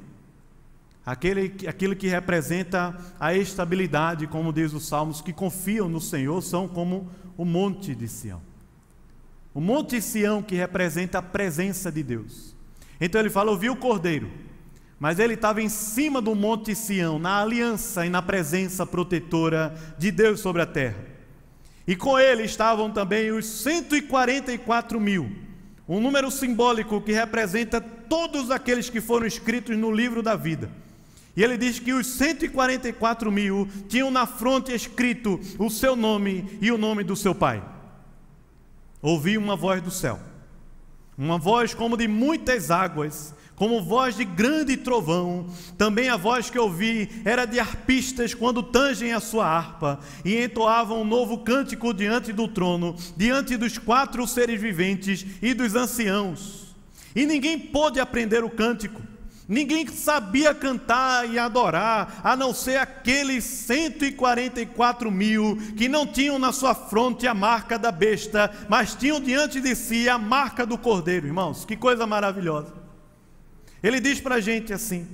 Aquele, 1.04 1.54
aquilo 1.66 1.96
que 1.96 2.06
representa 2.06 2.96
a 3.18 3.34
estabilidade, 3.34 4.26
como 4.26 4.52
diz 4.52 4.72
os 4.72 4.86
Salmos, 4.86 5.20
que 5.20 5.32
confiam 5.32 5.88
no 5.88 6.00
Senhor 6.00 6.40
são 6.42 6.68
como 6.68 7.10
o 7.36 7.44
Monte 7.44 7.94
de 7.94 8.06
Sião. 8.06 8.40
O 9.52 9.60
Monte 9.60 10.00
Sião 10.00 10.42
que 10.42 10.54
representa 10.54 11.18
a 11.18 11.22
presença 11.22 11.90
de 11.90 12.02
Deus. 12.02 12.54
Então 13.00 13.20
ele 13.20 13.28
fala: 13.30 13.50
ouviu 13.50 13.72
o 13.72 13.76
cordeiro, 13.76 14.30
mas 15.02 15.18
ele 15.18 15.34
estava 15.34 15.60
em 15.60 15.68
cima 15.68 16.22
do 16.22 16.32
Monte 16.32 16.76
Sião, 16.76 17.18
na 17.18 17.42
aliança 17.42 18.06
e 18.06 18.08
na 18.08 18.22
presença 18.22 18.86
protetora 18.86 19.74
de 19.98 20.12
Deus 20.12 20.38
sobre 20.38 20.62
a 20.62 20.66
terra. 20.66 21.04
E 21.84 21.96
com 21.96 22.16
ele 22.16 22.44
estavam 22.44 22.88
também 22.88 23.32
os 23.32 23.44
144 23.44 25.00
mil 25.00 25.28
um 25.88 26.00
número 26.00 26.30
simbólico 26.30 27.00
que 27.00 27.10
representa 27.10 27.80
todos 27.80 28.48
aqueles 28.48 28.88
que 28.88 29.00
foram 29.00 29.26
escritos 29.26 29.76
no 29.76 29.90
livro 29.90 30.22
da 30.22 30.36
vida. 30.36 30.70
E 31.36 31.42
ele 31.42 31.58
diz 31.58 31.80
que 31.80 31.92
os 31.92 32.06
144 32.06 33.32
mil 33.32 33.68
tinham 33.88 34.08
na 34.08 34.24
fronte 34.24 34.72
escrito 34.72 35.40
o 35.58 35.68
seu 35.68 35.96
nome 35.96 36.60
e 36.60 36.70
o 36.70 36.78
nome 36.78 37.02
do 37.02 37.16
seu 37.16 37.34
pai. 37.34 37.60
Ouvi 39.02 39.36
uma 39.36 39.56
voz 39.56 39.82
do 39.82 39.90
céu, 39.90 40.20
uma 41.18 41.38
voz 41.38 41.74
como 41.74 41.96
de 41.96 42.06
muitas 42.06 42.70
águas, 42.70 43.34
como 43.62 43.80
voz 43.80 44.16
de 44.16 44.24
grande 44.24 44.76
trovão. 44.76 45.46
Também 45.78 46.08
a 46.08 46.16
voz 46.16 46.50
que 46.50 46.58
ouvi 46.58 47.08
era 47.24 47.44
de 47.44 47.60
arpistas 47.60 48.34
quando 48.34 48.60
tangem 48.60 49.12
a 49.12 49.20
sua 49.20 49.46
harpa 49.46 50.00
e 50.24 50.36
entoavam 50.42 51.02
um 51.02 51.04
novo 51.04 51.38
cântico 51.38 51.94
diante 51.94 52.32
do 52.32 52.48
trono, 52.48 52.96
diante 53.16 53.56
dos 53.56 53.78
quatro 53.78 54.26
seres 54.26 54.60
viventes 54.60 55.24
e 55.40 55.54
dos 55.54 55.76
anciãos. 55.76 56.74
E 57.14 57.24
ninguém 57.24 57.56
pôde 57.56 58.00
aprender 58.00 58.42
o 58.42 58.50
cântico. 58.50 59.00
Ninguém 59.48 59.86
sabia 59.86 60.52
cantar 60.52 61.30
e 61.30 61.38
adorar, 61.38 62.20
a 62.24 62.34
não 62.34 62.52
ser 62.52 62.80
aqueles 62.80 63.44
144 63.44 65.08
mil 65.08 65.56
que 65.76 65.88
não 65.88 66.04
tinham 66.04 66.36
na 66.36 66.50
sua 66.50 66.74
fronte 66.74 67.28
a 67.28 67.34
marca 67.34 67.78
da 67.78 67.92
besta, 67.92 68.50
mas 68.68 68.96
tinham 68.96 69.20
diante 69.20 69.60
de 69.60 69.76
si 69.76 70.08
a 70.08 70.18
marca 70.18 70.66
do 70.66 70.76
cordeiro, 70.76 71.28
irmãos. 71.28 71.64
Que 71.64 71.76
coisa 71.76 72.04
maravilhosa. 72.08 72.81
Ele 73.82 74.00
diz 74.00 74.20
para 74.20 74.36
a 74.36 74.40
gente 74.40 74.72
assim: 74.72 75.06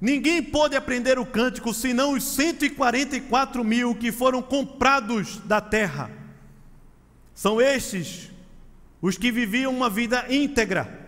ninguém 0.00 0.42
pode 0.42 0.74
aprender 0.74 1.18
o 1.18 1.26
cântico 1.26 1.74
senão 1.74 2.12
os 2.12 2.24
144 2.24 3.62
mil 3.62 3.94
que 3.94 4.10
foram 4.10 4.40
comprados 4.40 5.38
da 5.44 5.60
terra. 5.60 6.10
São 7.34 7.60
estes 7.60 8.30
os 9.00 9.18
que 9.18 9.30
viviam 9.30 9.72
uma 9.72 9.90
vida 9.90 10.24
íntegra, 10.28 11.06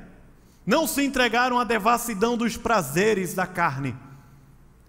não 0.67 0.87
se 0.87 1.03
entregaram 1.03 1.59
à 1.59 1.65
devassidão 1.65 2.37
dos 2.37 2.57
prazeres 2.57 3.33
da 3.33 3.47
carne, 3.47 3.97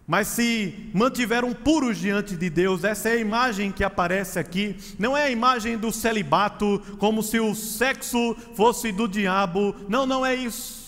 mas 0.06 0.28
se 0.28 0.90
mantiveram 0.94 1.54
puros 1.54 1.98
diante 1.98 2.36
de 2.36 2.50
Deus. 2.50 2.84
Essa 2.84 3.10
é 3.10 3.12
a 3.14 3.18
imagem 3.18 3.72
que 3.72 3.84
aparece 3.84 4.40
aqui. 4.40 4.76
Não 4.98 5.16
é 5.16 5.26
a 5.26 5.30
imagem 5.30 5.78
do 5.78 5.92
celibato, 5.92 6.82
como 6.98 7.22
se 7.22 7.40
o 7.40 7.54
sexo 7.54 8.36
fosse 8.56 8.92
do 8.92 9.08
diabo. 9.08 9.76
Não, 9.88 10.08
não 10.08 10.26
é 10.26 10.34
isso. 10.34 10.79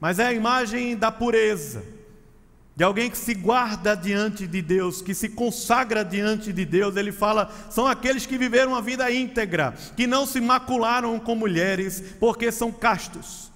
Mas 0.00 0.18
é 0.18 0.26
a 0.26 0.32
imagem 0.32 0.96
da 0.96 1.10
pureza 1.10 1.96
de 2.76 2.84
alguém 2.84 3.10
que 3.10 3.16
se 3.16 3.32
guarda 3.32 3.94
diante 3.94 4.46
de 4.46 4.60
Deus, 4.60 5.00
que 5.00 5.14
se 5.14 5.30
consagra 5.30 6.04
diante 6.04 6.52
de 6.52 6.66
Deus. 6.66 6.94
Ele 6.94 7.10
fala: 7.10 7.50
são 7.70 7.86
aqueles 7.86 8.26
que 8.26 8.36
viveram 8.36 8.72
uma 8.72 8.82
vida 8.82 9.10
íntegra, 9.10 9.74
que 9.96 10.06
não 10.06 10.26
se 10.26 10.42
macularam 10.42 11.18
com 11.18 11.34
mulheres, 11.34 12.02
porque 12.20 12.52
são 12.52 12.70
castos. 12.70 13.50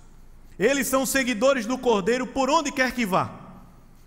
Eles 0.59 0.87
são 0.87 1.05
seguidores 1.05 1.67
do 1.67 1.77
Cordeiro 1.77 2.27
por 2.27 2.49
onde 2.49 2.73
quer 2.73 2.93
que 2.93 3.05
vá. 3.05 3.31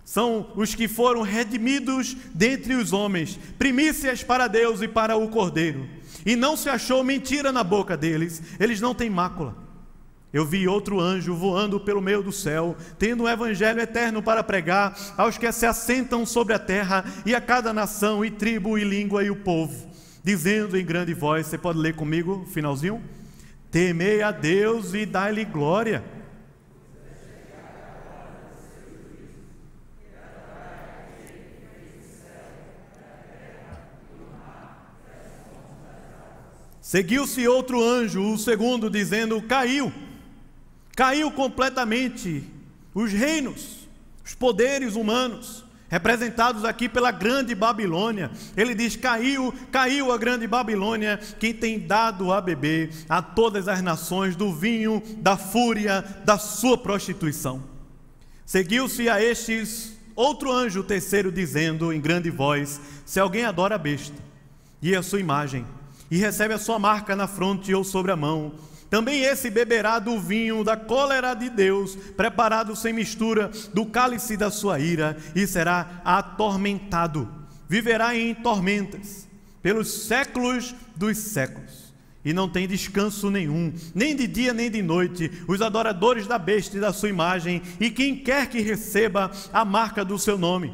São 0.04 0.52
os 0.56 0.76
que 0.76 0.88
foram 0.88 1.22
redimidos 1.22 2.18
dentre 2.34 2.74
os 2.74 2.92
homens, 2.92 3.40
primícias 3.58 4.24
para 4.24 4.48
Deus 4.48 4.82
e 4.82 4.88
para 4.88 5.16
o 5.16 5.30
Cordeiro. 5.30 5.88
E 6.26 6.36
não 6.36 6.58
se 6.58 6.70
achou 6.70 7.04
mentira 7.04 7.52
na 7.52 7.64
boca 7.64 7.96
deles, 7.96 8.42
eles 8.60 8.82
não 8.82 8.94
têm 8.94 9.10
mácula. 9.10 9.63
Eu 10.34 10.44
vi 10.44 10.68
outro 10.68 11.00
anjo 11.00 11.36
voando 11.36 11.80
pelo 11.80 12.02
meio 12.02 12.24
do 12.24 12.32
céu, 12.32 12.76
tendo 12.98 13.24
um 13.24 13.30
evangelho 13.30 13.80
eterno 13.80 14.20
para 14.20 14.44
pregar 14.44 14.98
aos 15.16 15.38
que 15.38 15.52
se 15.52 15.64
assentam 15.64 16.26
sobre 16.26 16.56
a 16.56 16.60
terra 16.60 17.06
e 17.24 17.36
a 17.36 17.40
cada 17.40 17.72
nação 17.72 18.26
e 18.26 18.32
tribo 18.32 18.76
e 18.76 18.84
língua 18.84 19.24
e 19.24 19.30
o 19.30 19.36
povo, 19.36 19.88
dizendo 20.24 20.76
em 20.76 20.84
grande 20.84 21.14
voz: 21.14 21.46
Você 21.46 21.56
pode 21.56 21.78
ler 21.78 21.96
comigo, 21.96 22.48
finalzinho? 22.52 23.00
Temei 23.70 24.24
a 24.24 24.32
Deus 24.32 24.96
e 24.96 25.06
dai-lhe 25.06 25.46
glória. 25.46 26.04
Seguiu-se 36.82 37.48
outro 37.48 37.84
anjo, 37.84 38.34
o 38.34 38.38
segundo, 38.40 38.90
dizendo: 38.90 39.40
Caiu 39.44 39.94
Caiu 40.96 41.32
completamente 41.32 42.44
os 42.94 43.12
reinos, 43.12 43.88
os 44.24 44.36
poderes 44.36 44.96
humanos, 44.96 45.66
representados 45.90 46.64
aqui 46.66 46.88
pela 46.88 47.12
grande 47.12 47.56
Babilônia. 47.56 48.32
Ele 48.56 48.76
diz: 48.76 48.96
caiu, 48.96 49.54
caiu 49.72 50.12
a 50.12 50.18
grande 50.18 50.48
Babilônia, 50.48 51.20
quem 51.40 51.54
tem 51.54 51.80
dado 51.80 52.32
a 52.32 52.40
beber 52.40 52.92
a 53.10 53.22
todas 53.22 53.68
as 53.68 53.82
nações 53.82 54.36
do 54.36 54.54
vinho 54.54 55.02
da 55.18 55.36
fúria 55.38 56.02
da 56.24 56.38
sua 56.38 56.78
prostituição. 56.78 57.64
Seguiu-se 58.46 59.10
a 59.10 59.24
estes 59.24 59.94
outro 60.16 60.52
anjo, 60.52 60.82
o 60.82 60.84
terceiro, 60.84 61.32
dizendo 61.32 61.92
em 61.92 62.02
grande 62.02 62.30
voz: 62.30 62.80
Se 63.06 63.20
alguém 63.20 63.46
adora 63.46 63.76
a 63.76 63.80
besta 63.80 64.18
e 64.82 64.96
a 64.96 65.02
sua 65.02 65.20
imagem, 65.20 65.66
e 66.12 66.18
recebe 66.18 66.54
a 66.54 66.60
sua 66.60 66.78
marca 66.78 67.16
na 67.16 67.28
fronte 67.28 67.74
ou 67.74 67.84
sobre 67.84 68.12
a 68.12 68.16
mão, 68.16 68.54
também 68.94 69.24
esse 69.24 69.50
beberá 69.50 69.98
do 69.98 70.20
vinho 70.20 70.64
da 70.64 70.78
cólera 70.78 71.34
de 71.34 71.50
Deus, 71.50 71.96
preparado 72.16 72.76
sem 72.76 72.94
mistura, 72.94 73.50
do 73.74 73.88
cálice 73.88 74.38
da 74.38 74.52
sua 74.52 74.80
ira, 74.80 75.18
e 75.34 75.48
será 75.48 76.00
atormentado. 76.06 77.28
Viverá 77.68 78.16
em 78.16 78.36
tormentas, 78.36 79.28
pelos 79.64 80.06
séculos 80.06 80.76
dos 80.96 81.18
séculos. 81.18 81.92
E 82.24 82.34
não 82.34 82.48
tem 82.48 82.68
descanso 82.68 83.32
nenhum, 83.32 83.74
nem 83.96 84.16
de 84.16 84.28
dia 84.28 84.54
nem 84.54 84.70
de 84.70 84.84
noite, 84.84 85.44
os 85.48 85.60
adoradores 85.60 86.28
da 86.28 86.38
besta 86.38 86.78
e 86.78 86.80
da 86.80 86.94
sua 86.94 87.10
imagem, 87.10 87.64
e 87.80 87.90
quem 87.90 88.16
quer 88.16 88.48
que 88.48 88.62
receba 88.62 89.32
a 89.52 89.66
marca 89.66 90.06
do 90.06 90.20
seu 90.20 90.38
nome. 90.38 90.72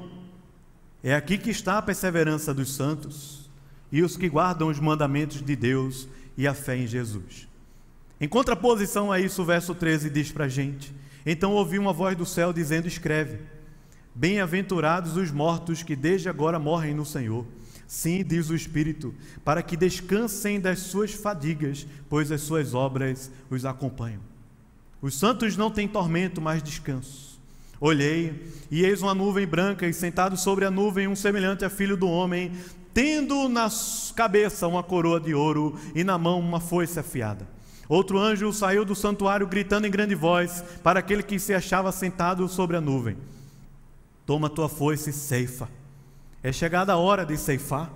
É 1.02 1.16
aqui 1.16 1.38
que 1.38 1.52
está 1.52 1.78
a 1.78 1.82
perseverança 1.82 2.54
dos 2.54 2.76
santos 2.76 3.50
e 3.90 4.04
os 4.04 4.18
que 4.18 4.28
guardam 4.28 4.68
os 4.68 4.78
mandamentos 4.78 5.42
de 5.42 5.56
Deus 5.56 6.06
e 6.38 6.46
a 6.46 6.54
fé 6.54 6.76
em 6.76 6.86
Jesus. 6.86 7.48
Em 8.22 8.28
contraposição 8.28 9.12
a 9.12 9.20
isso, 9.20 9.42
o 9.42 9.46
verso 9.46 9.74
13 9.74 10.10
diz 10.10 10.32
para 10.32 10.46
a 10.46 10.50
gente: 10.50 10.94
Então 11.26 11.54
ouvi 11.54 11.80
uma 11.80 11.94
voz 11.94 12.18
do 12.18 12.26
céu 12.26 12.52
dizendo: 12.52 12.88
Escreve, 12.88 13.40
bem-aventurados 14.14 15.16
os 15.16 15.32
mortos 15.32 15.84
que 15.84 15.96
desde 15.96 16.28
agora 16.28 16.60
morrem 16.60 16.94
no 16.94 17.06
Senhor. 17.06 17.46
Sim, 17.88 18.24
diz 18.24 18.50
o 18.50 18.56
Espírito, 18.56 19.16
para 19.44 19.64
que 19.64 19.76
descansem 19.76 20.60
das 20.60 20.80
suas 20.80 21.12
fadigas, 21.12 21.88
pois 22.08 22.32
as 22.32 22.42
suas 22.42 22.74
obras 22.74 23.32
os 23.50 23.66
acompanham. 23.66 24.22
Os 25.02 25.18
santos 25.18 25.56
não 25.56 25.72
têm 25.72 25.88
tormento, 25.88 26.42
mas 26.42 26.62
descanso. 26.62 27.40
Olhei, 27.82 28.52
e 28.70 28.84
eis 28.84 29.02
uma 29.02 29.16
nuvem 29.16 29.48
branca, 29.48 29.88
e 29.88 29.94
sentado 29.94 30.36
sobre 30.36 30.66
a 30.66 30.72
nuvem 30.72 31.08
um 31.08 31.16
semelhante 31.16 31.64
a 31.64 31.70
filho 31.70 31.96
do 31.96 32.08
homem, 32.08 32.52
tendo 32.94 33.48
na 33.48 33.70
cabeça 34.14 34.68
uma 34.68 34.84
coroa 34.84 35.20
de 35.20 35.34
ouro 35.34 35.80
e 35.96 36.04
na 36.04 36.18
mão 36.18 36.40
uma 36.40 36.60
foice 36.60 37.00
afiada. 37.00 37.48
Outro 37.90 38.20
anjo 38.20 38.54
saiu 38.54 38.86
do 38.86 38.94
santuário 38.94 39.48
gritando 39.48 39.88
em 39.88 39.92
grande 39.92 40.14
voz 40.14 40.64
para 40.84 41.00
aquele 41.00 41.24
que 41.24 41.40
se 41.40 41.56
achava 41.56 41.92
sentado 41.92 42.48
sobre 42.48 42.78
a 42.78 42.82
nuvem: 42.82 43.18
Toma 44.28 44.48
tua 44.48 44.70
foice 44.70 45.10
e 45.10 45.14
ceifa. 45.14 45.68
É 46.44 46.52
chegada 46.52 46.94
a 46.94 46.98
hora 46.98 47.26
de 47.26 47.36
ceifar, 47.36 47.92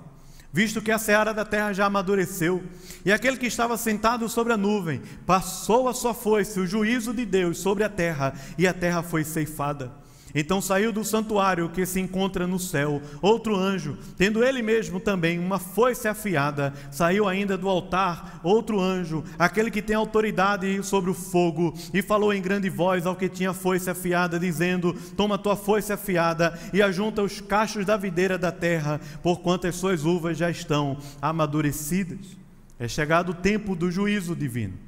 visto 0.51 0.81
que 0.81 0.91
a 0.91 0.97
seara 0.97 1.31
da 1.31 1.45
terra 1.45 1.73
já 1.73 1.85
amadureceu, 1.85 2.63
e 3.05 3.11
aquele 3.11 3.37
que 3.37 3.45
estava 3.45 3.77
sentado 3.77 4.27
sobre 4.27 4.51
a 4.51 4.57
nuvem 4.57 4.99
passou 5.27 5.87
a 5.87 5.93
sua 5.93 6.15
foice, 6.15 6.59
o 6.59 6.65
juízo 6.65 7.13
de 7.13 7.23
Deus 7.23 7.59
sobre 7.59 7.83
a 7.83 7.89
terra, 7.89 8.33
e 8.57 8.67
a 8.67 8.73
terra 8.73 9.03
foi 9.03 9.23
ceifada. 9.23 10.02
Então 10.35 10.59
saiu 10.59 10.91
do 10.91 11.03
santuário 11.03 11.69
que 11.69 11.85
se 11.85 11.99
encontra 11.99 12.47
no 12.47 12.57
céu 12.57 13.01
outro 13.21 13.55
anjo, 13.55 13.97
tendo 14.17 14.43
ele 14.43 14.61
mesmo 14.61 14.99
também 14.99 15.37
uma 15.37 15.59
foice 15.59 16.07
afiada. 16.07 16.73
Saiu 16.91 17.27
ainda 17.27 17.57
do 17.57 17.69
altar 17.69 18.39
outro 18.43 18.79
anjo, 18.79 19.23
aquele 19.37 19.69
que 19.69 19.81
tem 19.81 19.95
autoridade 19.95 20.81
sobre 20.83 21.11
o 21.11 21.13
fogo, 21.13 21.73
e 21.93 22.01
falou 22.01 22.33
em 22.33 22.41
grande 22.41 22.69
voz 22.69 23.05
ao 23.05 23.15
que 23.15 23.29
tinha 23.29 23.53
foice 23.53 23.89
afiada, 23.89 24.39
dizendo: 24.39 24.93
Toma 25.15 25.37
tua 25.37 25.55
foice 25.55 25.93
afiada 25.93 26.59
e 26.73 26.81
ajunta 26.81 27.21
os 27.21 27.39
cachos 27.39 27.85
da 27.85 27.95
videira 27.95 28.37
da 28.37 28.51
terra, 28.51 28.99
porquanto 29.21 29.67
as 29.67 29.75
suas 29.75 30.03
uvas 30.03 30.37
já 30.37 30.49
estão 30.49 30.97
amadurecidas. 31.21 32.37
É 32.79 32.87
chegado 32.87 33.29
o 33.29 33.35
tempo 33.35 33.75
do 33.75 33.91
juízo 33.91 34.35
divino. 34.35 34.82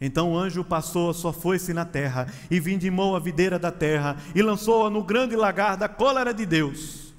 Então 0.00 0.32
o 0.32 0.38
anjo 0.38 0.64
passou 0.64 1.10
a 1.10 1.14
sua 1.14 1.32
foice 1.32 1.74
na 1.74 1.84
terra 1.84 2.26
e 2.50 2.58
vindimou 2.58 3.14
a 3.14 3.20
videira 3.20 3.58
da 3.58 3.70
terra 3.70 4.16
e 4.34 4.40
lançou-a 4.40 4.88
no 4.88 5.04
grande 5.04 5.36
lagar 5.36 5.76
da 5.76 5.88
cólera 5.88 6.32
de 6.32 6.46
Deus. 6.46 7.14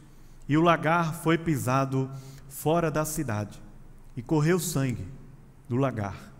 E 0.49 0.57
o 0.57 0.61
lagar 0.61 1.13
foi 1.21 1.37
pisado 1.37 2.09
fora 2.49 2.89
da 2.89 3.05
cidade 3.05 3.61
e 4.17 4.21
correu 4.21 4.59
sangue 4.59 5.07
do 5.69 5.75
lagar 5.75 6.31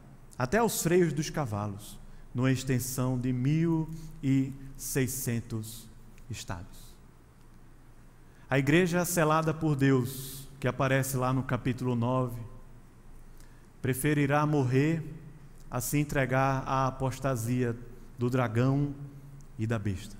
até 0.41 0.61
os 0.61 0.81
freios 0.81 1.13
dos 1.13 1.29
cavalos, 1.29 1.99
numa 2.33 2.51
extensão 2.51 3.15
de 3.15 3.31
mil 3.31 3.87
e 4.23 4.51
seiscentos 4.75 5.87
estados. 6.31 6.95
A 8.49 8.57
igreja 8.57 9.05
selada 9.05 9.53
por 9.53 9.75
Deus, 9.75 10.49
que 10.59 10.67
aparece 10.67 11.15
lá 11.15 11.31
no 11.31 11.43
capítulo 11.43 11.95
9, 11.95 12.41
preferirá 13.83 14.43
morrer 14.47 15.03
a 15.71 15.79
se 15.79 15.97
entregar 15.97 16.63
à 16.67 16.87
apostasia 16.87 17.75
do 18.19 18.29
dragão 18.29 18.93
e 19.57 19.65
da 19.65 19.79
besta. 19.79 20.17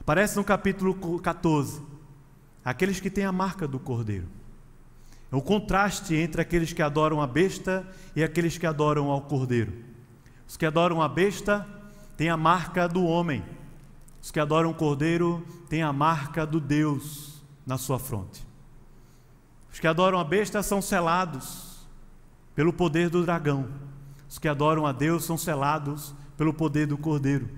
Aparece 0.00 0.36
no 0.36 0.44
capítulo 0.44 1.20
14, 1.20 1.82
aqueles 2.64 2.98
que 2.98 3.10
têm 3.10 3.24
a 3.24 3.32
marca 3.32 3.68
do 3.68 3.78
cordeiro. 3.78 4.26
É 5.30 5.36
o 5.36 5.42
contraste 5.42 6.14
entre 6.14 6.40
aqueles 6.40 6.72
que 6.72 6.80
adoram 6.80 7.20
a 7.20 7.26
besta 7.26 7.86
e 8.14 8.24
aqueles 8.24 8.56
que 8.56 8.66
adoram 8.66 9.10
ao 9.10 9.20
cordeiro. 9.20 9.72
Os 10.48 10.56
que 10.56 10.64
adoram 10.64 11.02
a 11.02 11.08
besta 11.08 11.66
têm 12.16 12.30
a 12.30 12.36
marca 12.36 12.88
do 12.88 13.04
homem. 13.04 13.44
Os 14.22 14.30
que 14.30 14.40
adoram 14.40 14.70
o 14.70 14.74
cordeiro 14.74 15.44
têm 15.68 15.82
a 15.82 15.92
marca 15.92 16.46
do 16.46 16.60
Deus 16.60 17.42
na 17.66 17.76
sua 17.76 17.98
fronte. 17.98 18.46
Os 19.72 19.80
que 19.80 19.86
adoram 19.86 20.18
a 20.18 20.24
besta 20.24 20.62
são 20.62 20.80
selados 20.80 21.86
pelo 22.54 22.72
poder 22.72 23.10
do 23.10 23.24
dragão. 23.24 23.68
Os 24.36 24.38
que 24.38 24.48
adoram 24.48 24.84
a 24.84 24.92
Deus 24.92 25.24
são 25.24 25.38
selados 25.38 26.14
pelo 26.36 26.52
poder 26.52 26.86
do 26.86 26.98
Cordeiro. 26.98 27.48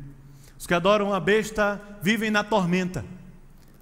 Os 0.56 0.64
que 0.64 0.72
adoram 0.72 1.12
a 1.12 1.18
besta 1.18 1.82
vivem 2.00 2.30
na 2.30 2.44
tormenta, 2.44 3.04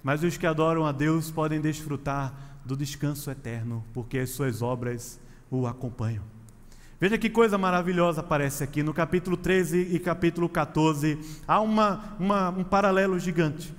mas 0.01 0.23
os 0.23 0.35
que 0.35 0.47
adoram 0.47 0.83
a 0.83 0.91
Deus 0.91 1.29
podem 1.29 1.61
desfrutar 1.61 2.33
do 2.65 2.75
descanso 2.75 3.29
eterno, 3.29 3.85
porque 3.93 4.17
as 4.17 4.31
suas 4.31 4.63
obras 4.63 5.19
o 5.51 5.67
acompanham. 5.67 6.23
Veja 6.99 7.19
que 7.19 7.29
coisa 7.29 7.55
maravilhosa 7.55 8.21
aparece 8.21 8.63
aqui 8.63 8.81
no 8.81 8.95
capítulo 8.95 9.37
13 9.37 9.77
e 9.91 9.99
capítulo 9.99 10.49
14. 10.49 11.19
Há 11.47 11.61
uma, 11.61 12.15
uma, 12.19 12.49
um 12.49 12.63
paralelo 12.63 13.19
gigante. 13.19 13.71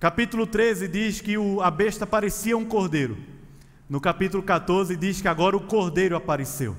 Capítulo 0.00 0.44
13 0.44 0.88
diz 0.88 1.20
que 1.20 1.38
o, 1.38 1.60
a 1.60 1.70
besta 1.70 2.04
parecia 2.04 2.58
um 2.58 2.64
cordeiro. 2.64 3.16
No 3.88 4.00
capítulo 4.00 4.42
14 4.42 4.96
diz 4.96 5.20
que 5.20 5.28
agora 5.28 5.56
o 5.56 5.60
cordeiro 5.60 6.16
apareceu. 6.16 6.76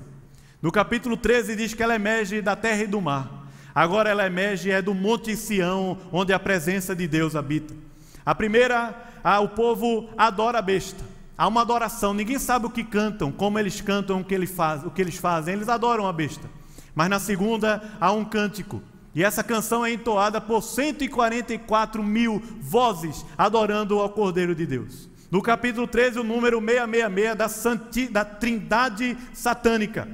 No 0.60 0.72
capítulo 0.72 1.16
13 1.16 1.54
diz 1.54 1.72
que 1.72 1.82
ela 1.84 1.94
emerge 1.94 2.42
da 2.42 2.56
terra 2.56 2.82
e 2.82 2.86
do 2.88 3.00
mar. 3.00 3.46
Agora 3.72 4.10
ela 4.10 4.26
emerge 4.26 4.72
é 4.72 4.82
do 4.82 4.92
Monte 4.92 5.36
Sião, 5.36 5.96
onde 6.10 6.32
a 6.32 6.38
presença 6.38 6.96
de 6.96 7.06
Deus 7.06 7.36
habita. 7.36 7.72
A 8.26 8.34
primeira, 8.34 8.92
a, 9.22 9.38
o 9.38 9.50
povo 9.50 10.10
adora 10.18 10.58
a 10.58 10.62
besta. 10.62 11.04
Há 11.36 11.46
uma 11.46 11.60
adoração, 11.60 12.12
ninguém 12.12 12.40
sabe 12.40 12.66
o 12.66 12.70
que 12.70 12.82
cantam, 12.82 13.30
como 13.30 13.56
eles 13.56 13.80
cantam, 13.80 14.20
o 14.20 14.24
que, 14.24 14.46
faz, 14.46 14.84
o 14.84 14.90
que 14.90 15.00
eles 15.00 15.16
fazem, 15.16 15.54
eles 15.54 15.68
adoram 15.68 16.08
a 16.08 16.12
besta. 16.12 16.50
Mas 16.92 17.08
na 17.08 17.20
segunda 17.20 17.80
há 18.00 18.10
um 18.10 18.24
cântico, 18.24 18.82
e 19.14 19.22
essa 19.22 19.44
canção 19.44 19.86
é 19.86 19.92
entoada 19.92 20.40
por 20.40 20.60
144 20.60 22.02
mil 22.02 22.42
vozes 22.60 23.24
adorando 23.36 24.00
ao 24.00 24.10
Cordeiro 24.10 24.56
de 24.56 24.66
Deus. 24.66 25.08
No 25.30 25.40
capítulo 25.40 25.86
13, 25.86 26.18
o 26.18 26.24
número 26.24 26.58
666 26.58 27.36
da, 27.36 27.48
Santi, 27.48 28.08
da 28.08 28.24
Trindade 28.24 29.16
Satânica. 29.32 30.08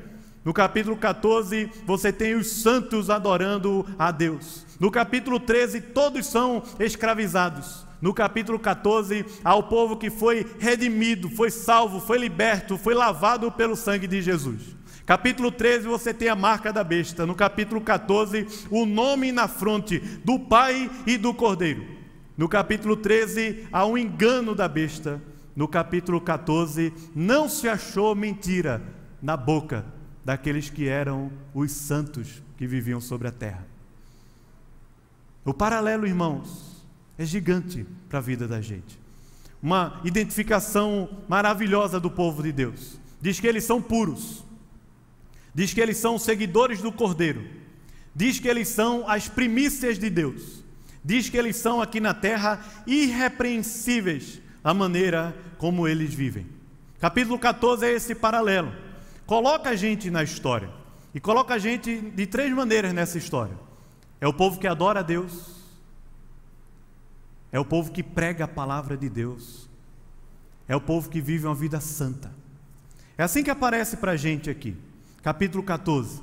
No 0.45 0.53
capítulo 0.53 0.95
14, 0.95 1.71
você 1.87 2.13
tem 2.13 2.35
os 2.35 2.49
santos 2.49 3.09
adorando 3.09 3.87
a 3.99 4.11
Deus. 4.11 4.67
No 4.79 4.91
capítulo 4.91 5.41
13, 5.41 5.81
todos 5.81 6.27
são 6.27 6.63
escravizados. 6.79 7.87
No 7.99 8.13
capítulo 8.13 8.59
14, 8.59 9.25
há 9.43 9.55
o 9.55 9.63
povo 9.63 9.97
que 9.97 10.11
foi 10.11 10.47
redimido, 10.59 11.31
foi 11.31 11.51
salvo, 11.51 11.99
foi 11.99 12.19
liberto, 12.19 12.77
foi 12.77 12.93
lavado 12.93 13.51
pelo 13.51 13.75
sangue 13.75 14.07
de 14.07 14.21
Jesus. 14.21 14.77
Capítulo 15.07 15.51
13, 15.51 15.87
você 15.87 16.13
tem 16.13 16.29
a 16.29 16.37
marca 16.37 16.71
da 16.71 16.85
besta. 16.85 17.25
No 17.25 17.35
capítulo 17.35 17.81
14, 17.81 18.47
o 18.71 18.85
nome 18.85 19.33
na 19.33 19.49
fronte 19.49 19.99
do 19.99 20.39
Pai 20.39 20.91
e 21.07 21.17
do 21.17 21.33
Cordeiro. 21.33 21.87
No 22.37 22.51
capítulo 22.51 22.99
13, 22.99 23.69
há 23.73 23.87
um 23.87 23.97
engano 23.97 24.55
da 24.55 24.69
besta. 24.69 25.23
No 25.57 25.67
capítulo 25.67 26.21
14, 26.21 26.93
não 27.15 27.49
se 27.49 27.67
achou 27.67 28.15
mentira 28.15 28.83
na 29.23 29.39
boca 29.39 29.94
daqueles 30.25 30.71
que 30.71 30.89
eram 30.89 31.31
os 31.53 31.71
santos 31.71 32.43
que 32.57 32.67
viviam 32.67 33.01
sobre 33.01 33.29
a 33.29 33.33
terra. 33.33 33.67
O 35.45 35.53
paralelo, 35.53 36.07
irmãos, 36.07 36.83
é 37.19 37.25
gigante 37.25 37.87
para 38.09 38.19
a 38.19 38.23
vida 38.23 38.49
da 38.49 38.61
gente. 38.61 38.99
Uma 39.63 40.01
identificação 40.05 41.09
maravilhosa 41.29 42.01
do 42.01 42.11
povo 42.11 42.43
de 42.43 42.53
Deus. 42.53 42.99
Diz 43.21 43.39
que 43.39 43.47
eles 43.47 43.65
são 43.65 43.81
puros. 43.81 44.43
Diz 45.55 45.75
que 45.75 45.81
eles 45.81 45.99
são 45.99 46.19
seguidores 46.19 46.81
do 46.81 46.91
Cordeiro. 46.91 47.45
Diz 48.15 48.39
que 48.39 48.49
eles 48.49 48.69
são 48.69 49.09
as 49.09 49.29
primícias 49.29 49.99
de 49.99 50.09
Deus. 50.09 50.65
Diz 51.05 51.29
que 51.29 51.37
eles 51.37 51.57
são 51.57 51.83
aqui 51.83 52.01
na 52.01 52.15
terra 52.15 52.65
irrepreensíveis 52.87 54.41
a 54.63 54.73
maneira 54.73 55.37
como 55.59 55.87
eles 55.87 56.15
vivem. 56.15 56.47
Capítulo 56.99 57.39
14 57.39 57.85
é 57.85 57.93
esse 57.93 58.15
paralelo 58.15 58.84
coloca 59.27 59.71
a 59.71 59.77
gente 59.77 60.11
na 60.11 60.23
história. 60.23 60.71
E 61.15 61.21
coloca 61.21 61.55
a 61.55 61.59
gente 61.59 62.01
de 62.11 62.27
três 62.27 62.53
maneiras 62.53 62.93
nessa 62.93 63.17
história: 63.17 63.57
é 64.21 64.27
o 64.27 64.35
povo 64.35 64.59
que 64.59 64.67
adora 64.67 65.01
a 65.01 65.03
Deus, 65.03 65.55
é 67.53 67.61
o 67.61 67.65
povo 67.65 67.93
que 67.93 68.03
prega 68.03 68.45
a 68.45 68.49
palavra 68.49 68.97
de 68.97 69.09
Deus, 69.09 69.69
é 70.67 70.75
o 70.75 70.81
povo 70.81 71.09
que 71.09 71.21
vive 71.21 71.47
uma 71.47 71.55
vida 71.55 71.81
santa. 71.81 72.33
É 73.17 73.23
assim 73.23 73.45
que 73.45 73.51
aparece 73.51 73.97
para 73.99 74.13
a 74.13 74.17
gente 74.17 74.51
aqui, 74.51 74.77
capítulo 75.23 75.63
14. 75.63 76.21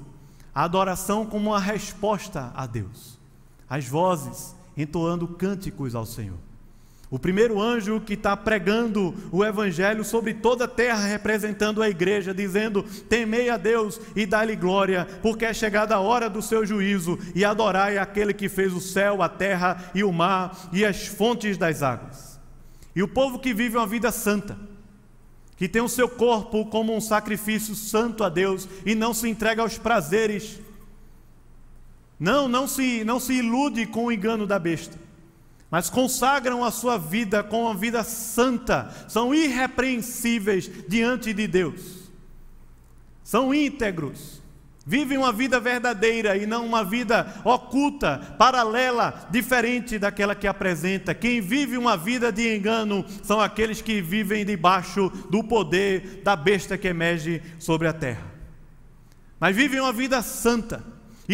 A 0.54 0.66
adoração 0.66 1.26
como 1.26 1.52
uma 1.52 1.60
resposta 1.60 2.52
a 2.54 2.66
Deus, 2.66 3.18
as 3.70 3.88
vozes 3.88 4.54
entoando 4.76 5.26
cânticos 5.26 5.96
ao 5.96 6.06
Senhor. 6.06 6.38
O 7.12 7.20
primeiro 7.20 7.60
anjo 7.62 8.00
que 8.00 8.14
está 8.14 8.38
pregando 8.38 9.14
o 9.34 9.44
evangelho 9.44 10.02
sobre 10.02 10.34
toda 10.34 10.64
a 10.64 10.68
terra, 10.68 11.06
representando 11.06 11.84
a 11.84 11.90
igreja, 11.90 12.34
dizendo: 12.34 12.84
Temei 13.10 13.50
a 13.50 13.58
Deus 13.58 14.00
e 14.16 14.26
dá-lhe 14.26 14.56
glória, 14.56 15.06
porque 15.22 15.44
é 15.44 15.54
chegada 15.54 15.94
a 15.94 16.00
hora 16.00 16.30
do 16.30 16.42
seu 16.42 16.66
juízo, 16.66 17.20
e 17.36 17.44
adorai 17.44 17.98
aquele 17.98 18.34
que 18.34 18.48
fez 18.48 18.72
o 18.72 18.80
céu, 18.80 19.22
a 19.22 19.28
terra 19.28 19.92
e 19.94 20.06
o 20.06 20.12
mar 20.14 20.70
e 20.72 20.86
as 20.86 21.06
fontes 21.06 21.58
das 21.58 21.84
águas. 21.84 22.40
E 22.96 23.04
o 23.04 23.10
povo 23.10 23.40
que 23.40 23.54
vive 23.54 23.76
uma 23.76 23.86
vida 23.86 24.10
santa, 24.10 24.58
que 25.58 25.68
tem 25.68 25.82
o 25.82 25.90
seu 25.90 26.08
corpo 26.08 26.66
como 26.68 26.96
um 26.96 27.02
sacrifício 27.02 27.76
santo 27.76 28.24
a 28.24 28.30
Deus 28.30 28.70
e 28.86 28.96
não 28.96 29.14
se 29.14 29.28
entrega 29.28 29.62
aos 29.62 29.78
prazeres. 29.78 30.62
Não, 32.18 32.48
não 32.48 32.70
se, 32.70 33.04
não 33.04 33.20
se 33.20 33.34
ilude 33.34 33.86
com 33.86 34.06
o 34.06 34.12
engano 34.14 34.48
da 34.48 34.58
besta 34.58 35.11
mas 35.72 35.90
consagram 35.90 36.66
a 36.66 36.70
sua 36.70 36.98
vida 36.98 37.42
com 37.42 37.64
uma 37.64 37.74
vida 37.74 38.04
santa, 38.04 38.94
são 39.08 39.34
irrepreensíveis 39.34 40.70
diante 40.90 41.34
de 41.34 41.48
Deus, 41.48 42.12
são 43.24 43.54
íntegros, 43.54 44.42
vivem 44.86 45.18
uma 45.18 45.32
vida 45.32 45.62
verdadeira 45.62 46.36
e 46.36 46.46
não 46.46 46.66
uma 46.66 46.84
vida 46.84 47.42
oculta, 47.46 48.36
paralela, 48.38 49.30
diferente 49.32 49.98
daquela 49.98 50.36
que 50.36 50.48
apresenta. 50.48 51.14
Quem 51.14 51.40
vive 51.40 51.78
uma 51.78 51.96
vida 51.96 52.32
de 52.34 52.54
engano 52.54 53.06
são 53.24 53.40
aqueles 53.40 53.82
que 53.82 54.02
vivem 54.02 54.44
debaixo 54.44 55.10
do 55.30 55.42
poder 55.42 56.22
da 56.22 56.36
besta 56.36 56.78
que 56.78 56.90
emerge 56.90 57.42
sobre 57.58 57.88
a 57.88 57.94
terra, 57.94 58.26
mas 59.40 59.56
vivem 59.56 59.80
uma 59.80 59.94
vida 59.94 60.22
santa 60.22 60.84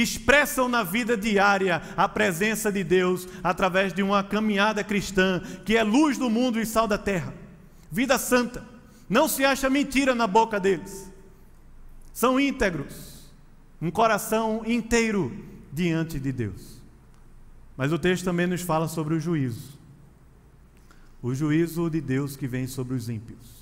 expressam 0.02 0.70
na 0.70 0.84
vida 0.84 1.18
diária 1.18 1.82
a 1.95 2.08
presença 2.08 2.72
de 2.72 2.84
Deus 2.84 3.28
através 3.43 3.93
de 3.93 4.04
uma 4.04 4.24
caminhada 4.24 4.84
cristã 4.84 5.41
que 5.66 5.76
é 5.76 5.84
luz 5.84 6.18
do 6.18 6.30
mundo 6.30 6.60
e 6.60 6.66
sal 6.66 6.88
da 6.88 6.98
terra. 6.98 7.34
Vida 7.91 8.18
santa. 8.18 8.64
Não 9.10 9.28
se 9.28 9.43
acha 9.43 9.70
mentira 9.70 10.14
na 10.14 10.28
boca 10.28 10.60
deles. 10.60 11.12
São 12.14 12.39
íntegros, 12.39 13.32
um 13.82 13.89
coração 13.89 14.64
inteiro 14.66 15.45
diante 15.72 16.20
de 16.20 16.32
Deus. 16.32 16.82
Mas 17.76 17.91
o 17.93 18.00
texto 18.00 18.26
também 18.26 18.48
nos 18.48 18.62
fala 18.62 18.88
sobre 18.88 19.16
o 19.16 19.20
juízo. 19.20 19.78
O 21.22 21.34
juízo 21.34 21.89
de 21.89 22.02
Deus 22.02 22.36
que 22.36 22.48
vem 22.48 22.68
sobre 22.68 22.95
os 22.95 23.10
ímpios. 23.10 23.58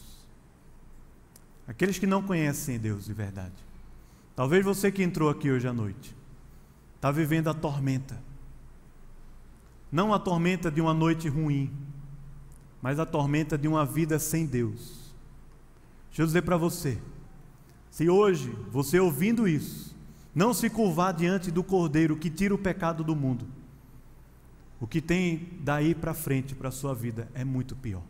Aqueles 1.67 1.97
que 1.97 2.07
não 2.07 2.21
conhecem 2.21 2.79
Deus 2.79 3.05
de 3.05 3.13
verdade. 3.13 3.53
Talvez 4.35 4.65
você 4.65 4.91
que 4.91 5.03
entrou 5.03 5.29
aqui 5.29 5.49
hoje 5.49 5.67
à 5.67 5.73
noite 5.73 6.15
está 7.05 7.11
vivendo 7.11 7.51
a 7.51 7.53
tormenta. 7.53 8.19
Não 9.91 10.11
a 10.11 10.17
tormenta 10.17 10.71
de 10.71 10.81
uma 10.81 10.91
noite 10.91 11.29
ruim, 11.29 11.71
mas 12.81 12.97
a 12.97 13.05
tormenta 13.05 13.55
de 13.59 13.67
uma 13.67 13.85
vida 13.85 14.17
sem 14.17 14.43
Deus. 14.43 15.13
Deixa 16.07 16.23
eu 16.23 16.25
dizer 16.25 16.41
para 16.41 16.57
você: 16.57 16.99
se 17.91 18.09
hoje 18.09 18.49
você 18.71 18.99
ouvindo 18.99 19.47
isso, 19.47 19.95
não 20.33 20.51
se 20.51 20.67
curvar 20.67 21.13
diante 21.13 21.51
do 21.51 21.63
Cordeiro 21.63 22.17
que 22.17 22.27
tira 22.27 22.55
o 22.55 22.57
pecado 22.57 23.03
do 23.03 23.15
mundo, 23.15 23.45
o 24.79 24.87
que 24.87 24.99
tem 24.99 25.59
daí 25.61 25.93
para 25.93 26.15
frente 26.15 26.55
para 26.55 26.69
a 26.69 26.71
sua 26.71 26.95
vida 26.95 27.29
é 27.35 27.45
muito 27.45 27.75
pior. 27.75 28.01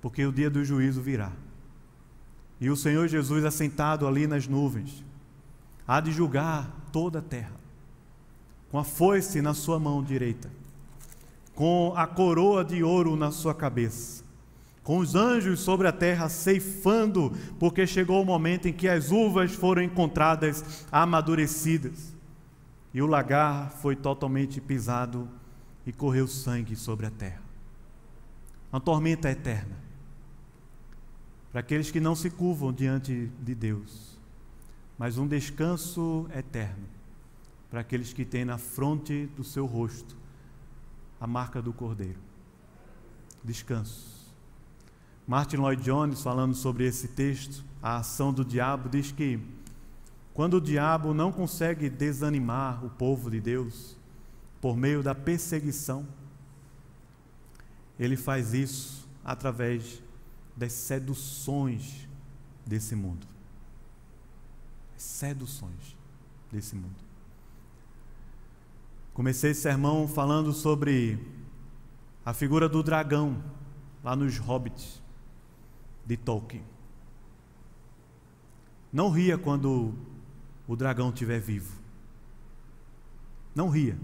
Porque 0.00 0.24
o 0.24 0.30
dia 0.30 0.48
do 0.48 0.64
juízo 0.64 1.02
virá. 1.02 1.32
E 2.60 2.70
o 2.70 2.76
Senhor 2.76 3.08
Jesus 3.08 3.44
assentado 3.44 4.06
ali 4.06 4.28
nas 4.28 4.46
nuvens, 4.46 5.04
há 5.88 6.00
de 6.00 6.12
julgar 6.12 6.83
toda 6.94 7.18
a 7.18 7.22
terra, 7.22 7.56
com 8.70 8.78
a 8.78 8.84
foice 8.84 9.42
na 9.42 9.52
sua 9.52 9.80
mão 9.80 10.00
direita, 10.00 10.48
com 11.52 11.92
a 11.96 12.06
coroa 12.06 12.64
de 12.64 12.84
ouro 12.84 13.16
na 13.16 13.32
sua 13.32 13.52
cabeça, 13.52 14.22
com 14.84 14.98
os 14.98 15.16
anjos 15.16 15.58
sobre 15.58 15.88
a 15.88 15.92
terra 15.92 16.28
ceifando, 16.28 17.32
porque 17.58 17.84
chegou 17.84 18.22
o 18.22 18.24
momento 18.24 18.68
em 18.68 18.72
que 18.72 18.88
as 18.88 19.10
uvas 19.10 19.52
foram 19.52 19.82
encontradas 19.82 20.86
amadurecidas, 20.92 22.14
e 22.92 23.02
o 23.02 23.08
lagar 23.08 23.72
foi 23.72 23.96
totalmente 23.96 24.60
pisado 24.60 25.28
e 25.84 25.92
correu 25.92 26.28
sangue 26.28 26.76
sobre 26.76 27.06
a 27.06 27.10
terra. 27.10 27.42
Uma 28.72 28.80
tormenta 28.80 29.28
eterna. 29.28 29.76
Para 31.50 31.58
aqueles 31.58 31.90
que 31.90 31.98
não 31.98 32.14
se 32.14 32.30
curvam 32.30 32.72
diante 32.72 33.32
de 33.42 33.52
Deus 33.52 34.13
mas 34.98 35.18
um 35.18 35.26
descanso 35.26 36.28
eterno 36.34 36.86
para 37.70 37.80
aqueles 37.80 38.12
que 38.12 38.24
têm 38.24 38.44
na 38.44 38.58
fronte 38.58 39.26
do 39.36 39.42
seu 39.42 39.66
rosto 39.66 40.16
a 41.20 41.26
marca 41.26 41.60
do 41.60 41.72
Cordeiro. 41.72 42.18
Descanso. 43.42 44.32
Martin 45.26 45.56
Lloyd 45.56 45.82
Jones, 45.82 46.22
falando 46.22 46.54
sobre 46.54 46.86
esse 46.86 47.08
texto, 47.08 47.64
a 47.82 47.96
ação 47.96 48.32
do 48.32 48.44
diabo, 48.44 48.88
diz 48.88 49.10
que 49.10 49.40
quando 50.32 50.54
o 50.54 50.60
diabo 50.60 51.14
não 51.14 51.32
consegue 51.32 51.88
desanimar 51.88 52.84
o 52.84 52.90
povo 52.90 53.30
de 53.30 53.40
Deus 53.40 53.96
por 54.60 54.76
meio 54.76 55.02
da 55.02 55.14
perseguição, 55.14 56.06
ele 57.98 58.16
faz 58.16 58.52
isso 58.52 59.08
através 59.24 60.02
das 60.56 60.72
seduções 60.72 62.08
desse 62.66 62.94
mundo 62.94 63.33
seduções 65.04 65.96
desse 66.50 66.74
mundo. 66.74 67.04
Comecei 69.12 69.52
esse 69.52 69.60
sermão 69.60 70.08
falando 70.08 70.52
sobre 70.52 71.18
a 72.24 72.32
figura 72.32 72.68
do 72.68 72.82
dragão 72.82 73.42
lá 74.02 74.16
nos 74.16 74.38
Hobbits 74.38 75.00
de 76.04 76.16
Tolkien. 76.16 76.64
Não 78.92 79.10
ria 79.10 79.38
quando 79.38 79.94
o 80.66 80.74
dragão 80.74 81.10
estiver 81.10 81.40
vivo. 81.40 81.76
Não 83.54 83.68
ria. 83.68 83.96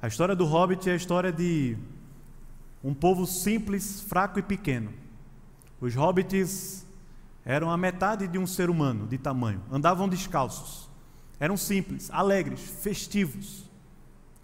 A 0.00 0.08
história 0.08 0.34
do 0.34 0.44
hobbit 0.44 0.88
é 0.88 0.92
a 0.92 0.96
história 0.96 1.32
de 1.32 1.76
um 2.82 2.92
povo 2.92 3.26
simples, 3.26 4.00
fraco 4.02 4.38
e 4.38 4.42
pequeno. 4.42 4.92
Os 5.80 5.94
hobbits 5.94 6.84
eram 7.44 7.70
a 7.70 7.76
metade 7.76 8.28
de 8.28 8.38
um 8.38 8.46
ser 8.46 8.70
humano 8.70 9.06
de 9.06 9.18
tamanho, 9.18 9.60
andavam 9.70 10.08
descalços, 10.08 10.88
eram 11.40 11.56
simples, 11.56 12.10
alegres, 12.10 12.60
festivos, 12.60 13.68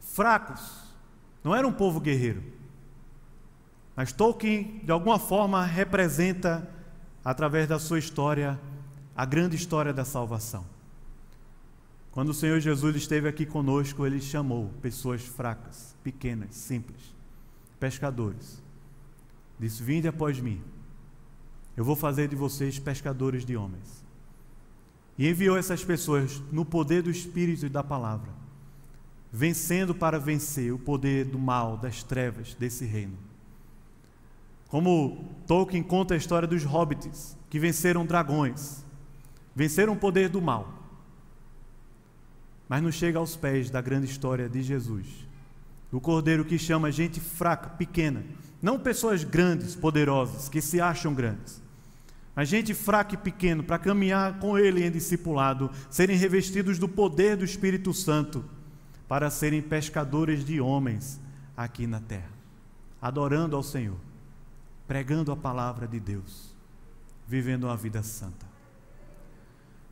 fracos, 0.00 0.88
não 1.44 1.54
era 1.54 1.66
um 1.66 1.72
povo 1.72 2.00
guerreiro. 2.00 2.42
Mas 3.94 4.12
Tolkien, 4.12 4.80
de 4.84 4.92
alguma 4.92 5.18
forma, 5.18 5.64
representa, 5.64 6.68
através 7.24 7.68
da 7.68 7.78
sua 7.78 7.98
história, 7.98 8.58
a 9.16 9.24
grande 9.24 9.56
história 9.56 9.92
da 9.92 10.04
salvação. 10.04 10.64
Quando 12.12 12.30
o 12.30 12.34
Senhor 12.34 12.58
Jesus 12.60 12.96
esteve 12.96 13.28
aqui 13.28 13.44
conosco, 13.46 14.06
ele 14.06 14.20
chamou 14.20 14.70
pessoas 14.80 15.24
fracas, 15.24 15.96
pequenas, 16.02 16.54
simples, 16.54 17.14
pescadores. 17.78 18.62
Disse: 19.58 19.82
Vinde 19.82 20.08
após 20.08 20.40
mim, 20.40 20.62
eu 21.78 21.84
vou 21.84 21.94
fazer 21.94 22.28
de 22.28 22.36
vocês 22.36 22.78
pescadores 22.78 23.46
de 23.46 23.56
homens. 23.56 24.04
E 25.16 25.26
enviou 25.26 25.56
essas 25.56 25.82
pessoas 25.82 26.42
no 26.52 26.64
poder 26.64 27.02
do 27.02 27.10
Espírito 27.10 27.64
e 27.64 27.70
da 27.70 27.82
palavra, 27.82 28.30
vencendo 29.32 29.94
para 29.94 30.18
vencer 30.18 30.74
o 30.74 30.78
poder 30.78 31.24
do 31.24 31.38
mal, 31.38 31.78
das 31.78 32.02
trevas 32.02 32.54
desse 32.54 32.84
reino. 32.84 33.16
Como 34.68 35.24
Tolkien 35.46 35.82
conta 35.82 36.14
a 36.14 36.16
história 36.16 36.46
dos 36.46 36.64
hobbits 36.64 37.38
que 37.48 37.58
venceram 37.58 38.04
dragões, 38.04 38.84
venceram 39.56 39.94
o 39.94 39.96
poder 39.96 40.28
do 40.28 40.42
mal 40.42 40.78
mas 42.68 42.82
não 42.82 42.92
chega 42.92 43.18
aos 43.18 43.34
pés 43.34 43.70
da 43.70 43.80
grande 43.80 44.06
história 44.06 44.48
de 44.48 44.62
Jesus. 44.62 45.06
O 45.90 46.00
Cordeiro 46.00 46.44
que 46.44 46.58
chama 46.58 46.92
gente 46.92 47.18
fraca, 47.18 47.70
pequena, 47.70 48.22
não 48.60 48.78
pessoas 48.78 49.24
grandes, 49.24 49.74
poderosas, 49.74 50.48
que 50.48 50.60
se 50.60 50.80
acham 50.80 51.14
grandes, 51.14 51.62
mas 52.38 52.48
gente 52.48 52.72
fraca 52.72 53.14
e 53.14 53.18
pequena 53.18 53.64
para 53.64 53.80
caminhar 53.80 54.38
com 54.38 54.56
Ele 54.56 54.86
em 54.86 54.92
discipulado, 54.92 55.72
serem 55.90 56.16
revestidos 56.16 56.78
do 56.78 56.88
poder 56.88 57.36
do 57.36 57.44
Espírito 57.44 57.92
Santo, 57.92 58.44
para 59.08 59.28
serem 59.28 59.60
pescadores 59.60 60.44
de 60.44 60.60
homens 60.60 61.20
aqui 61.56 61.84
na 61.84 61.98
terra, 61.98 62.30
adorando 63.02 63.56
ao 63.56 63.62
Senhor, 63.64 63.96
pregando 64.86 65.32
a 65.32 65.36
palavra 65.36 65.88
de 65.88 65.98
Deus, 65.98 66.54
vivendo 67.26 67.64
uma 67.64 67.76
vida 67.76 68.04
santa. 68.04 68.46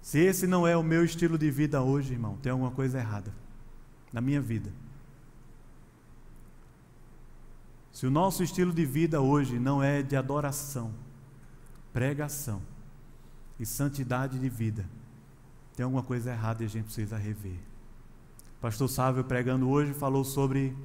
Se 0.01 0.20
esse 0.20 0.47
não 0.47 0.64
é 0.64 0.76
o 0.76 0.84
meu 0.84 1.05
estilo 1.05 1.36
de 1.36 1.51
vida 1.51 1.82
hoje, 1.82 2.12
irmão, 2.12 2.38
tem 2.40 2.53
alguma 2.53 2.70
coisa 2.70 3.01
errada 3.01 3.34
na 4.12 4.20
minha 4.20 4.40
vida. 4.40 4.72
Se 7.90 8.07
o 8.07 8.11
nosso 8.11 8.44
estilo 8.44 8.72
de 8.72 8.86
vida 8.86 9.20
hoje 9.20 9.59
não 9.59 9.82
é 9.82 10.01
de 10.01 10.14
adoração, 10.14 10.94
pregação 11.97 12.61
e 13.59 13.64
santidade 13.64 14.38
de 14.38 14.51
vida, 14.51 14.84
tem 15.74 15.82
alguma 15.82 16.03
coisa 16.03 16.30
errada 16.30 16.62
e 16.62 16.66
a 16.66 16.68
gente 16.68 16.84
precisa 16.84 17.16
rever. 17.16 17.59
O 18.59 18.61
pastor 18.61 18.86
Sávio 18.86 19.24
pregando 19.24 19.66
hoje 19.66 19.94
falou 19.94 20.22
sobre 20.22 20.76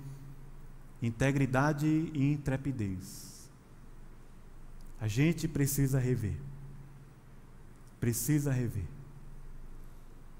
integridade 1.01 1.85
e 1.85 2.31
intrepidez. 2.31 3.51
A 5.01 5.07
gente 5.09 5.49
precisa 5.49 5.99
rever. 5.99 6.37
Precisa 7.99 8.49
rever 8.49 8.87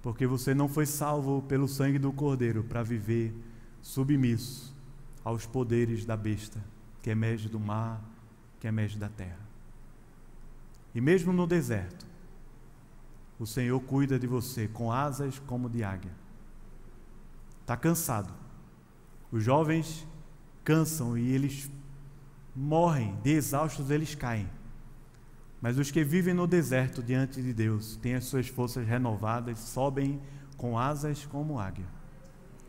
porque 0.01 0.25
você 0.25 0.53
não 0.53 0.69
foi 0.69 0.85
salvo 0.85 1.41
pelo 1.43 1.67
sangue 1.67 1.99
do 1.99 2.13
Cordeiro 2.13 2.63
para 2.63 2.81
viver 2.81 3.35
submisso 3.81 4.73
aos 5.21 5.45
poderes 5.45 6.05
da 6.05 6.15
besta, 6.15 6.63
que 7.03 7.09
emerge 7.09 7.47
do 7.47 7.59
mar, 7.59 8.01
que 8.57 8.67
emerge 8.67 8.97
da 8.97 9.09
terra. 9.09 9.50
E 10.93 11.01
mesmo 11.01 11.31
no 11.31 11.47
deserto, 11.47 12.05
o 13.39 13.45
Senhor 13.45 13.79
cuida 13.81 14.19
de 14.19 14.27
você 14.27 14.67
com 14.67 14.91
asas 14.91 15.39
como 15.39 15.69
de 15.69 15.83
águia. 15.83 16.11
Está 17.61 17.75
cansado. 17.75 18.33
Os 19.31 19.43
jovens 19.43 20.05
cansam 20.63 21.17
e 21.17 21.31
eles 21.31 21.71
morrem, 22.55 23.17
de 23.23 23.31
exaustos 23.31 23.89
eles 23.89 24.13
caem. 24.13 24.49
Mas 25.61 25.77
os 25.77 25.91
que 25.91 26.03
vivem 26.03 26.33
no 26.33 26.47
deserto 26.47 27.01
diante 27.01 27.41
de 27.41 27.53
Deus 27.53 27.95
têm 27.95 28.15
as 28.15 28.25
suas 28.25 28.47
forças 28.47 28.85
renovadas, 28.85 29.59
sobem 29.59 30.19
com 30.57 30.77
asas 30.77 31.25
como 31.25 31.59
águia. 31.59 31.85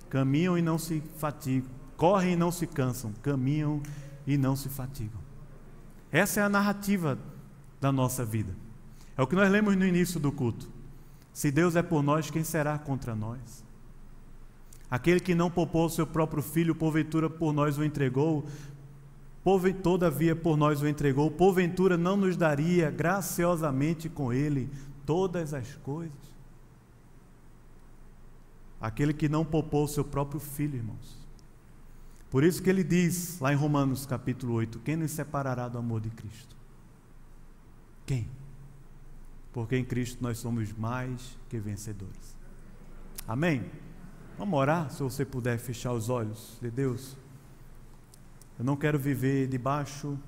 Caminham 0.08 0.56
e 0.56 0.62
não 0.62 0.78
se 0.78 1.02
fatigam, 1.16 1.70
correm 1.96 2.34
e 2.34 2.36
não 2.36 2.52
se 2.52 2.66
cansam, 2.66 3.12
caminham 3.22 3.82
e 4.26 4.36
não 4.36 4.54
se 4.54 4.68
fatigam. 4.68 5.20
Essa 6.10 6.40
é 6.40 6.42
a 6.42 6.48
narrativa 6.48 7.18
da 7.82 7.90
nossa 7.90 8.24
vida. 8.24 8.54
É 9.16 9.22
o 9.22 9.26
que 9.26 9.34
nós 9.34 9.50
lemos 9.50 9.74
no 9.74 9.84
início 9.84 10.20
do 10.20 10.30
culto. 10.30 10.70
Se 11.32 11.50
Deus 11.50 11.74
é 11.74 11.82
por 11.82 12.00
nós, 12.00 12.30
quem 12.30 12.44
será 12.44 12.78
contra 12.78 13.12
nós? 13.12 13.64
Aquele 14.88 15.18
que 15.18 15.34
não 15.34 15.50
poupou 15.50 15.86
o 15.86 15.90
seu 15.90 16.06
próprio 16.06 16.42
filho, 16.42 16.76
porventura 16.76 17.28
por 17.28 17.52
nós 17.52 17.76
o 17.78 17.84
entregou, 17.84 18.46
todavia 19.82 20.36
por 20.36 20.56
nós 20.56 20.80
o 20.80 20.86
entregou, 20.86 21.28
porventura 21.28 21.96
não 21.96 22.16
nos 22.16 22.36
daria 22.36 22.88
graciosamente 22.88 24.08
com 24.08 24.32
ele 24.32 24.70
todas 25.04 25.52
as 25.52 25.74
coisas? 25.76 26.32
Aquele 28.80 29.12
que 29.12 29.28
não 29.28 29.44
poupou 29.44 29.84
o 29.84 29.88
seu 29.88 30.04
próprio 30.04 30.38
filho, 30.38 30.76
irmãos. 30.76 31.20
Por 32.30 32.44
isso 32.44 32.62
que 32.62 32.70
ele 32.70 32.84
diz 32.84 33.40
lá 33.40 33.52
em 33.52 33.56
Romanos 33.56 34.06
capítulo 34.06 34.54
8: 34.54 34.78
Quem 34.80 34.96
nos 34.96 35.10
separará 35.10 35.68
do 35.68 35.78
amor 35.78 36.00
de 36.00 36.10
Cristo? 36.10 36.61
Quem? 38.06 38.28
Porque 39.52 39.76
em 39.76 39.84
Cristo 39.84 40.22
nós 40.22 40.38
somos 40.38 40.72
mais 40.72 41.38
que 41.48 41.58
vencedores. 41.58 42.36
Amém? 43.26 43.70
Vamos 44.38 44.58
orar, 44.58 44.90
se 44.90 45.02
você 45.02 45.24
puder 45.24 45.58
fechar 45.58 45.92
os 45.92 46.08
olhos 46.08 46.58
de 46.60 46.70
Deus. 46.70 47.16
Eu 48.58 48.64
não 48.64 48.76
quero 48.76 48.98
viver 48.98 49.46
debaixo 49.46 50.18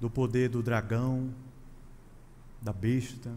do 0.00 0.10
poder 0.10 0.48
do 0.48 0.62
dragão, 0.62 1.32
da 2.60 2.72
besta, 2.72 3.32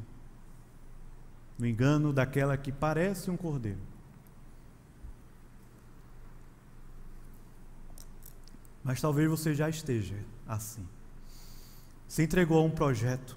no 1.58 1.66
engano 1.66 2.12
daquela 2.12 2.58
que 2.58 2.72
parece 2.72 3.32
um 3.32 3.38
cordeiro. 3.38 3.80
Mas 8.84 9.02
talvez 9.02 9.30
você 9.30 9.56
já 9.56 9.68
esteja 9.68 10.16
assim. 10.48 10.86
Se 12.08 12.24
entregou 12.24 12.60
a 12.60 12.64
um 12.64 12.72
projeto, 12.72 13.36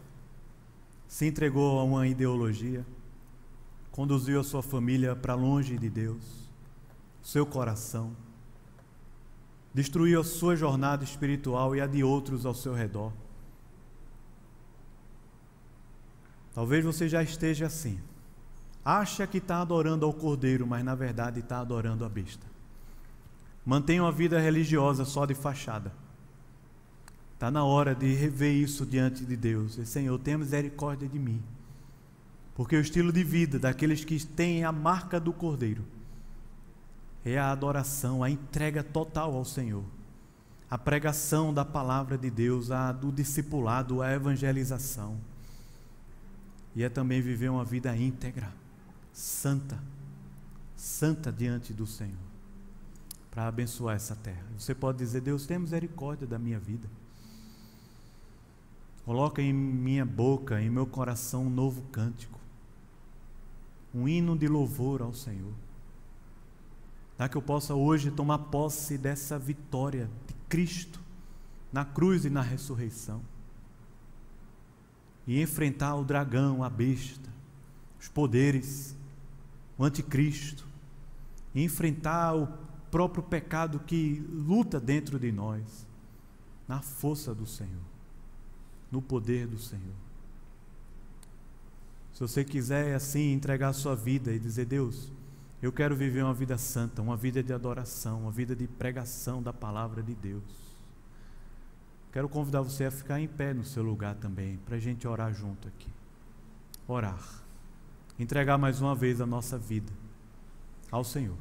se 1.06 1.26
entregou 1.26 1.78
a 1.78 1.84
uma 1.84 2.06
ideologia, 2.06 2.84
conduziu 3.90 4.40
a 4.40 4.44
sua 4.44 4.62
família 4.62 5.16
para 5.16 5.34
longe 5.34 5.78
de 5.78 5.88
Deus, 5.88 6.48
seu 7.22 7.44
coração 7.44 8.14
destruiu 9.78 10.20
a 10.20 10.24
sua 10.24 10.56
jornada 10.56 11.04
espiritual 11.04 11.76
e 11.76 11.80
a 11.80 11.86
de 11.86 12.02
outros 12.02 12.44
ao 12.44 12.52
seu 12.52 12.74
redor. 12.74 13.12
Talvez 16.52 16.84
você 16.84 17.08
já 17.08 17.22
esteja 17.22 17.66
assim. 17.66 18.00
Acha 18.84 19.24
que 19.24 19.38
está 19.38 19.60
adorando 19.60 20.04
ao 20.04 20.12
Cordeiro, 20.12 20.66
mas 20.66 20.84
na 20.84 20.96
verdade 20.96 21.38
está 21.40 21.60
adorando 21.60 22.04
a 22.04 22.08
besta. 22.08 22.44
Mantenha 23.64 24.02
uma 24.02 24.10
vida 24.10 24.40
religiosa 24.40 25.04
só 25.04 25.24
de 25.24 25.34
fachada. 25.34 25.92
Está 27.38 27.52
na 27.52 27.64
hora 27.64 27.94
de 27.94 28.12
rever 28.14 28.52
isso 28.52 28.84
diante 28.84 29.24
de 29.24 29.36
Deus. 29.36 29.78
E, 29.78 29.86
Senhor, 29.86 30.18
tenha 30.18 30.36
misericórdia 30.36 31.08
de 31.08 31.20
mim. 31.20 31.40
Porque 32.52 32.74
o 32.74 32.80
estilo 32.80 33.12
de 33.12 33.22
vida 33.22 33.60
daqueles 33.60 34.04
que 34.04 34.18
têm 34.26 34.64
a 34.64 34.72
marca 34.72 35.20
do 35.20 35.32
Cordeiro 35.32 35.84
é 37.24 37.38
a 37.38 37.52
adoração, 37.52 38.24
a 38.24 38.28
entrega 38.28 38.82
total 38.82 39.36
ao 39.36 39.44
Senhor. 39.44 39.84
A 40.68 40.76
pregação 40.76 41.54
da 41.54 41.64
palavra 41.64 42.18
de 42.18 42.28
Deus, 42.28 42.72
a 42.72 42.90
do 42.90 43.12
discipulado, 43.12 44.02
a 44.02 44.12
evangelização. 44.12 45.16
E 46.74 46.82
é 46.82 46.88
também 46.88 47.22
viver 47.22 47.50
uma 47.50 47.64
vida 47.64 47.96
íntegra, 47.96 48.52
santa, 49.12 49.78
santa 50.74 51.30
diante 51.30 51.72
do 51.72 51.86
Senhor, 51.86 52.18
para 53.30 53.46
abençoar 53.46 53.94
essa 53.94 54.16
terra. 54.16 54.42
Você 54.58 54.74
pode 54.74 54.98
dizer: 54.98 55.20
Deus, 55.20 55.46
tem 55.46 55.56
misericórdia 55.56 56.26
da 56.26 56.36
minha 56.36 56.58
vida. 56.58 56.88
Coloca 59.08 59.40
em 59.40 59.54
minha 59.54 60.04
boca, 60.04 60.60
em 60.60 60.68
meu 60.68 60.86
coração, 60.86 61.46
um 61.46 61.48
novo 61.48 61.80
cântico, 61.90 62.38
um 63.94 64.06
hino 64.06 64.36
de 64.36 64.46
louvor 64.46 65.00
ao 65.00 65.14
Senhor. 65.14 65.54
Tá? 67.16 67.26
Que 67.26 67.38
eu 67.38 67.40
possa 67.40 67.74
hoje 67.74 68.10
tomar 68.10 68.36
posse 68.36 68.98
dessa 68.98 69.38
vitória 69.38 70.10
de 70.26 70.34
Cristo 70.46 71.00
na 71.72 71.86
cruz 71.86 72.26
e 72.26 72.28
na 72.28 72.42
ressurreição. 72.42 73.22
e 75.26 75.40
enfrentar 75.40 75.94
o 75.94 76.04
dragão, 76.04 76.62
a 76.62 76.68
besta, 76.68 77.30
os 77.98 78.08
poderes, 78.08 78.94
o 79.78 79.84
anticristo, 79.84 80.66
e 81.54 81.64
enfrentar 81.64 82.36
o 82.36 82.46
próprio 82.90 83.22
pecado 83.22 83.80
que 83.80 84.22
luta 84.28 84.78
dentro 84.78 85.18
de 85.18 85.32
nós, 85.32 85.86
na 86.68 86.82
força 86.82 87.34
do 87.34 87.46
Senhor, 87.46 87.87
no 88.90 89.02
poder 89.02 89.46
do 89.46 89.58
Senhor. 89.58 89.94
Se 92.12 92.20
você 92.20 92.44
quiser 92.44 92.94
assim 92.94 93.32
entregar 93.32 93.68
a 93.68 93.72
sua 93.72 93.94
vida 93.94 94.32
e 94.32 94.38
dizer, 94.38 94.64
Deus, 94.64 95.12
eu 95.62 95.72
quero 95.72 95.94
viver 95.94 96.24
uma 96.24 96.34
vida 96.34 96.58
santa, 96.58 97.02
uma 97.02 97.16
vida 97.16 97.42
de 97.42 97.52
adoração, 97.52 98.22
uma 98.22 98.30
vida 98.30 98.56
de 98.56 98.66
pregação 98.66 99.42
da 99.42 99.52
palavra 99.52 100.02
de 100.02 100.14
Deus. 100.14 100.42
Quero 102.12 102.28
convidar 102.28 102.62
você 102.62 102.86
a 102.86 102.90
ficar 102.90 103.20
em 103.20 103.28
pé 103.28 103.52
no 103.52 103.64
seu 103.64 103.82
lugar 103.82 104.14
também, 104.16 104.56
para 104.58 104.76
a 104.76 104.80
gente 104.80 105.06
orar 105.06 105.32
junto 105.32 105.68
aqui. 105.68 105.90
Orar. 106.86 107.42
Entregar 108.18 108.58
mais 108.58 108.80
uma 108.80 108.94
vez 108.94 109.20
a 109.20 109.26
nossa 109.26 109.58
vida 109.58 109.92
ao 110.90 111.04
Senhor. 111.04 111.36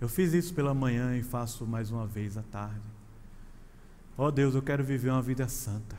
Eu 0.00 0.08
fiz 0.08 0.32
isso 0.32 0.54
pela 0.54 0.74
manhã 0.74 1.16
e 1.16 1.22
faço 1.22 1.66
mais 1.66 1.90
uma 1.90 2.06
vez 2.06 2.36
à 2.36 2.42
tarde. 2.42 2.91
Ó 4.16 4.26
oh 4.26 4.30
Deus, 4.30 4.54
eu 4.54 4.62
quero 4.62 4.84
viver 4.84 5.10
uma 5.10 5.22
vida 5.22 5.48
santa. 5.48 5.96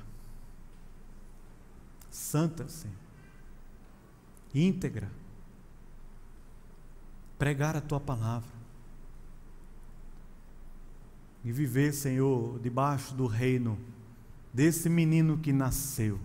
Santa, 2.10 2.69
Senhor, 2.69 2.95
íntegra, 4.53 5.10
pregar 7.40 7.76
a 7.76 7.81
tua 7.81 7.99
palavra. 7.99 8.52
E 11.44 11.52
viver, 11.52 11.91
Senhor, 11.91 12.60
debaixo 12.60 13.14
do 13.15 13.26
reino 13.26 13.77
desse 14.53 14.88
menino 14.88 15.40
que 15.40 15.52
nasceu, 15.52 16.19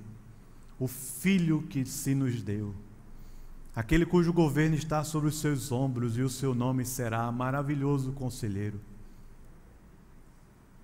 o 0.79 0.87
filho 0.87 1.63
que 1.63 1.85
se 1.87 2.15
nos 2.15 2.43
deu, 2.43 2.75
aquele 3.75 4.05
cujo 4.05 4.33
governo 4.33 4.77
está 4.77 5.03
sobre 5.03 5.29
os 5.29 5.41
seus 5.41 5.73
ombros 5.73 6.17
e 6.19 6.23
o 6.23 6.29
seu 6.29 6.55
nome 6.55 6.85
será 6.85 7.33
maravilhoso 7.33 8.13
conselheiro, 8.13 8.79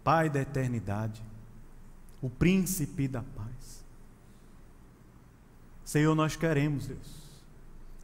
Pai 0.05 0.29
da 0.29 0.41
eternidade, 0.41 1.23
o 2.21 2.29
príncipe 2.29 3.09
da 3.09 3.23
paz. 3.23 3.83
Senhor, 5.85 6.15
nós 6.15 6.37
queremos, 6.37 6.87
Deus, 6.87 7.25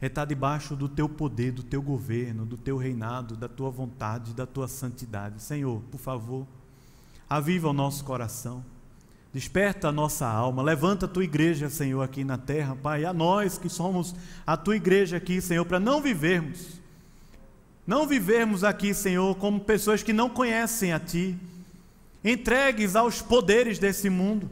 é 0.01 0.07
estar 0.07 0.25
debaixo 0.25 0.75
do 0.75 0.89
teu 0.89 1.07
poder, 1.07 1.51
do 1.51 1.61
teu 1.61 1.81
governo, 1.81 2.43
do 2.43 2.57
teu 2.57 2.75
reinado, 2.75 3.35
da 3.35 3.47
tua 3.47 3.69
vontade, 3.69 4.33
da 4.33 4.47
tua 4.47 4.67
santidade. 4.67 5.43
Senhor, 5.43 5.79
por 5.91 5.99
favor, 5.99 6.47
aviva 7.29 7.69
o 7.69 7.73
nosso 7.73 8.03
coração, 8.03 8.65
desperta 9.31 9.89
a 9.89 9.91
nossa 9.91 10.27
alma, 10.27 10.63
levanta 10.63 11.05
a 11.05 11.09
tua 11.09 11.23
igreja, 11.23 11.69
Senhor, 11.69 12.01
aqui 12.01 12.23
na 12.23 12.37
terra, 12.37 12.75
Pai, 12.75 13.05
a 13.05 13.13
nós 13.13 13.59
que 13.59 13.69
somos 13.69 14.15
a 14.45 14.57
tua 14.57 14.75
igreja 14.75 15.17
aqui, 15.17 15.39
Senhor, 15.39 15.65
para 15.65 15.79
não 15.79 16.01
vivermos, 16.01 16.81
não 17.85 18.07
vivermos 18.07 18.63
aqui, 18.63 18.93
Senhor, 18.93 19.35
como 19.35 19.59
pessoas 19.59 20.01
que 20.01 20.13
não 20.13 20.29
conhecem 20.29 20.93
a 20.93 20.99
Ti, 20.99 21.37
entregues 22.23 22.95
aos 22.95 23.21
poderes 23.21 23.79
desse 23.79 24.09
mundo, 24.09 24.49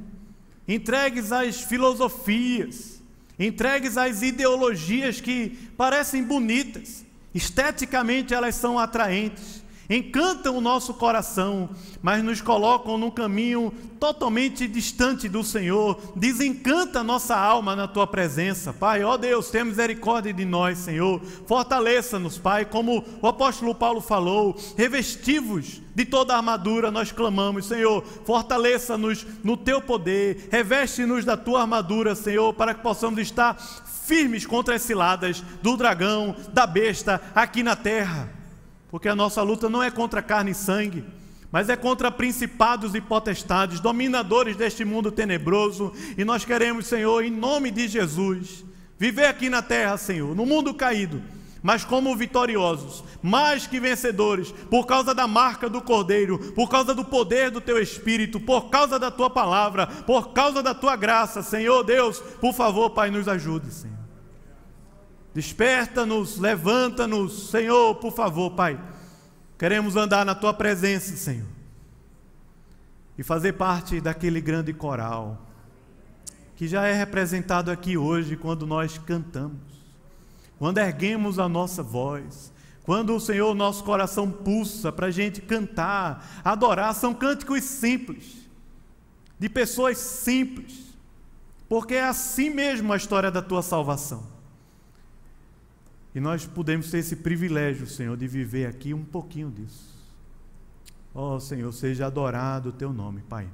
entregues 0.68 1.32
às 1.32 1.62
filosofias, 1.62 3.02
entregues 3.38 3.98
às 3.98 4.22
ideologias 4.22 5.22
que 5.22 5.58
parecem 5.78 6.24
bonitas, 6.24 7.06
esteticamente 7.34 8.34
elas 8.34 8.56
são 8.56 8.78
atraentes, 8.78 9.59
encantam 9.90 10.56
o 10.56 10.62
nosso 10.62 10.94
coração, 10.94 11.70
mas 12.02 12.24
nos 12.24 12.42
colocam 12.42 12.98
num 12.98 13.10
caminho 13.10 13.74
totalmente 14.00 14.68
distante 14.68 15.28
do 15.28 15.44
Senhor, 15.44 16.00
desencanta 16.16 17.04
nossa 17.04 17.36
alma 17.36 17.76
na 17.76 17.88
tua 17.88 18.06
presença. 18.06 18.72
Pai, 18.72 19.04
ó 19.04 19.18
Deus, 19.18 19.50
tenha 19.50 19.66
misericórdia 19.66 20.32
de 20.32 20.46
nós, 20.46 20.78
Senhor. 20.78 21.20
Fortaleça-nos, 21.48 22.38
Pai, 22.38 22.66
como 22.66 23.04
o 23.22 23.28
apóstolo 23.28 23.74
Paulo 23.74 24.00
falou, 24.00 24.56
revestivos 24.78 25.82
de 25.94 26.06
toda 26.06 26.34
a 26.34 26.38
armadura, 26.38 26.92
nós 26.92 27.12
clamamos, 27.12 27.66
Senhor, 27.66 28.04
fortaleça-nos 28.24 29.26
no 29.44 29.58
teu 29.58 29.82
poder, 29.82 30.48
reveste-nos 30.52 31.26
da 31.26 31.36
tua 31.36 31.62
armadura, 31.62 32.16
Senhor, 32.16 32.54
para 32.54 32.74
que 32.74 32.82
possamos 32.82 33.20
estar 33.20 33.58
firmes 34.06 34.46
contra 34.46 34.76
as 34.76 34.82
ciladas 34.82 35.44
do 35.62 35.76
dragão, 35.76 36.36
da 36.54 36.66
besta 36.66 37.22
aqui 37.36 37.62
na 37.62 37.76
terra. 37.76 38.39
Porque 38.90 39.08
a 39.08 39.16
nossa 39.16 39.42
luta 39.42 39.70
não 39.70 39.84
é 39.84 39.92
contra 39.92 40.22
carne 40.22 40.52
e 40.52 40.56
sangue, 40.56 41.04
mas 41.52 41.70
é 41.70 41.76
contra 41.76 42.12
principados 42.12 42.94
e 42.94 43.02
potestades, 43.02 43.80
dominadores 43.80 44.56
deste 44.56 44.86
mundo 44.86 45.12
tenebroso, 45.12 45.94
e 46.18 46.24
nós 46.24 46.46
queremos, 46.46 46.88
Senhor, 46.88 47.24
em 47.24 47.32
nome 47.32 47.72
de 47.72 47.88
Jesus, 47.88 48.64
viver 48.98 49.26
aqui 49.26 49.50
na 49.50 49.62
terra, 49.62 49.98
Senhor, 49.98 50.36
no 50.36 50.46
mundo 50.46 50.74
caído, 50.74 51.22
mas 51.62 51.84
como 51.84 52.16
vitoriosos, 52.16 53.04
mais 53.22 53.68
que 53.68 53.80
vencedores, 53.80 54.52
por 54.70 54.86
causa 54.86 55.14
da 55.14 55.28
marca 55.28 55.70
do 55.70 55.82
Cordeiro, 55.82 56.38
por 56.54 56.70
causa 56.70 56.94
do 56.94 57.04
poder 57.04 57.52
do 57.52 57.60
Teu 57.60 57.82
Espírito, 57.82 58.40
por 58.40 58.70
causa 58.70 58.98
da 58.98 59.12
Tua 59.12 59.30
palavra, 59.30 59.88
por 59.88 60.30
causa 60.30 60.64
da 60.64 60.74
Tua 60.74 60.96
graça, 60.96 61.42
Senhor 61.42 61.84
Deus, 61.84 62.20
por 62.40 62.54
favor, 62.54 62.92
Pai, 62.92 63.10
nos 63.10 63.28
ajude, 63.28 63.72
Senhor. 63.74 63.99
Desperta-nos, 65.40 66.38
levanta-nos, 66.38 67.50
Senhor, 67.50 67.96
por 67.96 68.12
favor, 68.12 68.52
Pai 68.52 68.78
Queremos 69.58 69.96
andar 69.96 70.26
na 70.26 70.36
tua 70.36 70.54
presença, 70.54 71.16
Senhor. 71.16 71.48
E 73.18 73.24
fazer 73.24 73.54
parte 73.54 74.02
daquele 74.02 74.42
grande 74.42 74.74
coral 74.74 75.46
que 76.58 76.68
já 76.68 76.86
é 76.86 76.94
representado 76.94 77.72
aqui 77.72 77.98
hoje 77.98 78.36
quando 78.36 78.68
nós 78.68 78.98
cantamos. 78.98 79.62
Quando 80.58 80.78
erguemos 80.78 81.40
a 81.40 81.48
nossa 81.48 81.82
voz, 81.82 82.52
quando 82.84 83.16
o 83.16 83.20
Senhor, 83.20 83.56
nosso 83.56 83.82
coração 83.86 84.30
pulsa 84.30 84.92
para 84.92 85.08
a 85.08 85.12
gente 85.12 85.40
cantar, 85.40 86.42
adorar, 86.44 86.94
são 86.94 87.14
cânticos 87.14 87.64
simples, 87.64 88.46
de 89.40 89.48
pessoas 89.48 90.00
simples, 90.00 90.98
porque 91.70 91.96
é 91.96 92.04
assim 92.04 92.50
mesmo 92.50 92.92
a 92.92 92.98
história 92.98 93.32
da 93.32 93.42
tua 93.42 93.62
salvação. 93.62 94.39
E 96.14 96.20
nós 96.20 96.46
podemos 96.46 96.90
ter 96.90 97.00
esse 97.00 97.16
privilégio, 97.16 97.86
Senhor, 97.86 98.18
de 98.18 98.28
viver 98.28 98.66
aqui 98.66 98.94
um 98.94 99.06
pouquinho 99.06 99.52
disso. 99.52 99.98
Ó 101.14 101.36
oh, 101.36 101.40
Senhor, 101.40 101.72
seja 101.72 102.08
adorado 102.08 102.70
o 102.70 102.72
teu 102.72 102.92
nome, 102.92 103.22
Pai. 103.22 103.50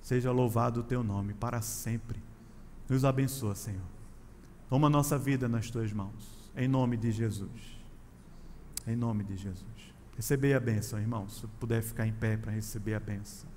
Seja 0.00 0.30
louvado 0.30 0.80
o 0.80 0.82
teu 0.82 1.02
nome 1.02 1.34
para 1.34 1.60
sempre. 1.60 2.22
Nos 2.88 3.04
abençoa, 3.04 3.54
Senhor. 3.54 3.82
Toma 4.68 4.88
nossa 4.88 5.18
vida 5.18 5.48
nas 5.48 5.70
tuas 5.70 5.92
mãos. 5.92 6.50
Em 6.56 6.68
nome 6.68 6.96
de 6.96 7.10
Jesus. 7.10 7.78
Em 8.86 8.96
nome 8.96 9.24
de 9.24 9.36
Jesus. 9.36 9.94
Receber 10.16 10.54
a 10.54 10.60
bênção, 10.60 10.98
irmãos. 10.98 11.40
Se 11.40 11.46
puder 11.58 11.82
ficar 11.82 12.06
em 12.06 12.12
pé 12.12 12.36
para 12.36 12.52
receber 12.52 12.94
a 12.94 13.00
bênção. 13.00 13.48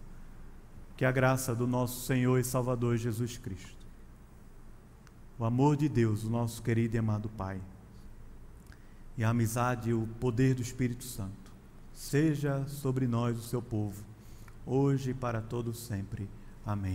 Que 0.97 1.05
a 1.05 1.11
graça 1.11 1.55
do 1.55 1.67
nosso 1.67 2.05
Senhor 2.05 2.39
e 2.39 2.43
Salvador 2.43 2.95
Jesus 2.95 3.37
Cristo, 3.37 3.85
o 5.37 5.43
amor 5.43 5.75
de 5.75 5.89
Deus, 5.89 6.23
o 6.23 6.29
nosso 6.29 6.63
querido 6.63 6.95
e 6.95 6.99
amado 6.99 7.27
Pai 7.27 7.59
e 9.17 9.23
a 9.23 9.29
amizade 9.29 9.89
e 9.89 9.93
o 9.93 10.07
poder 10.19 10.55
do 10.55 10.61
Espírito 10.61 11.03
Santo 11.03 11.45
seja 11.93 12.65
sobre 12.67 13.07
nós, 13.07 13.37
o 13.37 13.41
seu 13.41 13.61
povo, 13.61 14.03
hoje 14.65 15.11
e 15.11 15.13
para 15.13 15.41
todos 15.41 15.79
sempre. 15.79 16.27
Amém. 16.65 16.83